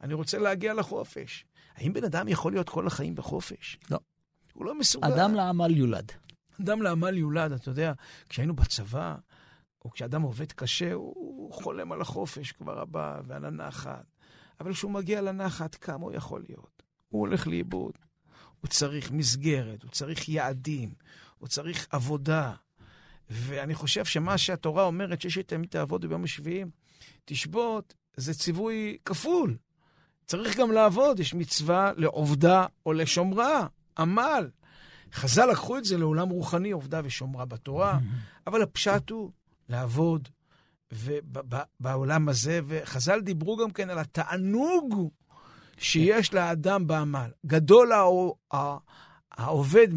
אני 0.00 0.14
רוצה 0.14 0.38
להגיע 0.38 0.74
לחופש. 0.74 1.44
האם 1.74 1.92
בן 1.92 2.04
אדם 2.04 2.28
יכול 2.28 2.52
להיות 2.52 2.68
כל 2.68 2.86
החיים 2.86 3.14
בחופש? 3.14 3.78
לא. 3.90 3.98
הוא 4.54 4.64
לא 4.64 4.78
מסוגל. 4.78 5.12
אדם 5.12 5.34
לעמל 5.34 5.76
יולד. 5.76 6.12
אדם 6.60 6.82
לעמל 6.82 7.18
יולד, 7.18 7.52
אתה 7.52 7.68
יודע, 7.68 7.92
כשהיינו 8.28 8.56
בצבא, 8.56 9.16
או 9.84 9.90
כשאדם 9.90 10.22
עובד 10.22 10.52
קשה, 10.52 10.92
הוא 10.92 11.52
חולם 11.52 11.92
על 11.92 12.00
החופש 12.00 12.52
כבר 12.52 12.80
הבא 12.80 13.20
ועל 13.26 13.44
הנחת. 13.44 14.04
אבל 14.60 14.72
כשהוא 14.72 14.90
מגיע 14.90 15.20
לנחת, 15.20 15.74
כמה 15.74 16.04
הוא 16.04 16.12
יכול 16.12 16.44
להיות? 16.48 16.82
הוא 17.08 17.20
הולך 17.20 17.46
לאיבוד. 17.46 17.92
הוא 18.60 18.68
צריך 18.68 19.10
מסגרת, 19.10 19.82
הוא 19.82 19.90
צריך 19.90 20.28
יעדים, 20.28 20.94
הוא 21.38 21.48
צריך 21.48 21.86
עבודה. 21.90 22.52
ואני 23.30 23.74
חושב 23.74 24.04
שמה 24.04 24.38
שהתורה 24.38 24.82
אומרת, 24.82 25.20
שיש 25.20 25.38
תמיד 25.38 25.70
תעבוד 25.70 26.04
ביום 26.06 26.24
השביעים, 26.24 26.70
תשבות, 27.24 27.94
זה 28.16 28.34
ציווי 28.34 28.98
כפול. 29.04 29.56
צריך 30.26 30.56
גם 30.56 30.72
לעבוד, 30.72 31.20
יש 31.20 31.34
מצווה 31.34 31.92
לעובדה 31.96 32.66
או 32.86 32.92
לשומרה, 32.92 33.66
עמל. 33.98 34.50
חז"ל 35.12 35.46
לקחו 35.46 35.78
את 35.78 35.84
זה 35.84 35.98
לעולם 35.98 36.28
רוחני, 36.28 36.70
עובדה 36.70 37.00
ושומרה 37.04 37.44
בתורה, 37.44 37.98
אבל 38.46 38.62
הפשט 38.62 39.10
הוא 39.10 39.30
לעבוד 39.68 40.28
בעולם 41.80 42.28
הזה, 42.28 42.60
וחז"ל 42.66 43.20
דיברו 43.20 43.56
גם 43.56 43.70
כן 43.70 43.90
על 43.90 43.98
התענוג 43.98 45.10
שיש 45.78 46.34
לאדם 46.34 46.86
בעמל. 46.86 47.30
גדול 47.46 47.90
העובד 49.30 49.88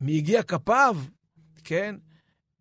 מיגיע 0.00 0.42
כפיו, 0.42 0.96
כן? 1.64 1.96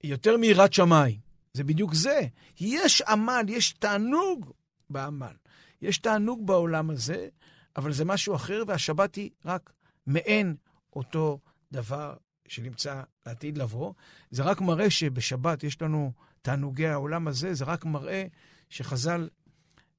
יותר 0.03 0.37
מיראת 0.37 0.73
שמיים. 0.73 1.25
זה 1.53 1.63
בדיוק 1.63 1.93
זה. 1.93 2.21
יש 2.59 3.01
עמל, 3.01 3.43
יש 3.47 3.73
תענוג 3.73 4.51
בעמל. 4.89 5.33
יש 5.81 5.97
תענוג 5.97 6.47
בעולם 6.47 6.89
הזה, 6.89 7.27
אבל 7.77 7.93
זה 7.93 8.05
משהו 8.05 8.35
אחר, 8.35 8.63
והשבת 8.67 9.15
היא 9.15 9.29
רק 9.45 9.73
מעין 10.07 10.55
אותו 10.95 11.39
דבר 11.75 12.15
שנמצא 12.47 13.01
לעתיד 13.25 13.57
לבוא. 13.57 13.93
זה 14.31 14.43
רק 14.43 14.61
מראה 14.61 14.89
שבשבת 14.89 15.63
יש 15.63 15.81
לנו 15.81 16.11
תענוגי 16.41 16.87
העולם 16.87 17.27
הזה, 17.27 17.53
זה 17.53 17.65
רק 17.65 17.85
מראה 17.85 18.25
שחז"ל 18.69 19.29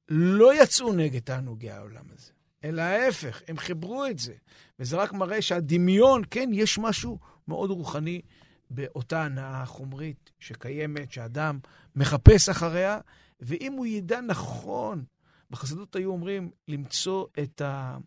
לא 0.09 0.62
יצאו 0.62 0.93
נגד 0.93 1.20
תענוגי 1.20 1.70
העולם 1.70 2.05
הזה, 2.14 2.33
אלא 2.64 2.83
ההפך, 2.83 3.43
הם 3.49 3.59
חיברו 3.59 4.07
את 4.07 4.18
זה. 4.18 4.35
וזה 4.79 4.97
רק 4.97 5.12
מראה 5.12 5.43
שהדמיון, 5.43 6.22
כן, 6.31 6.51
יש 6.53 6.79
משהו 6.79 7.18
מאוד 7.49 7.70
רוחני 7.70 8.20
באותה 8.70 9.24
הנאה 9.24 9.66
חומרית 9.66 10.31
שקיימת, 10.39 11.12
שאדם 11.12 11.59
מחפש 11.97 12.49
אחריה, 12.49 13.01
ואם 13.41 13.72
הוא 13.72 13.87
ידע 13.87 14.20
נכון, 14.20 15.05
בחסידות 15.51 15.97
היו 15.97 16.11
אומרים 16.11 16.51
למצוא 16.68 17.27
את, 17.43 17.61
ה, 17.61 17.99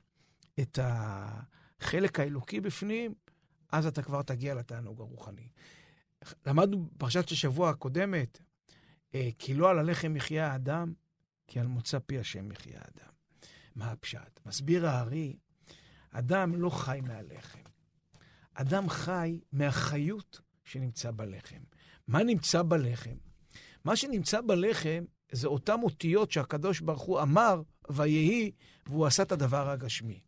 את 0.60 0.80
החלק 0.82 2.20
האלוקי 2.20 2.62
בפנים, 2.62 3.14
אז 3.72 3.86
אתה 3.86 4.02
כבר 4.02 4.22
תגיע 4.22 4.56
לתענוג 4.56 5.02
הרוחני. 5.02 5.50
למדנו 6.46 6.86
בפרשת 6.86 7.32
השבוע 7.32 7.70
הקודמת, 7.70 8.42
אה, 9.16 9.30
כי 9.40 9.54
לא 9.54 9.70
על 9.70 9.80
הלחם 9.80 10.16
יחיה 10.16 10.52
האדם, 10.52 10.94
כי 11.48 11.60
על 11.60 11.68
מוצא 11.68 12.00
פי 12.00 12.20
השם 12.20 12.52
יחיה 12.52 12.80
האדם. 12.80 13.12
מה 13.76 13.92
הפשט? 13.92 14.40
מסביר 14.46 14.88
הארי, 14.88 15.38
אדם 16.12 16.56
לא 16.56 16.70
חי 16.70 17.00
מהלחם. 17.04 17.60
אדם 18.54 18.90
חי 18.90 19.40
מהחיות 19.52 20.42
שנמצא 20.64 21.12
בלחם. 21.12 21.62
מה 22.08 22.24
נמצא 22.24 22.64
בלחם? 22.64 23.16
מה 23.86 23.96
שנמצא 23.96 24.42
בלחם 24.42 25.04
זה 25.32 25.48
אותן 25.48 25.82
אותיות 25.84 26.32
שהקדוש 26.32 26.80
ברוך 26.80 27.02
הוא 27.02 27.22
אמר, 27.22 27.62
ויהי, 27.90 28.52
והוא 28.86 29.06
עשה 29.06 29.24
את 29.24 29.32
הדבר 29.32 29.70
הגשמי. 29.70 30.20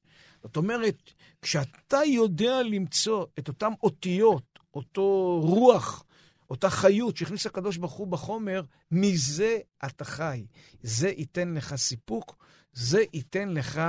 זאת 0.44 0.58
אומרת, 0.58 1.12
כשאתה 1.42 1.98
יודע 2.06 2.64
למצוא 2.64 3.26
את 3.40 3.48
אותן 3.48 3.72
אותיות, 3.84 4.60
אותו 4.74 5.40
רוח, 5.44 6.04
אותה 6.50 6.70
חיות 6.70 7.18
שהכניס 7.18 7.46
הקדוש 7.46 7.78
ברוך 7.78 7.94
הוא 7.94 8.08
בחומר, 8.08 8.62
מזה 8.92 9.60
אתה 9.86 10.06
חי. 10.06 10.46
זה 10.82 11.10
ייתן 11.10 11.54
לך 11.54 11.76
סיפוק, 11.76 12.36
זה 12.74 13.04
ייתן 13.14 13.50
לך 13.50 13.82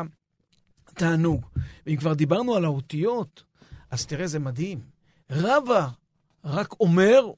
תענוג. 0.94 1.46
ואם 1.86 1.96
כבר 1.96 2.14
דיברנו 2.14 2.54
על 2.54 2.64
האותיות, 2.64 3.42
אז 3.90 4.06
תראה, 4.06 4.26
זה 4.26 4.38
מדהים. 4.38 4.80
רבא 5.30 5.88
רק 6.44 6.80
אומר, 6.80 7.32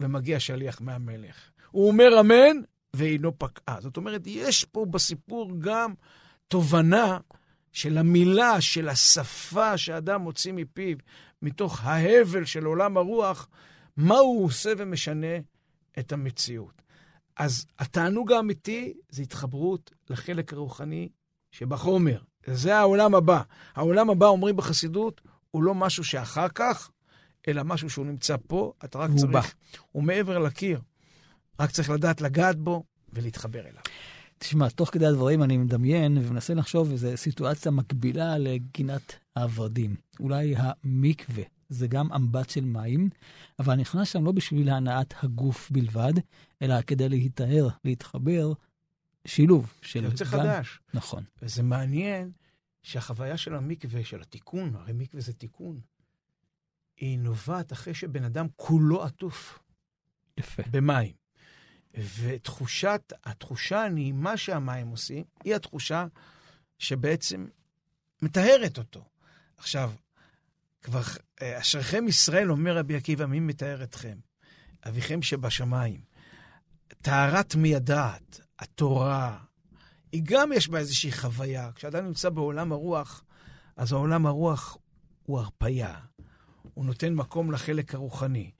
ומגיע 0.00 0.40
שליח 0.40 0.80
מהמלך. 0.80 1.50
הוא 1.70 1.88
אומר 1.88 2.20
אמן, 2.20 2.56
ואינו 2.94 3.38
פקעה. 3.38 3.80
זאת 3.80 3.96
אומרת, 3.96 4.22
יש 4.26 4.64
פה 4.64 4.86
בסיפור 4.90 5.52
גם 5.58 5.94
תובנה 6.48 7.18
של 7.76 7.98
המילה, 7.98 8.60
של 8.60 8.88
השפה 8.88 9.78
שאדם 9.78 10.20
מוציא 10.20 10.52
מפיו, 10.52 10.96
מתוך 11.42 11.84
ההבל 11.84 12.44
של 12.44 12.64
עולם 12.64 12.96
הרוח, 12.96 13.48
מה 13.96 14.18
הוא 14.18 14.44
עושה 14.44 14.72
ומשנה 14.78 15.36
את 15.98 16.12
המציאות. 16.12 16.82
אז 17.36 17.66
התענוג 17.78 18.32
האמיתי 18.32 18.94
זה 19.10 19.22
התחברות 19.22 19.90
לחלק 20.10 20.52
הרוחני 20.52 21.08
שבחומר. 21.50 22.18
זה 22.46 22.76
העולם 22.76 23.14
הבא. 23.14 23.42
העולם 23.74 24.10
הבא, 24.10 24.26
אומרים 24.26 24.56
בחסידות, 24.56 25.20
הוא 25.50 25.62
לא 25.62 25.74
משהו 25.74 26.04
שאחר 26.04 26.48
כך, 26.48 26.90
אלא 27.48 27.62
משהו 27.62 27.90
שהוא 27.90 28.06
נמצא 28.06 28.36
פה, 28.46 28.72
אתה 28.84 28.98
רק 28.98 29.10
צריך... 29.16 29.32
בא. 29.32 29.40
הוא 29.92 30.02
מעבר 30.02 30.38
לקיר. 30.38 30.80
רק 31.60 31.70
צריך 31.70 31.90
לדעת 31.90 32.20
לגעת 32.20 32.56
בו 32.56 32.84
ולהתחבר 33.12 33.60
אליו. 33.60 33.82
תשמע, 34.38 34.68
תוך 34.68 34.90
כדי 34.92 35.06
הדברים 35.06 35.42
אני 35.42 35.56
מדמיין 35.56 36.18
ומנסה 36.18 36.54
לחשוב 36.54 36.90
איזו 36.90 37.08
סיטואציה 37.16 37.70
מקבילה 37.72 38.38
לגינת 38.38 39.14
הוורדים. 39.36 39.96
אולי 40.20 40.54
המקווה 40.56 41.44
זה 41.68 41.86
גם 41.86 42.12
אמבט 42.12 42.50
של 42.50 42.64
מים, 42.64 43.10
אבל 43.58 43.74
נכנס 43.74 44.08
שם 44.08 44.24
לא 44.24 44.32
בשביל 44.32 44.68
הנעת 44.70 45.14
הגוף 45.22 45.70
בלבד, 45.70 46.12
אלא 46.62 46.82
כדי 46.82 47.08
להיטהר, 47.08 47.68
להתחבר, 47.84 48.52
שילוב 49.24 49.72
של... 49.82 50.00
זה 50.00 50.06
יוצא 50.06 50.24
גם- 50.24 50.30
חדש. 50.30 50.80
נכון. 50.94 51.24
וזה 51.42 51.62
מעניין 51.62 52.30
שהחוויה 52.82 53.36
של 53.36 53.54
המקווה, 53.54 54.04
של 54.04 54.20
התיקון, 54.20 54.74
הרי 54.76 54.92
מקווה 54.92 55.22
זה 55.22 55.32
תיקון, 55.32 55.80
היא 56.96 57.18
נובעת 57.18 57.72
אחרי 57.72 57.94
שבן 57.94 58.24
אדם 58.24 58.46
כולו 58.56 59.02
עטוף 59.02 59.58
יפה. 60.38 60.62
במים. 60.70 61.12
ותחושת, 61.96 63.12
התחושה 63.24 63.84
הנעימה 63.84 64.36
שהמים 64.36 64.88
עושים, 64.88 65.24
היא 65.44 65.54
התחושה 65.54 66.06
שבעצם 66.78 67.46
מטהרת 68.22 68.78
אותו. 68.78 69.04
עכשיו, 69.56 69.92
כבר 70.82 71.02
אה, 71.42 71.60
אשריכם 71.60 72.08
ישראל, 72.08 72.50
אומר 72.50 72.76
רבי 72.76 72.96
עקיבא, 72.96 73.26
מי 73.26 73.40
מטהר 73.40 73.82
אתכם? 73.82 74.18
אביכם 74.88 75.22
שבשמיים. 75.22 76.00
טהרת 77.02 77.54
מיידעת, 77.54 78.40
התורה, 78.58 79.38
היא 80.12 80.22
גם 80.24 80.52
יש 80.52 80.68
בה 80.68 80.78
איזושהי 80.78 81.12
חוויה. 81.12 81.70
כשאדם 81.74 82.04
נמצא 82.04 82.28
בעולם 82.28 82.72
הרוח, 82.72 83.24
אז 83.76 83.92
העולם 83.92 84.26
הרוח 84.26 84.78
הוא 85.22 85.38
הרפייה. 85.38 85.98
הוא 86.74 86.84
נותן 86.84 87.14
מקום 87.14 87.52
לחלק 87.52 87.94
הרוחני. 87.94 88.50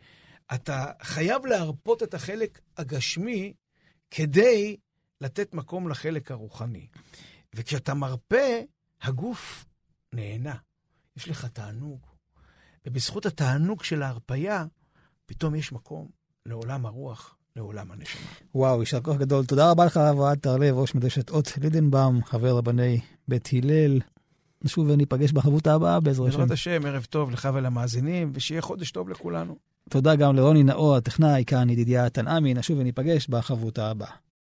אתה 0.54 0.86
חייב 1.02 1.46
להרפות 1.46 2.02
את 2.02 2.14
החלק 2.14 2.60
הגשמי 2.76 3.52
כדי 4.10 4.76
לתת 5.20 5.54
מקום 5.54 5.88
לחלק 5.88 6.30
הרוחני. 6.30 6.86
וכשאתה 7.54 7.94
מרפה, 7.94 8.46
הגוף 9.02 9.64
נהנה. 10.12 10.54
יש 11.16 11.28
לך 11.28 11.44
תענוג. 11.44 12.00
ובזכות 12.86 13.26
התענוג 13.26 13.82
של 13.82 14.02
ההרפייה, 14.02 14.64
פתאום 15.26 15.54
יש 15.54 15.72
מקום 15.72 16.08
לעולם 16.46 16.86
הרוח, 16.86 17.36
לעולם 17.56 17.92
הנשמה. 17.92 18.20
וואו, 18.54 18.80
יישר 18.80 19.00
כוח 19.00 19.16
גדול. 19.16 19.44
תודה 19.44 19.70
רבה 19.70 19.84
לך, 19.86 19.96
אברהם 19.96 20.36
טרלב, 20.36 20.74
ראש 20.74 20.94
מדרשת 20.94 21.30
אות 21.30 21.58
לידנבאום, 21.58 22.24
חבר 22.24 22.56
רבני 22.56 23.00
בית 23.28 23.48
הלל. 23.52 24.00
נשוב 24.64 24.90
וניפגש 24.90 25.32
בחברותה 25.32 25.74
הבאה 25.74 26.00
בעזרת 26.00 26.28
השם. 26.28 26.38
בעזרת 26.38 26.50
השם, 26.50 26.86
ערב 26.86 27.04
טוב 27.04 27.30
לך 27.30 27.48
ולמאזינים, 27.54 28.32
ושיהיה 28.34 28.62
חודש 28.62 28.90
טוב 28.90 29.08
לכולנו. 29.08 29.56
תודה 29.90 30.16
גם 30.16 30.36
לרוני 30.36 30.62
נאור, 30.62 30.96
הטכנאי, 30.96 31.44
כאן 31.46 31.70
ידידיה 31.70 32.10
תנעמי. 32.10 32.54
נשוב 32.54 32.78
וניפגש 32.78 33.28
בחברותה 33.28 33.90
הבאה. 33.90 34.25